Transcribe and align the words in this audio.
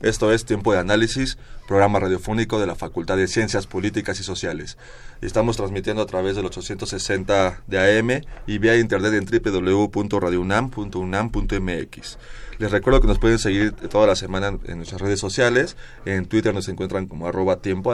Esto 0.00 0.32
es 0.32 0.44
Tiempo 0.44 0.72
de 0.72 0.80
Análisis, 0.80 1.38
programa 1.66 1.98
radiofónico 2.00 2.60
de 2.60 2.66
la 2.66 2.74
Facultad 2.74 3.16
de 3.16 3.26
Ciencias 3.28 3.66
Políticas 3.66 4.20
y 4.20 4.24
Sociales. 4.24 4.76
Estamos 5.20 5.56
transmitiendo 5.56 6.02
a 6.02 6.06
través 6.06 6.36
del 6.36 6.44
860 6.46 7.62
de 7.66 7.98
AM 7.98 8.20
y 8.46 8.58
vía 8.58 8.76
internet 8.76 9.14
en 9.14 9.24
www.radiounam.unam.mx. 9.24 12.18
Les 12.58 12.70
recuerdo 12.70 13.00
que 13.00 13.08
nos 13.08 13.18
pueden 13.18 13.38
seguir 13.38 13.72
toda 13.72 14.06
la 14.06 14.14
semana 14.14 14.58
en 14.64 14.76
nuestras 14.76 15.00
redes 15.00 15.18
sociales. 15.18 15.76
En 16.04 16.26
Twitter 16.26 16.54
nos 16.54 16.68
encuentran 16.68 17.06
como 17.06 17.26
arroba 17.26 17.60
tiempo 17.60 17.92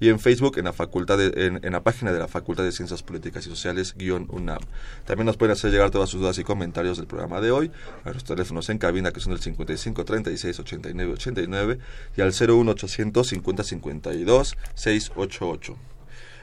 y 0.00 0.08
en 0.08 0.18
Facebook 0.18 0.58
en 0.58 0.64
la, 0.64 0.72
facultad 0.72 1.20
en, 1.20 1.60
la 1.70 1.82
página 1.82 2.12
de 2.12 2.18
la 2.18 2.28
Facultad 2.28 2.64
de 2.64 2.72
Ciencias 2.72 3.02
Políticas 3.02 3.46
y 3.46 3.50
Sociales 3.50 3.94
guion 3.96 4.26
UNAM. 4.30 4.60
También 5.04 5.26
nos 5.26 5.36
pueden 5.36 5.52
hacer 5.52 5.70
llegar 5.70 5.90
todas 5.90 6.08
sus 6.08 6.20
dudas 6.20 6.38
y 6.38 6.44
comentarios 6.44 6.96
del 6.96 7.06
programa 7.06 7.40
de 7.40 7.50
hoy 7.50 7.70
a 8.04 8.10
los 8.10 8.24
teléfonos 8.24 8.68
en 8.70 8.78
cabina 8.78 9.12
que 9.12 9.20
son 9.20 9.32
el 9.32 9.40
55 9.40 10.04
36 10.04 10.58
89 10.58 11.13
89 11.14 11.78
y 12.16 12.20
al 12.20 12.32
01800 12.32 13.26
50 13.26 13.64
52 13.64 14.56
688. 14.74 15.76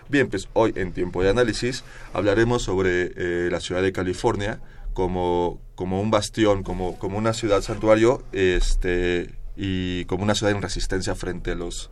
Bien, 0.09 0.29
pues 0.29 0.49
hoy 0.53 0.73
en 0.75 0.91
Tiempo 0.91 1.23
de 1.23 1.29
Análisis 1.29 1.83
hablaremos 2.13 2.63
sobre 2.63 3.13
eh, 3.15 3.49
la 3.49 3.61
ciudad 3.61 3.81
de 3.81 3.93
California 3.93 4.59
como, 4.93 5.61
como 5.75 6.01
un 6.01 6.11
bastión, 6.11 6.63
como, 6.63 6.99
como 6.99 7.17
una 7.17 7.33
ciudad 7.33 7.61
santuario 7.61 8.21
este, 8.33 9.33
y 9.55 10.05
como 10.05 10.23
una 10.23 10.35
ciudad 10.35 10.53
en 10.53 10.61
resistencia 10.61 11.15
frente 11.15 11.51
a 11.51 11.55
los 11.55 11.89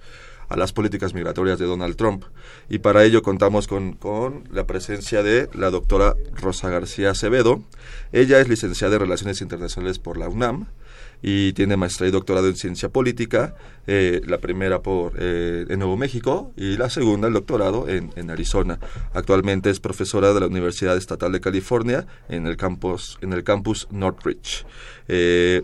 a 0.50 0.57
las 0.57 0.73
políticas 0.73 1.13
migratorias 1.13 1.59
de 1.59 1.66
Donald 1.66 1.95
Trump. 1.95 2.25
Y 2.69 2.80
para 2.80 3.03
ello 3.03 3.22
contamos 3.22 3.67
con, 3.67 3.94
con, 3.94 4.45
la 4.52 4.66
presencia 4.66 5.22
de 5.22 5.47
la 5.53 5.69
doctora 5.69 6.16
Rosa 6.33 6.69
García 6.69 7.11
Acevedo. 7.11 7.63
Ella 8.11 8.39
es 8.39 8.50
licenciada 8.50 8.95
en 8.95 9.02
Relaciones 9.02 9.41
Internacionales 9.41 10.00
por 10.00 10.17
la 10.17 10.27
UNAM 10.27 10.67
y 11.22 11.53
tiene 11.53 11.78
maestría 11.78 12.09
y 12.09 12.12
doctorado 12.12 12.48
en 12.48 12.56
ciencia 12.56 12.89
política, 12.89 13.56
eh, 13.88 14.22
la 14.25 14.38
primera 14.38 14.81
por 14.81 15.14
eh, 15.17 15.66
en 15.67 15.80
Nuevo 15.80 15.98
México 15.98 16.52
y 16.56 16.78
la 16.78 16.89
segunda 16.89 17.28
el 17.28 17.34
doctorado 17.34 17.89
en, 17.89 18.12
en, 18.16 18.30
Arizona. 18.30 18.80
Actualmente 19.14 19.70
es 19.70 19.80
profesora 19.80 20.34
de 20.34 20.40
la 20.40 20.47
Universidad 20.47 20.95
Estatal 20.95 21.31
de 21.31 21.42
California 21.42 22.06
en 22.30 22.47
el 22.47 22.56
campus 22.56 23.17
en 23.22 23.34
el 23.34 23.44
campus 23.44 23.88
Northridge. 23.92 24.66
Eh, 25.08 25.64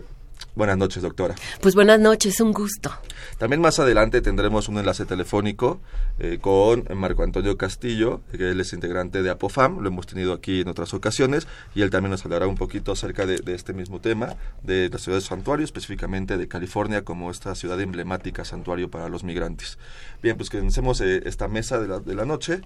Buenas 0.56 0.78
noches, 0.78 1.02
doctora. 1.02 1.34
Pues 1.60 1.74
buenas 1.74 2.00
noches, 2.00 2.40
un 2.40 2.52
gusto. 2.52 2.90
También 3.36 3.60
más 3.60 3.78
adelante 3.78 4.22
tendremos 4.22 4.68
un 4.70 4.78
enlace 4.78 5.04
telefónico 5.04 5.80
eh, 6.18 6.38
con 6.40 6.88
Marco 6.94 7.22
Antonio 7.22 7.58
Castillo, 7.58 8.22
que 8.32 8.52
él 8.52 8.60
es 8.60 8.72
integrante 8.72 9.22
de 9.22 9.28
APOFAM, 9.28 9.80
lo 9.80 9.88
hemos 9.88 10.06
tenido 10.06 10.32
aquí 10.32 10.62
en 10.62 10.68
otras 10.68 10.94
ocasiones, 10.94 11.46
y 11.74 11.82
él 11.82 11.90
también 11.90 12.10
nos 12.10 12.24
hablará 12.24 12.46
un 12.46 12.54
poquito 12.54 12.92
acerca 12.92 13.26
de, 13.26 13.42
este 13.54 13.74
mismo 13.74 14.00
tema, 14.00 14.36
de 14.62 14.88
la 14.88 14.98
ciudad 14.98 15.18
de 15.18 15.24
santuario, 15.24 15.62
específicamente 15.62 16.38
de 16.38 16.48
California 16.48 17.04
como 17.04 17.30
esta 17.30 17.54
ciudad 17.54 17.78
emblemática 17.78 18.46
santuario 18.46 18.90
para 18.90 19.10
los 19.10 19.24
migrantes. 19.24 19.76
Bien, 20.22 20.38
pues 20.38 20.48
comencemos 20.48 21.02
eh, 21.02 21.20
esta 21.26 21.48
mesa 21.48 21.78
de 21.80 21.88
la, 21.88 22.00
de 22.00 22.14
la 22.14 22.24
noche. 22.24 22.62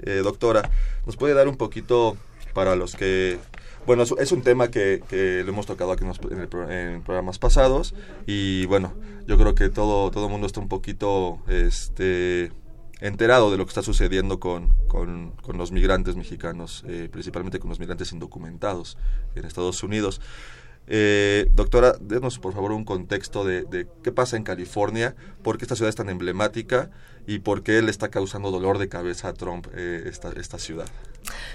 Eh, 0.00 0.22
doctora, 0.24 0.70
¿nos 1.04 1.16
puede 1.16 1.34
dar 1.34 1.48
un 1.48 1.56
poquito 1.56 2.16
para 2.54 2.74
los 2.74 2.94
que 2.94 3.38
bueno, 3.86 4.02
es, 4.02 4.32
un 4.32 4.42
tema 4.42 4.70
que, 4.70 5.02
que, 5.08 5.42
lo 5.44 5.50
hemos 5.50 5.66
tocado 5.66 5.92
aquí 5.92 6.04
en, 6.04 7.02
programas 7.02 7.38
pasados 7.38 7.94
y 8.26 8.66
bueno, 8.66 8.94
yo 9.26 9.36
creo 9.38 9.54
que 9.54 9.68
todo 9.68 10.10
todo 10.10 10.26
el 10.26 10.30
mundo 10.30 10.46
está 10.46 10.60
un 10.60 10.68
poquito 10.68 11.40
este 11.48 12.50
enterado 13.00 13.50
de 13.50 13.58
lo 13.58 13.66
que 13.66 13.70
está 13.70 13.82
sucediendo 13.82 14.40
con, 14.40 14.72
con, 14.88 15.32
con 15.42 15.58
los 15.58 15.72
migrantes 15.72 16.16
mexicanos, 16.16 16.84
eh, 16.88 17.08
principalmente 17.10 17.58
con 17.58 17.68
los 17.68 17.78
migrantes 17.78 18.12
indocumentados 18.12 18.96
en 19.34 19.44
Estados 19.44 19.82
Unidos. 19.82 20.20
Eh, 20.86 21.48
doctora, 21.52 21.94
denos 22.00 22.38
por 22.38 22.52
favor 22.52 22.72
un 22.72 22.84
contexto 22.84 23.44
de, 23.44 23.62
de, 23.64 23.88
qué 24.02 24.12
pasa 24.12 24.36
en 24.36 24.42
California, 24.42 25.16
por 25.42 25.58
qué 25.58 25.64
esta 25.64 25.76
ciudad 25.76 25.88
es 25.88 25.96
tan 25.96 26.10
emblemática 26.10 26.90
y 27.26 27.38
por 27.40 27.62
qué 27.62 27.82
le 27.82 27.90
está 27.90 28.08
causando 28.10 28.50
dolor 28.50 28.78
de 28.78 28.88
cabeza 28.88 29.28
a 29.28 29.34
Trump 29.34 29.66
eh, 29.74 30.04
esta, 30.06 30.30
esta 30.30 30.58
ciudad. 30.58 30.86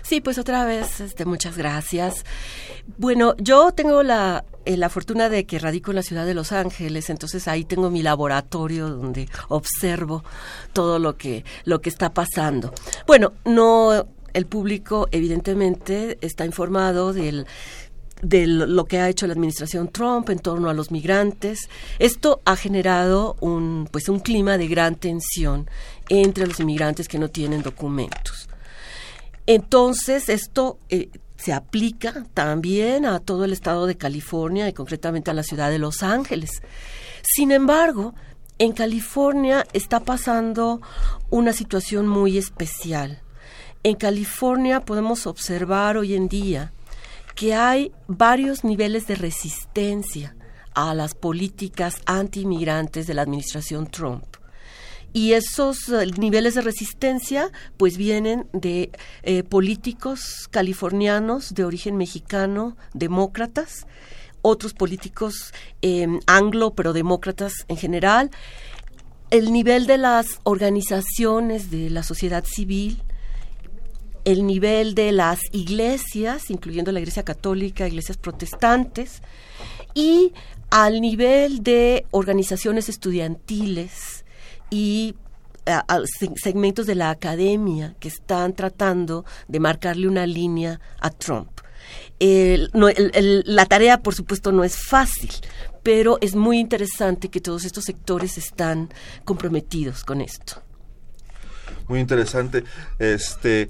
Sí, 0.02 0.22
pues 0.22 0.38
otra 0.38 0.66
vez, 0.66 1.00
este, 1.00 1.26
muchas 1.26 1.58
gracias. 1.58 2.26
Bueno, 2.98 3.36
yo 3.38 3.72
tengo 3.72 4.02
la, 4.02 4.44
eh, 4.66 4.78
la 4.78 4.90
fortuna 4.90 5.30
de 5.30 5.46
que 5.46 5.60
radico 5.60 5.92
en 5.92 5.96
la 5.96 6.04
ciudad 6.04 6.26
de 6.26 6.34
Los 6.34 6.52
Ángeles, 6.52 7.10
entonces 7.10 7.48
ahí 7.48 7.66
tengo 7.66 7.92
mi 7.92 8.02
laboratorio 8.02 8.90
donde 8.90 9.30
observo 9.50 10.24
todo 10.74 10.98
lo 10.98 11.18
que, 11.18 11.46
lo 11.66 11.82
que 11.82 11.90
está 11.90 12.14
pasando. 12.14 12.74
Bueno, 13.06 13.34
no, 13.46 14.08
el 14.34 14.46
público 14.46 15.08
evidentemente 15.12 16.18
está 16.22 16.46
informado 16.46 17.14
del 17.14 17.46
de 18.22 18.48
lo 18.48 18.86
que 18.86 19.00
ha 19.00 19.10
hecho 19.10 19.28
la 19.28 19.34
administración 19.34 19.90
Trump 19.90 20.30
en 20.30 20.40
torno 20.40 20.70
a 20.70 20.74
los 20.74 20.92
migrantes. 20.92 21.70
Esto 22.00 22.42
ha 22.46 22.56
generado 22.56 23.36
un, 23.40 23.88
pues 23.92 24.10
un 24.10 24.20
clima 24.20 24.58
de 24.58 24.68
gran 24.68 24.96
tensión 24.96 25.70
entre 26.10 26.48
los 26.48 26.60
inmigrantes 26.60 27.08
que 27.08 27.20
no 27.20 27.30
tienen 27.30 27.62
documentos. 27.62 28.50
Entonces, 29.46 30.30
esto 30.30 30.78
eh, 30.90 31.10
se 31.38 31.54
aplica 31.54 32.26
también 32.34 33.06
a 33.06 33.20
todo 33.20 33.46
el 33.46 33.54
estado 33.54 33.88
de 33.88 33.98
California 33.98 34.68
y 34.68 34.74
concretamente 34.74 35.32
a 35.32 35.34
la 35.34 35.44
ciudad 35.44 35.70
de 35.70 35.80
Los 35.80 36.04
Ángeles. 36.04 36.62
Sin 37.24 37.52
embargo, 37.52 38.14
en 38.58 38.74
California 38.74 39.66
está 39.72 40.02
pasando 40.02 40.82
una 41.30 41.54
situación 41.54 42.08
muy 42.08 42.38
especial. 42.38 43.22
En 43.84 43.96
California 43.96 44.82
podemos 44.82 45.26
observar 45.26 45.96
hoy 45.96 46.14
en 46.14 46.28
día 46.28 46.74
que 47.40 47.56
hay 47.56 47.94
varios 48.10 48.66
niveles 48.66 49.08
de 49.08 49.16
resistencia 49.16 50.36
a 50.74 50.94
las 50.94 51.16
políticas 51.16 51.96
anti-inmigrantes 52.06 53.08
de 53.08 53.14
la 53.14 53.22
administración 53.22 53.88
Trump. 53.88 54.26
Y 55.14 55.32
esos 55.32 55.88
eh, 55.88 56.06
niveles 56.18 56.56
de 56.56 56.62
resistencia 56.62 57.50
pues 57.78 57.96
vienen 57.96 58.46
de 58.52 58.92
eh, 59.24 59.44
políticos 59.44 60.50
californianos 60.52 61.54
de 61.54 61.64
origen 61.64 61.96
mexicano, 61.96 62.76
demócratas, 62.94 63.88
otros 64.42 64.74
políticos 64.74 65.54
em, 65.82 66.20
anglo, 66.28 66.72
pero 66.72 66.92
demócratas 66.92 67.54
en 67.70 67.78
general, 67.78 68.32
el 69.30 69.54
nivel 69.54 69.88
de 69.88 69.98
las 69.98 70.42
organizaciones 70.44 71.72
de 71.72 71.90
la 71.90 72.04
sociedad 72.04 72.44
civil, 72.44 73.02
el 74.26 74.46
nivel 74.46 74.96
de 74.96 75.12
las 75.12 75.40
iglesias, 75.52 76.50
incluyendo 76.50 76.92
la 76.92 77.00
Iglesia 77.00 77.24
Católica, 77.24 77.88
iglesias 77.88 78.18
protestantes, 78.18 79.22
y 79.94 80.34
al 80.70 81.02
nivel 81.02 81.64
de 81.64 82.06
organizaciones 82.12 82.90
estudiantiles 82.90 84.26
y 84.70 85.16
segmentos 86.42 86.88
de 86.88 86.96
la 86.96 87.12
academia 87.12 87.96
que 88.00 88.08
están 88.08 88.54
tratando 88.54 89.26
de 89.48 89.60
marcarle 89.60 90.08
una 90.08 90.26
línea 90.26 90.80
a 91.00 91.10
Trump. 91.10 91.50
la 92.20 93.66
tarea, 93.66 94.02
por 94.02 94.16
supuesto, 94.16 94.52
no 94.52 94.64
es 94.64 94.78
fácil, 94.78 95.32
pero 95.84 96.18
es 96.22 96.36
muy 96.36 96.60
interesante 96.60 97.30
que 97.30 97.40
todos 97.40 97.66
estos 97.66 97.86
sectores 97.86 98.38
están 98.38 98.90
comprometidos 99.26 100.04
con 100.04 100.22
esto. 100.22 100.62
Muy 101.88 102.00
interesante. 102.00 102.64
Este, 103.00 103.70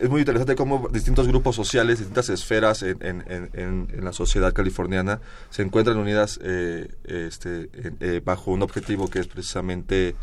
es 0.00 0.08
muy 0.08 0.20
interesante 0.20 0.56
cómo 0.56 0.88
distintos 0.92 1.26
grupos 1.28 1.56
sociales, 1.56 1.98
distintas 1.98 2.28
esferas 2.28 2.82
en, 2.82 2.98
en, 3.00 3.50
en, 3.52 4.04
la 4.04 4.12
sociedad 4.12 4.52
californiana 4.52 5.20
se 5.50 5.62
encuentran 5.62 5.96
unidas 5.96 6.38
eh, 6.42 6.88
este, 7.04 7.68
eh, 8.00 8.20
bajo 8.24 8.50
un 8.50 8.62
objetivo 8.62 9.08
que 9.08 9.20
es 9.20 9.28
precisamente 9.28 10.14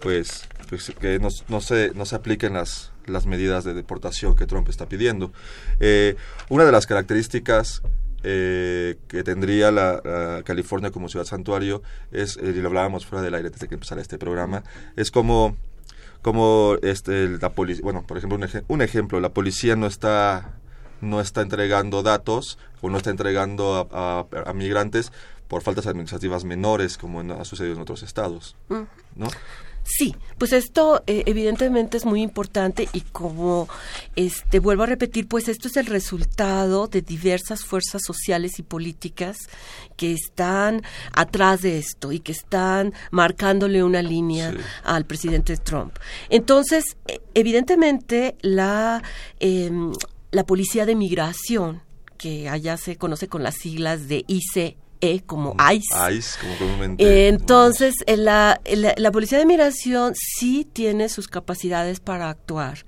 pues, 0.00 0.48
pues 0.68 0.92
que 0.98 1.18
no, 1.18 1.30
se, 1.60 1.92
no 1.94 2.06
se 2.06 2.16
apliquen 2.16 2.54
las, 2.54 2.92
las 3.06 3.26
medidas 3.26 3.64
de 3.64 3.74
deportación 3.74 4.36
que 4.36 4.46
Trump 4.46 4.68
está 4.68 4.86
pidiendo. 4.88 5.32
Eh, 5.80 6.16
una 6.48 6.64
de 6.64 6.72
las 6.72 6.86
características 6.86 7.82
que 8.22 9.22
tendría 9.24 9.70
la, 9.70 10.42
California 10.44 10.90
como 10.90 11.08
ciudad 11.08 11.24
santuario 11.24 11.82
es, 12.10 12.36
y 12.36 12.54
lo 12.54 12.66
hablábamos 12.66 13.06
fuera 13.06 13.22
del 13.22 13.34
aire 13.34 13.50
desde 13.50 13.68
que 13.68 13.74
empezara 13.74 14.02
este 14.02 14.18
programa, 14.18 14.64
es 14.96 15.12
como 15.12 15.56
como 16.26 16.74
este 16.82 17.28
la 17.40 17.50
policía, 17.50 17.84
bueno, 17.84 18.02
por 18.04 18.16
ejemplo, 18.18 18.36
un, 18.36 18.42
ej- 18.42 18.64
un 18.66 18.82
ejemplo, 18.82 19.20
la 19.20 19.28
policía 19.28 19.76
no 19.76 19.86
está 19.86 20.54
no 21.00 21.20
está 21.20 21.42
entregando 21.42 22.02
datos 22.02 22.58
o 22.80 22.90
no 22.90 22.96
está 22.96 23.10
entregando 23.10 23.88
a, 23.92 24.26
a- 24.32 24.50
a 24.50 24.52
migrantes 24.52 25.12
por 25.46 25.62
faltas 25.62 25.86
administrativas 25.86 26.42
menores 26.44 26.98
como 26.98 27.20
en- 27.20 27.30
ha 27.30 27.44
sucedido 27.44 27.76
en 27.76 27.80
otros 27.82 28.02
estados, 28.02 28.56
Mm. 28.68 28.82
¿no? 29.14 29.28
Sí, 29.88 30.16
pues 30.36 30.52
esto 30.52 31.04
eh, 31.06 31.22
evidentemente 31.26 31.96
es 31.96 32.04
muy 32.04 32.20
importante 32.20 32.88
y 32.92 33.02
como 33.02 33.68
este 34.16 34.58
vuelvo 34.58 34.82
a 34.82 34.86
repetir, 34.86 35.28
pues 35.28 35.48
esto 35.48 35.68
es 35.68 35.76
el 35.76 35.86
resultado 35.86 36.88
de 36.88 37.02
diversas 37.02 37.64
fuerzas 37.64 38.02
sociales 38.04 38.58
y 38.58 38.62
políticas 38.64 39.36
que 39.96 40.12
están 40.12 40.82
atrás 41.12 41.62
de 41.62 41.78
esto 41.78 42.10
y 42.10 42.18
que 42.18 42.32
están 42.32 42.94
marcándole 43.12 43.84
una 43.84 44.02
línea 44.02 44.50
Sí. 44.50 44.58
al 44.82 45.04
presidente 45.04 45.56
Trump. 45.56 45.96
Entonces, 46.30 46.96
eh, 47.06 47.20
evidentemente 47.34 48.36
la 48.42 49.02
em, 49.38 49.92
la 50.32 50.44
policía 50.44 50.84
de 50.84 50.96
migración 50.96 51.82
que 52.18 52.48
allá 52.48 52.76
se 52.76 52.96
conoce 52.96 53.28
con 53.28 53.42
las 53.42 53.54
siglas 53.54 54.08
de 54.08 54.24
ICE 55.00 55.22
como 55.24 55.54
ICE 55.72 56.12
ICE, 56.16 56.38
como 56.40 56.56
comúnmente 56.58 57.04
eh, 57.04 57.28
Entonces, 57.28 57.94
eh, 58.06 58.16
la, 58.16 58.60
la, 58.74 58.94
la 58.96 59.12
Policía 59.12 59.38
de 59.38 59.46
Migración 59.46 60.14
sí 60.14 60.66
tiene 60.70 61.08
sus 61.08 61.28
capacidades 61.28 62.00
para 62.00 62.28
actuar, 62.30 62.84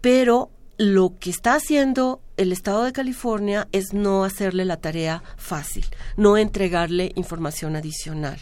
pero 0.00 0.50
lo 0.78 1.16
que 1.18 1.30
está 1.30 1.54
haciendo 1.54 2.20
el 2.36 2.50
Estado 2.52 2.82
de 2.84 2.92
California 2.92 3.68
es 3.72 3.92
no 3.92 4.24
hacerle 4.24 4.64
la 4.64 4.78
tarea 4.78 5.22
fácil, 5.36 5.84
no 6.16 6.36
entregarle 6.36 7.12
información 7.14 7.76
adicional. 7.76 8.38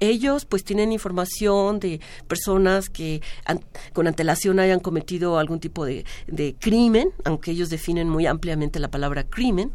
Ellos 0.00 0.44
pues 0.44 0.64
tienen 0.64 0.92
información 0.92 1.78
de 1.80 2.00
personas 2.28 2.88
que 2.90 3.22
an- 3.44 3.64
con 3.92 4.06
antelación 4.06 4.58
hayan 4.58 4.80
cometido 4.80 5.38
algún 5.38 5.60
tipo 5.60 5.84
de, 5.84 6.04
de 6.26 6.54
crimen, 6.58 7.10
aunque 7.24 7.52
ellos 7.52 7.70
definen 7.70 8.08
muy 8.08 8.26
ampliamente 8.26 8.78
la 8.80 8.90
palabra 8.90 9.24
crimen, 9.24 9.70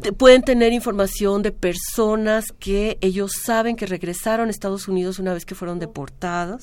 te- 0.00 0.12
pueden 0.12 0.42
tener 0.42 0.72
información 0.72 1.42
de 1.42 1.52
personas 1.52 2.46
que 2.58 2.98
ellos 3.00 3.32
saben 3.44 3.76
que 3.76 3.86
regresaron 3.86 4.48
a 4.48 4.50
Estados 4.50 4.88
Unidos 4.88 5.18
una 5.18 5.32
vez 5.34 5.44
que 5.44 5.54
fueron 5.54 5.78
deportados, 5.78 6.62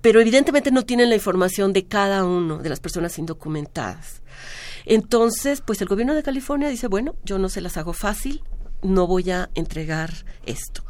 pero 0.00 0.20
evidentemente 0.20 0.70
no 0.70 0.82
tienen 0.84 1.08
la 1.08 1.14
información 1.14 1.72
de 1.72 1.86
cada 1.86 2.24
uno 2.24 2.58
de 2.58 2.68
las 2.68 2.80
personas 2.80 3.18
indocumentadas. 3.18 4.22
Entonces, 4.86 5.62
pues 5.62 5.80
el 5.80 5.88
gobierno 5.88 6.14
de 6.14 6.22
California 6.22 6.68
dice, 6.68 6.88
bueno, 6.88 7.14
yo 7.24 7.38
no 7.38 7.48
se 7.48 7.60
las 7.62 7.76
hago 7.76 7.92
fácil, 7.94 8.42
no 8.82 9.06
voy 9.06 9.30
a 9.30 9.48
entregar 9.54 10.12
esto. 10.44 10.84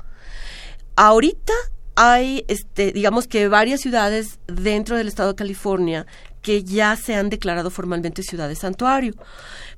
Ahorita 0.96 1.52
hay, 1.96 2.44
este, 2.48 2.90
digamos 2.92 3.28
que 3.28 3.46
varias 3.48 3.80
ciudades 3.80 4.40
dentro 4.48 4.96
del 4.96 5.06
estado 5.08 5.30
de 5.30 5.36
California 5.36 6.06
que 6.42 6.62
ya 6.64 6.96
se 6.96 7.14
han 7.14 7.30
declarado 7.30 7.70
formalmente 7.70 8.22
ciudades 8.22 8.58
santuario 8.58 9.14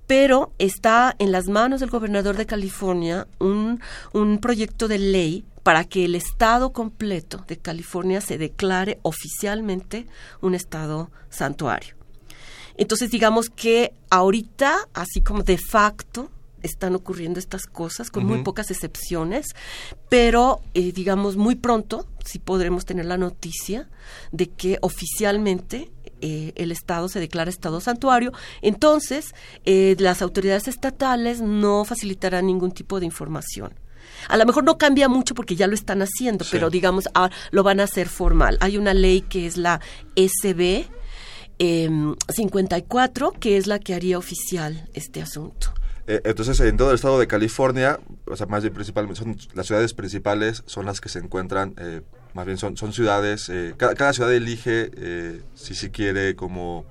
pero 0.07 0.53
está 0.59 1.15
en 1.19 1.33
las 1.33 1.47
manos 1.47 1.81
del 1.81 1.91
gobernador 1.91 2.37
de 2.37 2.47
California 2.47 3.27
un, 3.39 3.81
un 4.13 4.39
proyecto 4.39 4.89
de 4.89 4.99
ley 4.99 5.45
para 5.63 5.85
que 5.85 6.05
el 6.05 6.15
estado 6.15 6.73
completo 6.73 7.45
de 7.49 7.57
California 7.57 8.21
se 8.21 8.39
declare 8.39 9.01
oficialmente 9.03 10.07
un 10.41 10.55
estado 10.55 11.11
santuario. 11.29 11.97
Entonces 12.77 13.11
digamos 13.11 13.51
que 13.51 13.93
ahorita, 14.11 14.77
así 14.95 15.23
como 15.23 15.43
de 15.43 15.59
facto, 15.59 16.31
están 16.63 16.95
ocurriendo 16.95 17.39
estas 17.39 17.67
cosas 17.67 18.11
con 18.11 18.25
muy 18.27 18.43
pocas 18.43 18.71
excepciones, 18.71 19.47
pero 20.09 20.61
eh, 20.75 20.93
digamos 20.93 21.37
muy 21.37 21.55
pronto 21.55 22.07
sí 22.25 22.39
podremos 22.39 22.85
tener 22.85 23.07
la 23.07 23.17
noticia 23.17 23.89
de 24.33 24.49
que 24.49 24.79
oficialmente 24.83 25.91
eh, 26.21 26.53
el 26.57 26.73
Estado 26.73 27.09
se 27.09 27.21
declara 27.21 27.51
Estado 27.51 27.81
santuario, 27.81 28.33
entonces 28.63 29.35
eh, 29.65 29.97
las 29.99 30.23
autoridades 30.23 30.69
estatales 30.69 31.41
no 31.41 31.85
facilitarán 31.85 32.47
ningún 32.47 32.73
tipo 32.73 33.01
de 33.01 33.07
información. 33.07 33.75
A 34.29 34.37
lo 34.37 34.47
mejor 34.47 34.65
no 34.65 34.79
cambia 34.79 35.09
mucho 35.09 35.35
porque 35.35 35.57
ya 35.57 35.67
lo 35.67 35.75
están 35.75 36.01
haciendo, 36.03 36.45
Sí. 36.45 36.51
pero 36.53 36.71
digamos 36.71 37.09
ah, 37.15 37.31
lo 37.51 37.63
van 37.63 37.81
a 37.81 37.85
hacer 37.85 38.09
formal. 38.09 38.57
Hay 38.61 38.77
una 38.79 38.95
ley 38.95 39.21
que 39.21 39.47
es 39.47 39.57
la 39.57 39.81
SB 40.17 40.87
em, 41.59 42.15
54, 42.29 43.33
que 43.33 43.57
es 43.57 43.67
la 43.67 43.79
que 43.79 43.95
haría 43.95 44.19
oficial 44.19 44.89
este 44.95 45.23
asunto. 45.23 45.73
Eh, 46.07 46.21
entonces, 46.25 46.61
en 46.61 46.77
todo 46.77 46.91
el 46.91 46.97
estado 46.97 47.19
de 47.19 47.27
California, 47.27 47.99
o 48.27 48.37
sea, 48.37 48.47
más 48.47 48.63
bien 48.63 48.73
principalmente, 48.75 49.19
son 49.21 49.37
las 49.55 49.67
ciudades 49.67 49.93
principales 49.93 50.63
son 50.67 50.87
las 50.87 51.01
que 51.01 51.09
se 51.09 51.19
encuentran, 51.19 51.75
eh, 51.79 52.03
más 52.37 52.45
bien 52.45 52.59
son, 52.59 52.77
son 52.77 52.93
ciudades, 52.93 53.49
eh, 53.49 53.75
cada, 53.79 53.95
cada 53.95 54.13
ciudad 54.13 54.33
elige 54.33 54.91
eh, 54.95 55.41
si 55.55 55.75
si 55.75 55.89
quiere 55.89 56.37
como 56.37 56.85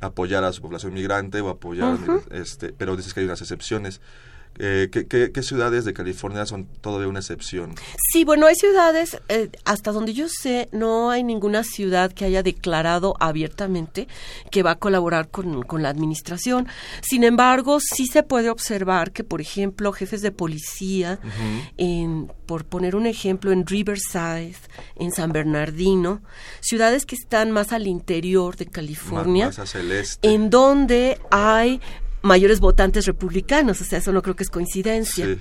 apoyar 0.00 0.44
a 0.44 0.52
su 0.52 0.62
población 0.62 0.94
migrante 0.94 1.40
o 1.40 1.48
apoyar, 1.48 1.98
este, 2.30 2.72
pero 2.72 2.96
dices 2.96 3.12
que 3.12 3.20
hay 3.20 3.26
unas 3.26 3.40
excepciones. 3.40 4.00
Eh, 4.58 4.88
¿qué, 4.92 5.06
qué, 5.06 5.32
qué 5.32 5.42
ciudades 5.42 5.84
de 5.84 5.94
California 5.94 6.44
son 6.46 6.66
todavía 6.80 7.08
una 7.08 7.20
excepción? 7.20 7.74
Sí, 8.12 8.24
bueno, 8.24 8.46
hay 8.46 8.54
ciudades, 8.54 9.18
eh, 9.28 9.50
hasta 9.64 9.92
donde 9.92 10.12
yo 10.12 10.26
sé, 10.28 10.68
no 10.72 11.10
hay 11.10 11.24
ninguna 11.24 11.64
ciudad 11.64 12.12
que 12.12 12.24
haya 12.24 12.42
declarado 12.42 13.14
abiertamente 13.18 14.08
que 14.50 14.62
va 14.62 14.72
a 14.72 14.78
colaborar 14.78 15.30
con, 15.30 15.62
con 15.62 15.82
la 15.82 15.88
administración. 15.88 16.68
Sin 17.00 17.24
embargo, 17.24 17.78
sí 17.80 18.06
se 18.06 18.22
puede 18.22 18.50
observar 18.50 19.12
que, 19.12 19.24
por 19.24 19.40
ejemplo, 19.40 19.92
jefes 19.92 20.22
de 20.22 20.32
policía, 20.32 21.18
en, 21.78 22.30
por 22.46 22.64
poner 22.64 22.94
un 22.94 23.06
ejemplo, 23.06 23.52
en 23.52 23.66
Riverside, 23.66 24.56
en 24.96 25.12
San 25.12 25.32
Bernardino, 25.32 26.20
ciudades 26.60 27.06
que 27.06 27.14
están 27.14 27.50
más 27.50 27.72
al 27.72 27.86
interior 27.86 28.56
de 28.56 28.66
California, 28.66 29.46
Más 29.46 29.58
hacia 29.58 29.80
el 29.80 29.92
este. 29.92 30.28
en 30.32 30.50
donde 30.50 31.18
hay 31.30 31.80
mayores 32.22 32.60
votantes 32.60 33.06
republicanos, 33.06 33.80
o 33.80 33.84
sea, 33.84 33.98
eso 33.98 34.12
no 34.12 34.22
creo 34.22 34.36
que 34.36 34.44
es 34.44 34.50
coincidencia. 34.50 35.26
Sí. 35.26 35.38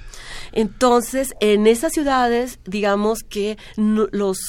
Entonces, 0.51 1.33
en 1.39 1.67
esas 1.67 1.93
ciudades, 1.93 2.59
digamos 2.65 3.19
que 3.27 3.57
no- 3.77 4.07
los 4.11 4.39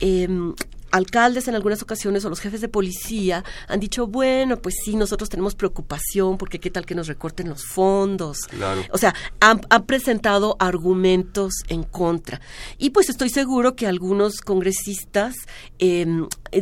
em, 0.00 0.54
alcaldes 0.94 1.48
en 1.48 1.56
algunas 1.56 1.82
ocasiones 1.82 2.24
o 2.24 2.30
los 2.30 2.38
jefes 2.38 2.60
de 2.60 2.68
policía 2.68 3.44
han 3.66 3.80
dicho, 3.80 4.06
bueno, 4.06 4.62
pues 4.62 4.76
sí, 4.84 4.94
nosotros 4.94 5.28
tenemos 5.28 5.56
preocupación 5.56 6.38
porque 6.38 6.60
qué 6.60 6.70
tal 6.70 6.86
que 6.86 6.94
nos 6.94 7.08
recorten 7.08 7.48
los 7.48 7.64
fondos. 7.64 8.38
Claro. 8.48 8.82
O 8.92 8.98
sea, 8.98 9.12
han, 9.40 9.60
han 9.70 9.86
presentado 9.86 10.56
argumentos 10.60 11.52
en 11.68 11.82
contra. 11.82 12.40
Y 12.78 12.90
pues 12.90 13.08
estoy 13.08 13.28
seguro 13.28 13.74
que 13.74 13.88
algunos 13.88 14.40
congresistas 14.40 15.34
eh, 15.80 16.06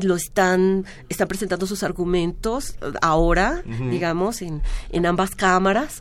lo 0.03 0.17
están, 0.17 0.87
están 1.11 1.29
presentando 1.29 1.67
sus 1.67 1.83
argumentos 1.83 2.71
eh, 2.81 2.93
ahora, 3.03 3.63
digamos, 3.91 4.41
en, 4.41 4.63
en 4.91 5.05
ambas 5.05 5.35
cámaras 5.35 6.01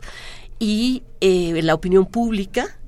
y 0.58 1.02
eh, 1.20 1.58
en 1.58 1.66
la 1.66 1.74
opinión 1.74 2.06
pública. 2.06 2.78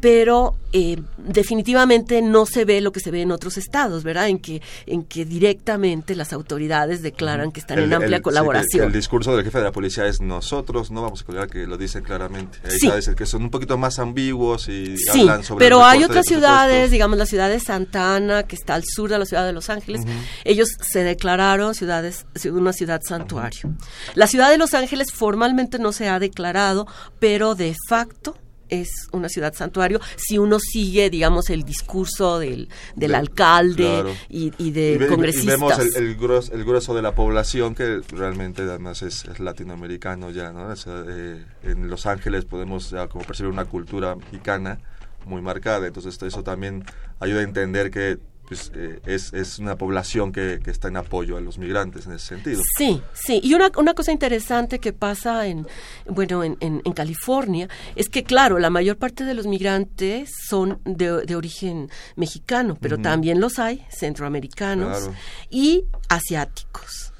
Pero 0.00 0.56
eh, 0.72 0.96
definitivamente 1.18 2.22
no 2.22 2.46
se 2.46 2.64
ve 2.64 2.80
lo 2.80 2.92
que 2.92 3.00
se 3.00 3.10
ve 3.10 3.22
en 3.22 3.32
otros 3.32 3.58
estados, 3.58 4.02
¿verdad? 4.04 4.28
En 4.28 4.38
que, 4.38 4.62
en 4.86 5.02
que 5.04 5.24
directamente 5.24 6.14
las 6.14 6.32
autoridades 6.32 7.02
declaran 7.02 7.50
que 7.52 7.60
están 7.60 7.78
en 7.80 7.92
amplia 7.92 8.16
el- 8.18 8.22
colaboración. 8.22 8.86
el 8.86 8.92
discurso 8.92 9.34
del 9.34 9.44
jefe 9.44 9.58
de 9.58 9.64
la 9.64 9.72
policía 9.72 10.06
es 10.06 10.20
nosotros, 10.20 10.90
no 10.90 11.02
vamos 11.02 11.22
a 11.22 11.24
colgar 11.24 11.48
que 11.48 11.66
lo 11.66 11.76
dicen 11.76 12.02
claramente. 12.02 12.58
Hay 12.64 12.70
Sí. 12.70 12.78
ciudades 12.80 13.10
que 13.16 13.26
son 13.26 13.42
un 13.42 13.50
poquito 13.50 13.76
más 13.78 13.98
ambiguos 13.98 14.68
y 14.68 14.96
Sí, 14.96 15.20
hablan 15.22 15.44
sobre 15.44 15.64
pero 15.66 15.84
hay 15.84 16.04
otras 16.04 16.24
ciudades, 16.26 16.90
digamos 16.90 17.18
la 17.18 17.26
ciudad 17.26 17.48
de 17.50 17.60
Santa 17.60 18.14
Ana, 18.16 18.44
que 18.44 18.56
está 18.56 18.74
al 18.74 18.84
sur 18.84 19.10
de 19.10 19.18
la 19.18 19.26
ciudad 19.26 19.44
de 19.44 19.52
Los 19.52 19.70
Ángeles, 19.70 20.02
ellos 20.44 20.70
se 20.80 21.02
declararon 21.04 21.74
ciudades, 21.74 22.26
una 22.50 22.72
ciudad 22.72 23.00
santuario. 23.06 23.74
La 24.14 24.26
ciudad 24.26 24.50
de 24.50 24.58
Los 24.58 24.74
Ángeles 24.74 25.12
formalmente 25.12 25.78
no 25.78 25.92
se 25.92 26.08
ha 26.08 26.18
declarado, 26.18 26.86
pero 27.18 27.54
de 27.54 27.74
facto 27.88 28.36
es 28.70 29.08
una 29.12 29.28
ciudad 29.28 29.52
santuario 29.54 30.00
si 30.16 30.38
uno 30.38 30.58
sigue, 30.58 31.10
digamos, 31.10 31.50
el 31.50 31.64
discurso 31.64 32.38
del, 32.38 32.68
del 32.96 33.10
De- 33.10 33.16
alcalde 33.16 33.84
claro. 33.84 34.14
y, 34.28 34.52
y 34.58 34.70
de 34.70 34.92
Y 34.92 34.98
ve- 34.98 35.04
y 35.04 35.08
congresistas. 35.08 35.46
vemos 35.60 35.78
el, 35.78 35.96
el, 35.96 36.16
grueso, 36.16 36.52
el 36.54 36.64
grueso 36.64 36.94
de 36.94 37.02
la 37.02 37.14
población 37.14 37.74
que 37.74 38.00
realmente 38.12 38.62
además 38.62 39.02
es, 39.02 39.24
es 39.26 39.40
latinoamericano 39.40 40.30
ya, 40.30 40.52
¿no? 40.52 40.68
O 40.68 40.76
sea, 40.76 41.04
eh, 41.08 41.44
en 41.64 41.88
Los 41.90 42.06
Ángeles 42.06 42.44
podemos 42.44 42.90
ya 42.90 43.06
como 43.08 43.24
percibir 43.24 43.50
una 43.52 43.64
cultura 43.64 44.14
mexicana 44.16 44.78
muy 45.26 45.42
marcada, 45.42 45.86
entonces 45.86 46.20
eso 46.22 46.42
también 46.42 46.84
ayuda 47.18 47.40
a 47.40 47.44
entender 47.44 47.90
que 47.90 48.18
pues, 48.50 48.70
eh, 48.74 49.00
es, 49.06 49.32
es 49.32 49.58
una 49.60 49.76
población 49.76 50.32
que, 50.32 50.58
que 50.62 50.70
está 50.70 50.88
en 50.88 50.96
apoyo 50.98 51.36
a 51.36 51.40
los 51.40 51.56
migrantes 51.56 52.06
en 52.06 52.12
ese 52.14 52.26
sentido. 52.26 52.60
Sí, 52.76 53.00
sí. 53.14 53.40
Y 53.42 53.54
una, 53.54 53.70
una 53.78 53.94
cosa 53.94 54.10
interesante 54.12 54.80
que 54.80 54.92
pasa 54.92 55.46
en, 55.46 55.66
bueno, 56.06 56.42
en, 56.44 56.56
en, 56.60 56.82
en 56.84 56.92
California 56.92 57.68
es 57.94 58.08
que, 58.08 58.24
claro, 58.24 58.58
la 58.58 58.68
mayor 58.68 58.96
parte 58.98 59.22
de 59.24 59.34
los 59.34 59.46
migrantes 59.46 60.32
son 60.48 60.80
de, 60.84 61.24
de 61.24 61.36
origen 61.36 61.88
mexicano, 62.16 62.76
pero 62.80 62.98
también 62.98 63.40
los 63.40 63.58
hay 63.60 63.86
centroamericanos 63.88 64.98
Claro. 64.98 65.14
y 65.48 65.84
asiáticos. 66.08 67.12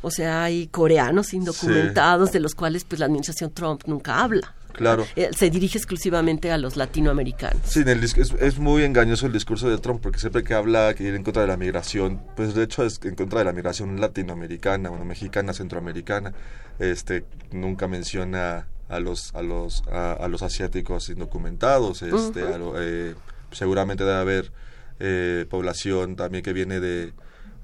O 0.00 0.10
sea, 0.10 0.44
hay 0.44 0.68
coreanos 0.68 1.34
indocumentados 1.34 2.32
de 2.32 2.40
los 2.40 2.54
cuales 2.54 2.84
pues 2.84 2.98
la 3.00 3.06
administración 3.06 3.52
Trump 3.52 3.82
nunca 3.86 4.22
habla. 4.22 4.54
Claro. 4.72 5.06
Eh, 5.16 5.30
se 5.36 5.50
dirige 5.50 5.76
exclusivamente 5.78 6.52
a 6.52 6.58
los 6.58 6.76
latinoamericanos. 6.76 7.62
Sí, 7.64 7.80
en 7.80 7.88
el 7.88 8.04
es, 8.04 8.14
es 8.16 8.58
muy 8.58 8.84
engañoso 8.84 9.26
el 9.26 9.32
discurso 9.32 9.68
de 9.68 9.78
Trump 9.78 10.00
porque 10.02 10.18
siempre 10.20 10.44
que 10.44 10.54
habla 10.54 10.94
que 10.94 11.04
ir 11.04 11.14
en 11.14 11.24
contra 11.24 11.42
de 11.42 11.48
la 11.48 11.56
migración, 11.56 12.20
pues 12.36 12.54
de 12.54 12.62
hecho 12.64 12.84
es 12.84 13.00
en 13.02 13.14
contra 13.16 13.40
de 13.40 13.44
la 13.46 13.52
migración 13.52 14.00
latinoamericana, 14.00 14.90
bueno, 14.90 15.04
mexicana, 15.04 15.52
centroamericana. 15.52 16.32
Este 16.78 17.24
nunca 17.50 17.88
menciona 17.88 18.68
a 18.88 19.00
los 19.00 19.34
a 19.34 19.42
los 19.42 19.82
a, 19.90 20.12
a 20.12 20.28
los 20.28 20.42
asiáticos 20.42 21.08
indocumentados, 21.08 22.02
este 22.02 22.44
Ujú. 22.44 22.54
a 22.54 22.58
lo- 22.58 22.74
eh, 22.80 23.14
seguramente 23.50 24.04
debe 24.04 24.16
haber 24.16 24.52
eh, 25.00 25.44
población 25.50 26.16
también 26.16 26.42
que 26.44 26.52
viene 26.52 26.80
de 26.80 27.12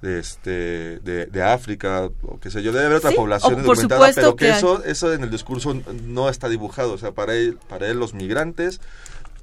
de 0.05 0.19
este 0.21 0.99
de, 1.01 1.27
de 1.27 1.43
África 1.43 2.09
o 2.23 2.39
qué 2.39 2.51
sé 2.51 2.63
yo 2.63 2.73
debe 2.73 2.87
haber 2.87 2.99
otra 2.99 3.11
Sí, 3.11 3.17
población 3.17 3.65
supuesto 3.65 4.15
pero 4.15 4.37
que, 4.37 4.45
que 4.47 4.53
hay. 4.53 4.59
eso 4.59 4.85
eso 4.85 5.13
en 5.13 5.23
el 5.25 5.31
discurso 5.31 5.75
no 6.05 6.29
está 6.29 6.49
dibujado 6.49 6.93
o 6.93 6.99
sea 6.99 7.13
para 7.13 7.35
él 7.35 7.59
para 7.69 7.89
él 7.89 7.99
los 7.99 8.13
migrantes 8.15 8.81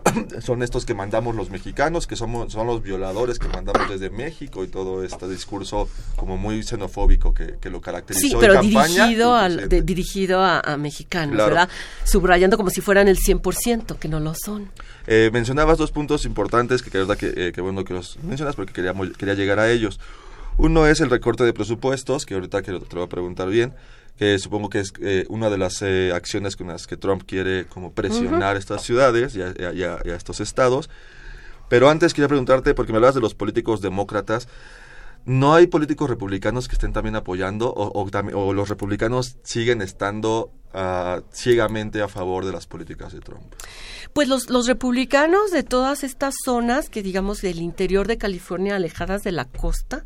son 0.43 0.63
estos 0.63 0.83
que 0.85 0.95
mandamos 0.95 1.35
los 1.35 1.51
mexicanos, 1.51 2.07
que 2.07 2.15
somos 2.15 2.51
son 2.51 2.65
los 2.65 2.81
violadores 2.81 3.37
que 3.37 3.47
mandamos 3.47 3.87
desde 3.87 4.09
México 4.09 4.63
y 4.63 4.67
todo 4.67 5.03
este 5.03 5.27
discurso 5.27 5.87
como 6.15 6.37
muy 6.37 6.63
xenofóbico 6.63 7.35
que, 7.35 7.57
que 7.61 7.69
lo 7.69 7.81
caracterizó 7.81 8.25
Sí, 8.27 8.33
en 8.33 8.39
pero 8.39 8.53
campaña 8.55 9.05
dirigido, 9.05 9.35
al, 9.35 9.69
de- 9.69 9.83
dirigido 9.83 10.41
a, 10.41 10.59
a 10.59 10.75
mexicanos, 10.77 11.35
Claro. 11.35 11.49
¿verdad? 11.53 11.69
Subrayando 12.03 12.57
como 12.57 12.71
si 12.71 12.81
fueran 12.81 13.07
el 13.09 13.17
100%, 13.19 13.97
que 13.99 14.07
no 14.07 14.19
lo 14.19 14.33
son. 14.33 14.71
Eh, 15.05 15.29
mencionabas 15.31 15.77
dos 15.77 15.91
puntos 15.91 16.25
importantes 16.25 16.81
que 16.81 16.89
que 16.89 16.97
verdad 16.97 17.15
que, 17.17 17.31
eh, 17.35 17.51
que 17.53 17.61
bueno 17.61 17.83
que 17.83 17.93
los 17.93 18.17
mencionas 18.23 18.55
porque 18.55 18.73
queríamos, 18.73 19.09
quería 19.15 19.35
llegar 19.35 19.59
a 19.59 19.69
ellos. 19.69 19.99
Uno 20.57 20.85
es 20.85 21.01
el 21.01 21.09
recorte 21.09 21.43
de 21.43 21.53
presupuestos, 21.53 22.25
que 22.25 22.35
ahorita 22.35 22.61
que 22.61 22.71
te 22.73 22.79
lo 22.79 23.01
voy 23.01 23.03
a 23.03 23.09
preguntar 23.09 23.49
bien, 23.49 23.73
que 24.17 24.37
supongo 24.37 24.69
que 24.69 24.79
es 24.79 24.93
eh, 25.01 25.25
una 25.29 25.49
de 25.49 25.57
las 25.57 25.81
eh, 25.81 26.11
acciones 26.13 26.55
con 26.55 26.67
las 26.67 26.85
que 26.85 26.97
Trump 26.97 27.23
quiere 27.25 27.65
como 27.65 27.93
presionar 27.93 28.55
a 28.55 28.59
estas 28.59 28.83
ciudades 28.83 29.35
y 29.35 29.41
a, 29.41 29.53
y 29.57 29.63
a- 29.63 29.73
y 29.73 29.83
a- 29.83 29.99
y 30.05 30.09
a 30.09 30.15
estos 30.15 30.39
estados. 30.39 30.89
Pero 31.69 31.89
antes 31.89 32.13
quería 32.13 32.27
preguntarte, 32.27 32.73
porque 32.73 32.91
me 32.91 32.97
hablabas 32.97 33.15
de 33.15 33.21
los 33.21 33.33
políticos 33.33 33.81
demócratas, 33.81 34.47
¿no 35.25 35.53
hay 35.55 35.67
políticos 35.67 36.09
republicanos 36.09 36.67
que 36.67 36.73
estén 36.73 36.93
también 36.93 37.15
apoyando 37.15 37.71
o, 37.73 37.99
o 37.99 38.09
también- 38.11 38.37
o 38.37 38.53
los 38.53 38.69
republicanos 38.69 39.37
siguen 39.43 39.81
estando 39.81 40.51
ah, 40.73 41.21
ciegamente 41.31 42.01
a 42.01 42.07
favor 42.07 42.45
de 42.45 42.51
las 42.51 42.67
políticas 42.67 43.13
de 43.13 43.19
Trump? 43.19 43.43
Pues 44.13 44.27
los, 44.27 44.49
los 44.49 44.67
republicanos 44.67 45.51
de 45.51 45.63
todas 45.63 46.03
estas 46.03 46.35
zonas, 46.43 46.89
que 46.89 47.01
digamos 47.01 47.39
del 47.41 47.59
interior 47.61 48.07
de 48.07 48.17
California, 48.17 48.75
alejadas 48.75 49.23
de 49.23 49.31
la 49.31 49.45
costa, 49.45 50.03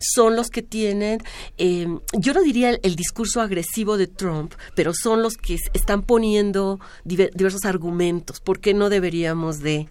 son 0.00 0.36
los 0.36 0.48
que 0.48 0.62
tienen, 0.62 1.20
eh, 1.58 1.86
yo 2.14 2.32
no 2.32 2.40
diría 2.42 2.70
el, 2.70 2.80
el 2.82 2.96
discurso 2.96 3.42
agresivo 3.42 3.98
de 3.98 4.06
Trump, 4.06 4.54
pero 4.74 4.92
son 4.94 5.22
los 5.22 5.34
que 5.34 5.58
están 5.74 6.00
poniendo 6.02 6.80
diver- 7.04 7.30
diversos 7.34 7.66
argumentos. 7.66 8.40
¿Por 8.40 8.58
qué 8.58 8.72
no 8.72 8.88
deberíamos 8.88 9.60
de 9.60 9.86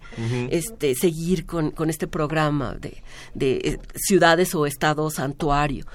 este, 0.50 0.96
seguir 0.96 1.46
con, 1.46 1.70
con 1.70 1.88
este 1.88 2.08
programa 2.08 2.74
de, 2.74 3.00
de 3.34 3.52
eh, 3.58 3.78
ciudades 3.94 4.56
o 4.56 4.66
estado 4.66 5.08
santuario? 5.10 5.86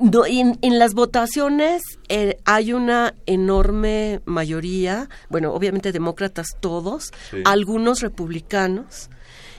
No, 0.00 0.24
en, 0.26 0.58
en 0.62 0.78
las 0.78 0.94
votaciones 0.94 1.82
eh, 2.08 2.38
hay 2.44 2.72
una 2.72 3.14
enorme 3.26 4.20
mayoría, 4.26 5.08
bueno, 5.28 5.52
obviamente 5.52 5.90
demócratas 5.92 6.56
todos, 6.60 7.10
Sí. 7.30 7.38
algunos 7.44 8.00
republicanos 8.00 9.10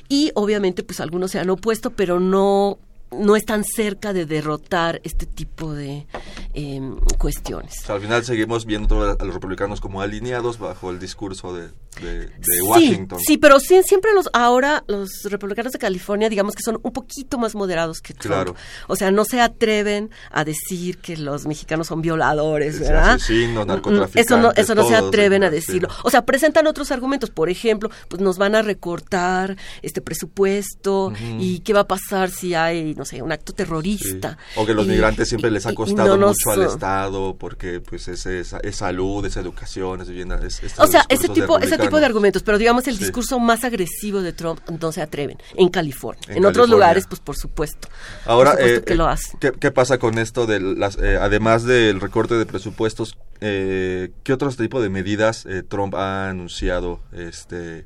y 0.07 0.31
obviamente 0.35 0.83
pues 0.83 0.99
algunos 1.01 1.31
se 1.31 1.39
han 1.39 1.49
opuesto, 1.49 1.91
pero 1.91 2.19
no 2.19 2.77
no 3.11 3.35
están 3.35 3.63
cerca 3.63 4.13
de 4.13 4.27
derrotar 4.27 5.01
este 5.03 5.25
tipo 5.25 5.73
de 5.73 6.05
em, 6.53 6.95
cuestiones. 7.17 7.79
O 7.81 7.85
sea, 7.87 7.95
al 7.95 8.01
final 8.01 8.23
seguimos 8.23 8.67
viendo 8.67 9.01
a 9.19 9.25
los 9.25 9.33
republicanos 9.33 9.81
como 9.81 10.03
alineados 10.03 10.59
bajo 10.59 10.91
el 10.91 10.99
discurso 10.99 11.51
de, 11.55 11.69
de- 12.01 12.29
Washington. 12.63 13.19
Sí, 13.25 13.37
pero 13.37 13.59
sí, 13.59 13.81
siempre 13.83 14.13
los 14.13 14.29
ahora 14.33 14.83
los 14.87 15.09
republicanos 15.25 15.73
de 15.73 15.79
California, 15.79 16.29
digamos 16.29 16.55
que 16.55 16.63
son 16.63 16.79
un 16.81 16.91
poquito 16.91 17.37
más 17.37 17.55
moderados 17.55 17.99
que 18.01 18.13
Trump. 18.13 18.33
Claro. 18.35 18.55
O 18.87 18.95
sea, 18.95 19.11
no 19.11 19.25
se 19.25 19.41
atreven 19.41 20.09
a 20.31 20.43
decir 20.45 20.97
que 20.99 21.17
los 21.17 21.45
mexicanos 21.45 21.87
son 21.87 22.01
violadores, 22.01 22.79
¿verdad? 22.79 23.11
asesinos, 23.13 23.65
Mm, 23.65 23.67
narcotraficantes, 23.69 24.25
Eso 24.25 24.37
no, 24.37 24.51
eso 24.55 24.75
no 24.75 24.87
se 24.87 24.95
atreven 24.95 25.43
a 25.43 25.49
sí. 25.49 25.55
decirlo. 25.55 25.89
O 26.03 26.09
sea, 26.09 26.25
presentan 26.25 26.67
otros 26.67 26.91
argumentos. 26.91 27.29
Por 27.31 27.49
ejemplo, 27.49 27.89
pues 28.07 28.21
nos 28.21 28.37
van 28.37 28.55
a 28.55 28.61
recortar 28.61 29.57
este 29.81 30.01
presupuesto 30.01 31.11
y 31.39 31.59
qué 31.59 31.73
va 31.73 31.81
a 31.81 31.87
pasar 31.87 32.29
si 32.29 32.53
hay, 32.53 32.93
no 32.95 33.05
sé, 33.05 33.21
un 33.21 33.31
acto 33.31 33.53
terrorista. 33.53 34.37
O 34.55 34.65
que 34.65 34.73
los 34.73 34.85
Y- 34.85 34.89
migrantes 34.89 35.27
siempre 35.29 35.49
y- 35.49 35.53
les 35.53 35.65
ha 35.65 35.73
costado 35.73 36.17
no 36.17 36.27
mucho 36.27 36.51
al 36.51 36.63
Estado 36.63 37.35
porque 37.37 37.79
pues 37.81 38.07
es, 38.07 38.25
es, 38.25 38.53
es 38.63 38.75
salud, 38.75 39.25
es 39.25 39.35
educación, 39.37 40.01
es 40.01 40.09
vivienda. 40.09 40.39
Es, 40.45 40.61
O 40.77 40.87
sea, 40.87 41.05
ese 41.09 41.29
tipo, 41.29 41.57
ese 41.59 41.77
tipo 41.85 41.99
de 41.99 42.05
argumentos, 42.05 42.43
pero 42.43 42.57
digamos 42.57 42.87
el 42.87 42.95
Sí. 42.97 43.03
discurso 43.03 43.39
más 43.39 43.63
agresivo 43.63 44.21
de 44.21 44.33
Trump 44.33 44.59
no 44.69 44.91
se 44.91 45.01
atreven 45.01 45.37
en 45.55 45.69
California. 45.69 46.21
En 46.29 46.37
En, 46.37 46.45
otros 46.45 46.69
lugares, 46.69 47.05
pues 47.07 47.19
por 47.21 47.35
supuesto. 47.35 47.87
Ahora, 48.25 48.51
por 48.51 48.59
supuesto 48.59 48.81
eh, 48.81 48.85
que 48.85 48.93
eh, 48.93 48.97
lo 48.97 49.07
hacen. 49.07 49.39
¿qué, 49.39 49.51
qué 49.51 49.71
pasa 49.71 49.97
con 49.97 50.17
esto 50.17 50.45
de 50.45 50.59
las, 50.59 50.97
eh, 50.97 51.17
además 51.19 51.63
del 51.63 51.99
recorte 52.01 52.35
de 52.35 52.45
presupuestos, 52.45 53.17
eh, 53.41 54.11
qué 54.23 54.33
otros 54.33 54.57
tipo 54.57 54.81
de 54.81 54.89
medidas 54.89 55.45
Trump 55.69 55.95
ha 55.95 56.29
anunciado 56.29 56.99
este 57.13 57.85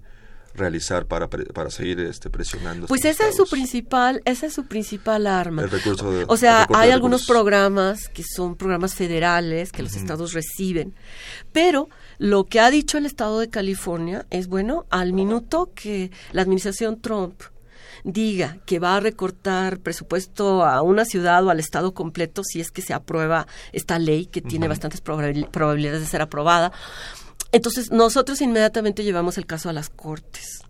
realizar 0.56 1.08
para, 1.08 1.28
para 1.30 1.70
seguir 1.72 2.00
este 2.00 2.30
presionando? 2.30 2.86
Pues 2.88 3.06
esa 3.06 3.28
es 3.28 3.36
su 3.36 3.48
principal, 3.48 4.22
esa 4.26 4.46
es 4.46 4.54
su 4.54 4.66
principal 4.68 5.26
arma. 5.26 5.64
El 5.64 5.72
recurso 5.72 6.12
de- 6.12 6.26
o 6.28 6.38
sea, 6.38 6.68
hay 6.76 6.92
algunos 6.92 7.26
programas 7.26 8.08
que 8.10 8.24
son 8.24 8.56
programas 8.56 8.94
federales 8.94 9.72
que 9.72 9.82
los 9.82 9.96
estados 9.96 10.34
reciben, 10.34 10.94
pero 11.52 11.90
lo 12.18 12.46
que 12.46 12.60
ha 12.60 12.70
dicho 12.70 12.98
el 12.98 13.06
estado 13.06 13.40
de 13.40 13.50
California 13.50 14.26
es 14.30 14.48
bueno, 14.48 14.86
al 14.90 15.14
minuto 15.14 15.72
que 15.76 16.12
la 16.32 16.42
administración 16.42 17.02
Trump 17.02 17.42
diga 18.04 18.58
que 18.66 18.80
va 18.80 18.98
a 18.98 19.00
recortar 19.00 19.80
presupuesto 19.80 20.66
a 20.66 20.82
una 20.82 21.06
ciudad 21.06 21.46
o 21.46 21.50
al 21.50 21.60
estado 21.60 21.94
completo 21.94 22.44
si 22.44 22.60
es 22.60 22.70
que 22.72 22.82
se 22.82 22.94
aprueba 22.94 23.48
esta 23.72 23.98
ley 23.98 24.26
que 24.26 24.42
tiene 24.42 24.68
bastantes 24.68 25.02
probabil- 25.02 25.50
probabilidades 25.50 26.02
de 26.02 26.08
ser 26.08 26.22
aprobada. 26.22 26.74
Entonces, 27.54 27.92
nosotros 27.92 28.42
inmediatamente 28.42 29.04
llevamos 29.04 29.38
el 29.38 29.46
caso 29.46 29.70
a 29.70 29.74
las 29.74 29.90
cortes. 29.90 30.63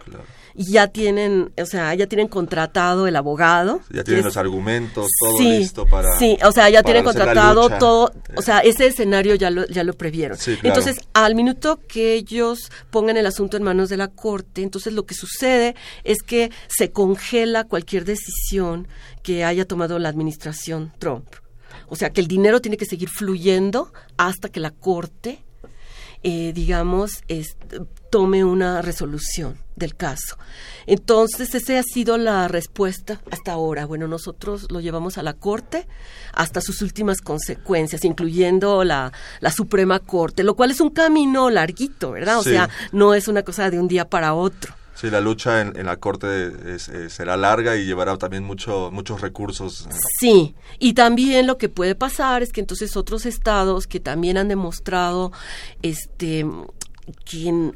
Y 0.56 0.72
ya 0.72 0.88
tienen, 0.88 1.52
o 1.60 1.66
sea, 1.66 1.96
ya 1.96 2.06
tienen 2.06 2.28
contratado 2.28 3.08
el 3.08 3.16
abogado. 3.16 3.82
Ya 3.90 4.04
tienen 4.04 4.20
es- 4.20 4.26
los 4.26 4.38
argumentos, 4.38 5.08
todo 5.20 5.38
Sí, 5.40 5.50
listo 5.60 5.88
para. 5.88 6.16
Sí, 6.20 6.38
o 6.46 6.52
sea, 6.52 6.70
ya 6.70 6.84
tienen 6.84 7.04
contratado 7.04 7.70
todo, 7.80 8.12
o 8.36 8.42
sea, 8.44 8.60
ese 8.60 8.86
escenario 8.86 9.34
ya 9.34 9.50
lo, 9.50 9.66
ya 9.66 9.84
lo 9.84 9.94
previeron. 9.94 10.38
Sí, 10.38 10.56
claro. 10.58 10.68
Entonces, 10.80 11.04
al 11.14 11.34
minuto 11.34 11.80
que 11.88 12.14
ellos 12.14 12.70
pongan 12.92 13.18
el 13.18 13.26
asunto 13.26 13.58
en 13.58 13.64
manos 13.64 13.90
de 13.90 13.98
la 13.98 14.10
Corte, 14.10 14.62
entonces 14.62 14.94
lo 14.94 15.08
que 15.08 15.16
sucede 15.16 15.74
es 16.04 16.22
que 16.22 16.52
se 16.68 16.92
congela 16.92 17.64
cualquier 17.64 18.06
decisión 18.06 18.88
que 19.24 19.44
haya 19.44 19.66
tomado 19.66 19.98
la 19.98 20.10
administración 20.10 20.94
Trump. 21.00 21.26
O 21.88 21.96
sea, 21.96 22.12
que 22.12 22.22
el 22.22 22.28
dinero 22.28 22.62
tiene 22.62 22.78
que 22.78 22.86
seguir 22.86 23.10
fluyendo 23.10 23.92
hasta 24.18 24.50
que 24.50 24.60
la 24.60 24.70
Corte, 24.70 25.44
eh, 26.22 26.52
digamos, 26.54 27.24
es- 27.28 27.58
tome 28.12 28.44
una 28.44 28.84
resolución 28.84 29.58
del 29.76 29.96
caso. 29.96 30.38
Entonces, 30.86 31.56
esa 31.56 31.80
ha 31.80 31.84
sido 31.84 32.18
la 32.18 32.48
respuesta 32.48 33.22
hasta 33.32 33.54
ahora. 33.54 33.86
Bueno, 33.86 34.08
nosotros 34.08 34.68
lo 34.72 34.80
llevamos 34.82 35.18
a 35.18 35.24
la 35.24 35.34
Corte 35.34 35.88
hasta 36.34 36.62
sus 36.62 36.82
últimas 36.82 37.22
consecuencias, 37.22 38.04
incluyendo 38.06 38.84
la, 38.84 39.12
la 39.40 39.52
Suprema 39.52 40.00
Corte, 40.00 40.44
lo 40.44 40.56
cual 40.56 40.72
es 40.72 40.82
un 40.82 40.90
camino 40.92 41.50
larguito, 41.50 42.12
¿verdad? 42.12 42.40
O 42.40 42.44
Sí. 42.44 42.52
sea, 42.52 42.70
no 42.92 43.14
es 43.14 43.28
una 43.28 43.44
cosa 43.44 43.70
de 43.70 43.80
un 43.80 43.88
día 43.88 44.10
para 44.10 44.34
otro. 44.34 44.74
Sí, 44.96 45.10
la 45.10 45.22
lucha 45.22 45.62
en, 45.62 45.76
en 45.76 45.88
la 45.88 45.98
corte 45.98 46.52
es- 46.76 46.88
eh, 46.88 47.10
será 47.10 47.36
larga 47.36 47.76
y 47.76 47.84
llevará 47.86 48.16
también 48.18 48.44
mucho, 48.44 48.92
muchos 48.94 49.22
recursos. 49.22 49.88
Sí, 50.20 50.54
y 50.78 50.94
también 50.94 51.48
lo 51.48 51.58
que 51.58 51.68
puede 51.68 51.96
pasar 51.96 52.44
es 52.44 52.52
que 52.52 52.62
entonces 52.62 52.96
otros 52.96 53.26
estados 53.26 53.88
que 53.88 54.00
también 54.00 54.38
han 54.38 54.48
demostrado 54.50 55.32
este 55.82 56.46
que, 57.26 57.48
en- 57.50 57.76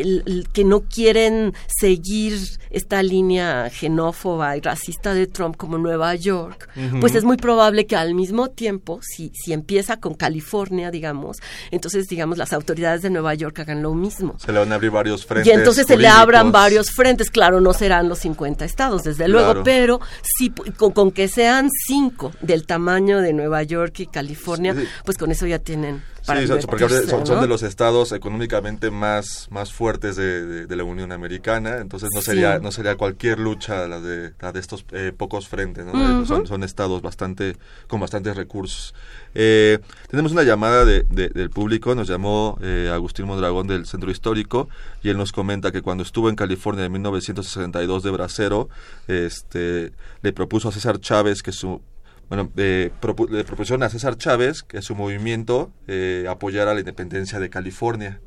el- 0.00 0.22
el- 0.26 0.48
que 0.52 0.64
no 0.64 0.80
quieren 0.82 1.54
seguir 1.80 2.38
esta 2.70 3.02
línea 3.02 3.70
xenófoba 3.70 4.56
y 4.56 4.60
racista 4.60 5.14
de 5.14 5.26
Trump 5.26 5.56
como 5.56 5.78
Nueva 5.78 6.14
York, 6.14 6.68
pues 7.00 7.14
es 7.14 7.24
muy 7.24 7.36
probable 7.36 7.86
que 7.86 7.96
al 7.96 8.14
mismo 8.14 8.48
tiempo, 8.50 9.00
si, 9.02 9.30
si 9.34 9.52
empieza 9.52 9.98
con 9.98 10.14
California, 10.14 10.90
digamos, 10.90 11.38
entonces, 11.70 12.06
digamos, 12.08 12.38
las 12.38 12.52
autoridades 12.52 13.02
de 13.02 13.10
Nueva 13.10 13.34
York 13.34 13.58
hagan 13.60 13.82
lo 13.82 13.94
mismo. 13.94 14.36
Se 14.38 14.52
le 14.52 14.58
van 14.58 14.72
a 14.72 14.74
abrir 14.76 14.90
varios 14.90 15.24
frentes. 15.24 15.52
Y 15.52 15.56
entonces 15.56 15.86
se 15.86 15.96
le 15.96 16.08
abran 16.08 16.52
varios 16.52 16.90
frentes, 16.90 17.30
claro, 17.30 17.60
no 17.60 17.72
serán 17.72 18.08
los 18.08 18.18
50 18.20 18.64
estados, 18.64 19.04
desde 19.04 19.28
luego, 19.28 19.46
Claro. 19.46 19.64
pero 19.64 20.00
sí, 20.22 20.50
con, 20.76 20.92
con 20.92 21.10
que 21.12 21.28
sean 21.28 21.68
cinco 21.86 22.32
del 22.40 22.66
tamaño 22.66 23.20
de 23.20 23.32
Nueva 23.32 23.62
York 23.62 24.00
y 24.00 24.06
California, 24.06 24.74
Sí. 24.74 24.84
pues 25.04 25.16
con 25.16 25.30
eso 25.30 25.46
ya 25.46 25.58
tienen 25.58 26.02
para 26.26 26.40
sí, 26.40 26.66
porque 26.66 26.88
son, 26.88 27.40
de 27.40 27.46
los 27.46 27.62
estados 27.62 28.12
económicamente 28.12 28.90
más, 28.90 29.48
más 29.50 29.72
fuertes 29.72 30.16
de, 30.16 30.44
de- 30.44 30.66
de 30.66 30.76
la 30.76 30.84
Unión 30.84 31.12
Americana, 31.12 31.78
entonces 31.78 32.08
no 32.14 32.20
Sí. 32.20 32.26
sería 32.26 32.58
no 32.58 32.72
sería 32.72 32.96
cualquier 32.96 33.38
lucha 33.38 33.86
la 33.88 34.00
de, 34.00 34.32
la 34.40 34.52
de 34.52 34.60
estos 34.60 34.84
eh, 34.92 35.12
pocos 35.16 35.48
frentes, 35.48 35.86
¿no? 35.86 36.26
Son, 36.26 36.46
son 36.46 36.62
estados 36.64 37.00
bastante 37.02 37.56
con 37.86 38.00
bastantes 38.00 38.36
recursos. 38.36 38.94
Eh, 39.34 39.78
tenemos 40.08 40.32
una 40.32 40.42
llamada 40.42 40.84
de, 40.84 41.04
de- 41.10 41.28
del 41.28 41.50
público, 41.50 41.94
nos 41.94 42.08
llamó 42.08 42.58
eh, 42.62 42.90
Agustín 42.92 43.26
Mondragón 43.26 43.66
del 43.66 43.86
Centro 43.86 44.10
Histórico 44.10 44.68
y 45.02 45.10
él 45.10 45.16
nos 45.18 45.32
comenta 45.32 45.72
que 45.72 45.82
cuando 45.82 46.02
estuvo 46.02 46.28
en 46.28 46.36
California 46.36 46.84
en 46.86 46.92
1962 46.92 48.02
de 48.02 48.10
bracero, 48.10 48.68
este, 49.08 49.92
le 50.22 50.32
propuso 50.32 50.68
a 50.68 50.72
César 50.72 50.98
Chávez 51.00 51.42
que 51.42 51.52
su 51.52 51.80
bueno, 52.28 52.50
eh, 52.56 52.90
propu- 53.00 53.28
le 53.30 53.44
propusieron 53.44 53.82
a 53.82 53.88
César 53.88 54.16
Chávez 54.16 54.62
que 54.62 54.82
su 54.82 54.94
movimiento 54.94 55.70
eh, 55.86 56.26
apoyara 56.28 56.74
la 56.74 56.80
independencia 56.80 57.38
de 57.40 57.50
California. 57.50 58.20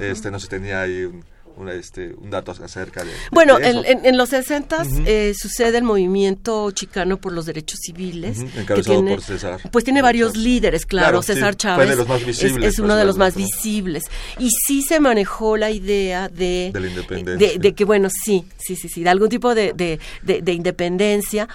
Este 0.00 0.30
no 0.30 0.38
se 0.40 0.48
tenía 0.48 0.82
ahí 0.82 1.04
un, 1.04 1.68
este, 1.70 2.12
un 2.14 2.30
dato 2.30 2.50
acerca 2.52 3.02
de, 3.04 3.10
de 3.10 3.16
Bueno, 3.32 3.58
eso. 3.58 3.80
en, 3.84 3.98
en- 3.98 4.06
en 4.06 4.16
los 4.18 4.28
60 4.28 4.84
sucede 5.34 5.78
el 5.78 5.84
movimiento 5.84 6.70
chicano 6.72 7.20
por 7.20 7.32
los 7.32 7.46
derechos 7.46 7.78
civiles. 7.82 8.40
Encabezado 8.56 9.04
por 9.04 9.22
César. 9.22 9.60
Pues 9.72 9.84
tiene 9.84 10.02
varios 10.02 10.36
líderes, 10.36 10.84
claro. 10.84 11.22
César 11.22 11.56
Chávez 11.56 11.88
de 11.88 11.96
los 11.96 12.06
más 12.08 12.20
es- 12.20 12.26
visibles, 12.26 12.68
es, 12.70 12.76
por 12.76 12.84
uno 12.84 12.96
de 12.96 13.04
los 13.04 13.16
más 13.16 13.34
visibles. 13.34 14.04
Y 14.38 14.50
sí 14.66 14.82
se 14.82 15.00
manejó 15.00 15.56
la 15.56 15.70
idea 15.70 16.28
de, 16.28 16.70
De 16.72 16.80
la 16.80 16.88
independencia. 16.88 17.48
de, 17.52 17.58
de 17.58 17.72
que, 17.74 17.84
bueno, 17.84 18.08
sí, 18.10 18.44
sí, 18.58 18.76
sí, 18.76 18.88
sí, 18.88 19.02
de 19.04 19.10
algún 19.10 19.28
tipo 19.28 19.54
de- 19.54 19.72
de 19.72 20.52
independencia. 20.52 21.48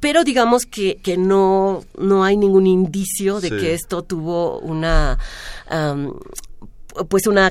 Pero 0.00 0.24
digamos 0.24 0.64
que, 0.66 0.96
que 1.02 1.16
no, 1.16 1.84
no 1.98 2.24
hay 2.24 2.36
ningún 2.36 2.66
indicio 2.66 3.40
de 3.40 3.48
Sí. 3.48 3.56
que 3.56 3.74
esto 3.74 4.02
tuvo 4.02 4.58
una... 4.60 5.18
am, 5.68 6.14
pues 7.08 7.26
una, 7.26 7.50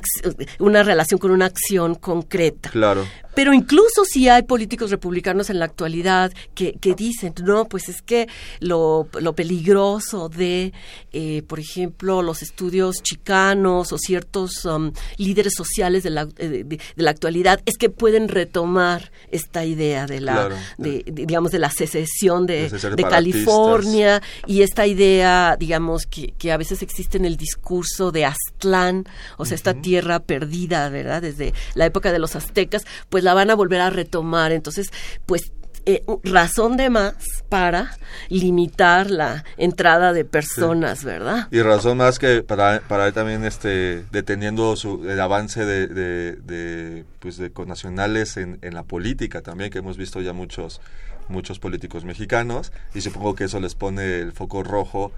una 0.60 0.84
relación 0.84 1.20
con 1.20 1.32
una 1.32 1.46
acción 1.46 1.96
concreta. 1.96 2.70
Claro. 2.70 3.06
Pero 3.34 3.54
incluso 3.54 4.04
si 4.04 4.28
hay 4.28 4.44
políticos 4.44 4.92
republicanos 4.92 5.50
en 5.50 5.60
la 5.60 5.66
actualidad 5.66 6.34
que, 6.54 6.74
que 6.74 6.96
dicen, 6.96 7.34
no, 7.44 7.64
pues 7.66 7.88
es 7.88 8.02
que 8.02 8.28
lo, 8.60 9.08
lo 9.22 9.34
peligroso 9.34 10.28
de, 10.28 10.74
eh, 11.14 11.42
por 11.48 11.60
ejemplo, 11.60 12.22
los 12.22 12.42
estudios 12.42 13.02
chicanos 13.02 13.94
o 13.94 13.98
ciertos 13.98 14.66
um, 14.66 14.92
líderes 15.16 15.54
sociales 15.56 16.04
de 16.04 16.10
la, 16.10 16.28
eh, 16.38 16.48
de, 16.50 16.64
de 16.66 16.80
la 16.96 17.12
actualidad 17.12 17.62
es 17.66 17.78
que 17.78 17.90
pueden 17.90 18.28
retomar 18.28 19.14
esta 19.32 19.64
idea 19.64 20.08
de 20.08 20.20
la, 20.20 20.34
Claro. 20.34 20.56
de, 20.78 21.04
digamos, 21.08 21.52
de 21.52 21.60
la 21.60 21.70
secesión 21.70 22.46
de. 22.46 22.70
California 23.10 24.22
y 24.46 24.62
esta 24.62 24.88
idea, 24.88 25.56
digamos, 25.60 26.06
que, 26.06 26.34
que 26.38 26.52
a 26.52 26.58
veces 26.58 26.82
existe 26.82 27.18
en 27.18 27.26
el 27.26 27.38
discurso 27.38 28.12
de 28.12 28.26
Aztlán, 28.26 29.06
o 29.38 29.46
sea, 29.46 29.56
esta 29.56 29.74
tierra 29.74 30.20
perdida, 30.20 30.90
¿verdad? 30.90 31.22
Desde 31.22 31.54
la 31.76 31.86
época 31.86 32.12
de 32.12 32.20
los 32.20 32.36
aztecas, 32.36 32.86
pues 33.10 33.24
la 33.24 33.34
van 33.34 33.50
a 33.50 33.56
volver 33.56 33.82
a 33.82 33.90
retomar. 33.90 34.52
Entonces, 34.52 34.92
pues 35.26 35.52
eh, 35.88 36.04
razón 36.24 36.78
de 36.78 36.92
más 36.92 37.16
para 37.50 37.98
limitar 38.30 39.10
la 39.10 39.44
entrada 39.58 40.14
de 40.14 40.26
personas, 40.26 41.04
¿verdad? 41.04 41.48
Y 41.50 41.62
razón 41.64 41.98
más 41.98 42.20
que 42.20 42.44
para, 42.44 42.82
para 42.82 43.08
ir 43.08 43.14
también 43.14 43.44
este, 43.46 44.06
deteniendo 44.12 44.76
su, 44.76 45.10
el 45.10 45.20
avance 45.20 45.66
de, 45.66 45.88
de, 45.88 46.36
de, 46.36 47.06
pues 47.20 47.38
de 47.38 47.52
connacionales 47.52 48.38
en, 48.38 48.60
en 48.62 48.76
la 48.76 48.84
política 48.84 49.42
también, 49.42 49.72
que 49.72 49.80
hemos 49.80 49.98
visto 49.98 50.22
ya 50.22 50.34
muchos, 50.34 50.82
muchos 51.30 51.58
políticos 51.58 52.06
mexicanos, 52.06 52.72
y 52.94 53.02
supongo 53.02 53.34
que 53.34 53.46
eso 53.46 53.60
les 53.60 53.74
pone 53.74 54.20
el 54.20 54.34
foco 54.34 54.62
rojo 54.62 55.12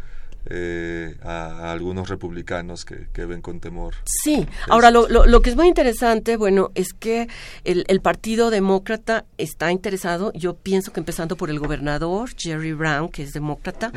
eh, 0.45 1.15
a, 1.23 1.45
a 1.67 1.71
algunos 1.71 2.09
republicanos 2.09 2.85
que, 2.85 3.07
que 3.13 3.25
ven 3.25 3.41
con 3.41 3.59
temor. 3.59 3.95
Sí, 4.05 4.45
ahora 4.67 4.91
lo, 4.91 5.07
lo, 5.07 5.25
lo 5.25 5.41
que 5.41 5.49
es 5.49 5.55
muy 5.55 5.67
interesante, 5.67 6.37
bueno, 6.37 6.71
es 6.75 6.93
que 6.93 7.27
el, 7.63 7.85
el 7.87 8.01
Partido 8.01 8.49
Demócrata 8.49 9.25
está 9.37 9.71
interesado, 9.71 10.31
yo 10.33 10.55
pienso 10.55 10.91
que 10.91 10.99
empezando 10.99 11.37
por 11.37 11.49
el 11.49 11.59
gobernador, 11.59 12.29
Jerry 12.37 12.73
Brown, 12.73 13.09
que 13.09 13.23
es 13.23 13.31
demócrata, 13.31 13.91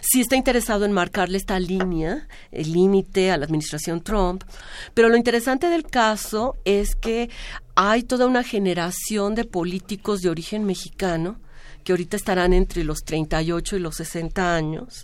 sí 0.00 0.20
está 0.20 0.36
interesado 0.36 0.84
en 0.84 0.92
marcarle 0.92 1.38
esta 1.38 1.58
línea, 1.60 2.26
el 2.50 2.72
límite 2.72 3.30
a 3.30 3.36
la 3.36 3.44
administración 3.44 4.02
Trump, 4.02 4.42
pero 4.94 5.08
lo 5.08 5.16
interesante 5.16 5.68
del 5.68 5.84
caso 5.84 6.56
es 6.64 6.96
que 6.96 7.30
hay 7.74 8.02
toda 8.02 8.26
una 8.26 8.42
generación 8.42 9.34
de 9.34 9.44
políticos 9.44 10.20
de 10.20 10.30
origen 10.30 10.64
mexicano 10.64 11.38
que 11.84 11.92
ahorita 11.92 12.16
estarán 12.16 12.52
entre 12.52 12.84
los 12.84 13.02
38 13.04 13.76
y 13.76 13.78
los 13.80 13.96
60 13.96 14.54
años, 14.54 15.02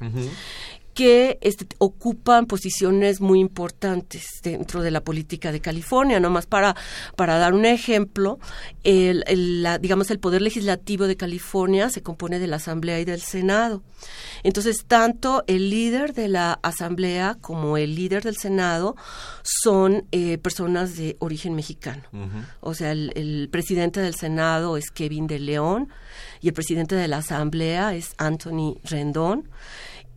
que 0.99 1.39
este, 1.43 1.65
ocupan 1.79 2.47
posiciones 2.47 3.21
muy 3.21 3.39
importantes 3.39 4.25
dentro 4.43 4.83
de 4.83 4.91
la 4.91 5.01
política 5.01 5.53
de 5.53 5.61
California. 5.61 6.19
Nomás 6.19 6.47
para, 6.47 6.75
para 7.15 7.39
dar 7.39 7.55
un 7.55 7.65
ejemplo, 7.67 8.41
el, 8.83 9.23
el- 9.29 9.63
la- 9.63 9.79
digamos, 9.79 10.11
el 10.11 10.19
Poder 10.19 10.43
Legislativo 10.43 11.07
de 11.07 11.17
California 11.17 11.89
se 11.89 12.03
compone 12.03 12.41
de 12.41 12.49
la 12.49 12.57
Asamblea 12.57 12.99
y 12.99 13.05
del 13.05 13.21
Senado. 13.21 13.85
Entonces, 14.43 14.79
tanto 14.89 15.45
el 15.47 15.71
líder 15.71 16.15
de 16.15 16.27
la 16.27 16.59
Asamblea 16.65 17.37
como 17.41 17.77
el 17.77 17.95
líder 17.95 18.25
del 18.25 18.37
Senado 18.37 18.97
son 19.45 20.05
eh, 20.11 20.37
personas 20.39 20.97
de 20.97 21.17
origen 21.21 21.55
mexicano. 21.55 22.03
O 22.61 22.75
sea, 22.75 22.91
el, 22.91 23.13
el 23.15 23.49
presidente 23.53 24.01
del 24.01 24.17
Senado 24.17 24.77
es 24.77 24.91
Kevin 24.91 25.29
de 25.29 25.39
León 25.39 25.91
y 26.41 26.49
el 26.49 26.55
presidente 26.55 26.97
de 26.97 27.07
la 27.07 27.19
Asamblea 27.19 27.95
es 27.95 28.15
Anthony 28.19 28.79
Rendón. 28.83 29.49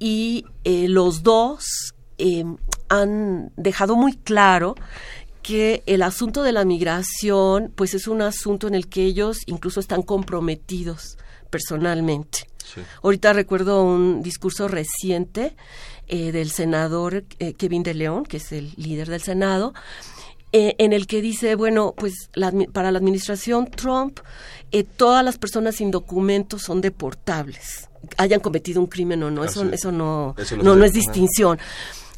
Y 0.04 0.46
eh, 0.64 0.88
los 0.88 1.22
dos 1.22 1.94
eh, 2.18 2.44
han 2.90 3.52
dejado 3.56 3.96
muy 3.96 4.14
claro 4.14 4.74
que 5.44 5.84
el 5.86 6.02
asunto 6.02 6.42
de 6.42 6.52
la 6.52 6.66
migración 6.66 7.72
pues 7.76 7.94
es 7.94 8.08
un 8.08 8.24
asunto 8.24 8.68
en 8.68 8.74
el 8.74 8.88
que 8.88 9.06
ellos 9.06 9.38
incluso 9.46 9.80
están 9.80 10.02
comprometidos 10.02 11.20
personalmente. 11.52 12.48
Ahorita 13.04 13.34
recuerdo 13.34 13.84
un 13.84 14.24
discurso 14.24 14.68
reciente 14.68 15.56
eh, 16.08 16.32
del 16.32 16.50
senador 16.50 17.26
eh, 17.38 17.54
Kevin 17.54 17.84
de 17.84 17.94
León, 17.94 18.24
que 18.24 18.38
es 18.38 18.52
el 18.54 18.74
líder 18.78 19.08
del 19.08 19.22
Senado, 19.22 19.74
eh, 20.54 20.76
en 20.80 20.92
el 20.92 21.08
que 21.08 21.22
dice, 21.22 21.56
bueno, 21.56 21.94
pues 21.96 22.30
la 22.34 22.52
para 22.74 22.92
la 22.92 22.98
administración 22.98 23.72
Trump, 23.72 24.20
eh, 24.72 24.84
todas 24.84 25.24
las 25.24 25.38
personas 25.38 25.76
sin 25.76 25.92
documentos 25.92 26.64
son 26.64 26.82
deportables, 26.82 27.90
hayan 28.18 28.40
cometido 28.40 28.82
un 28.82 28.88
crimen 28.88 29.24
o 29.24 29.32
no, 29.32 29.44
eso, 29.44 29.64
eso 29.72 29.92
no, 29.92 30.36
Eso 30.38 30.58
no, 30.58 30.76
no 30.76 30.86
es 30.86 30.94
distinción. 30.94 31.60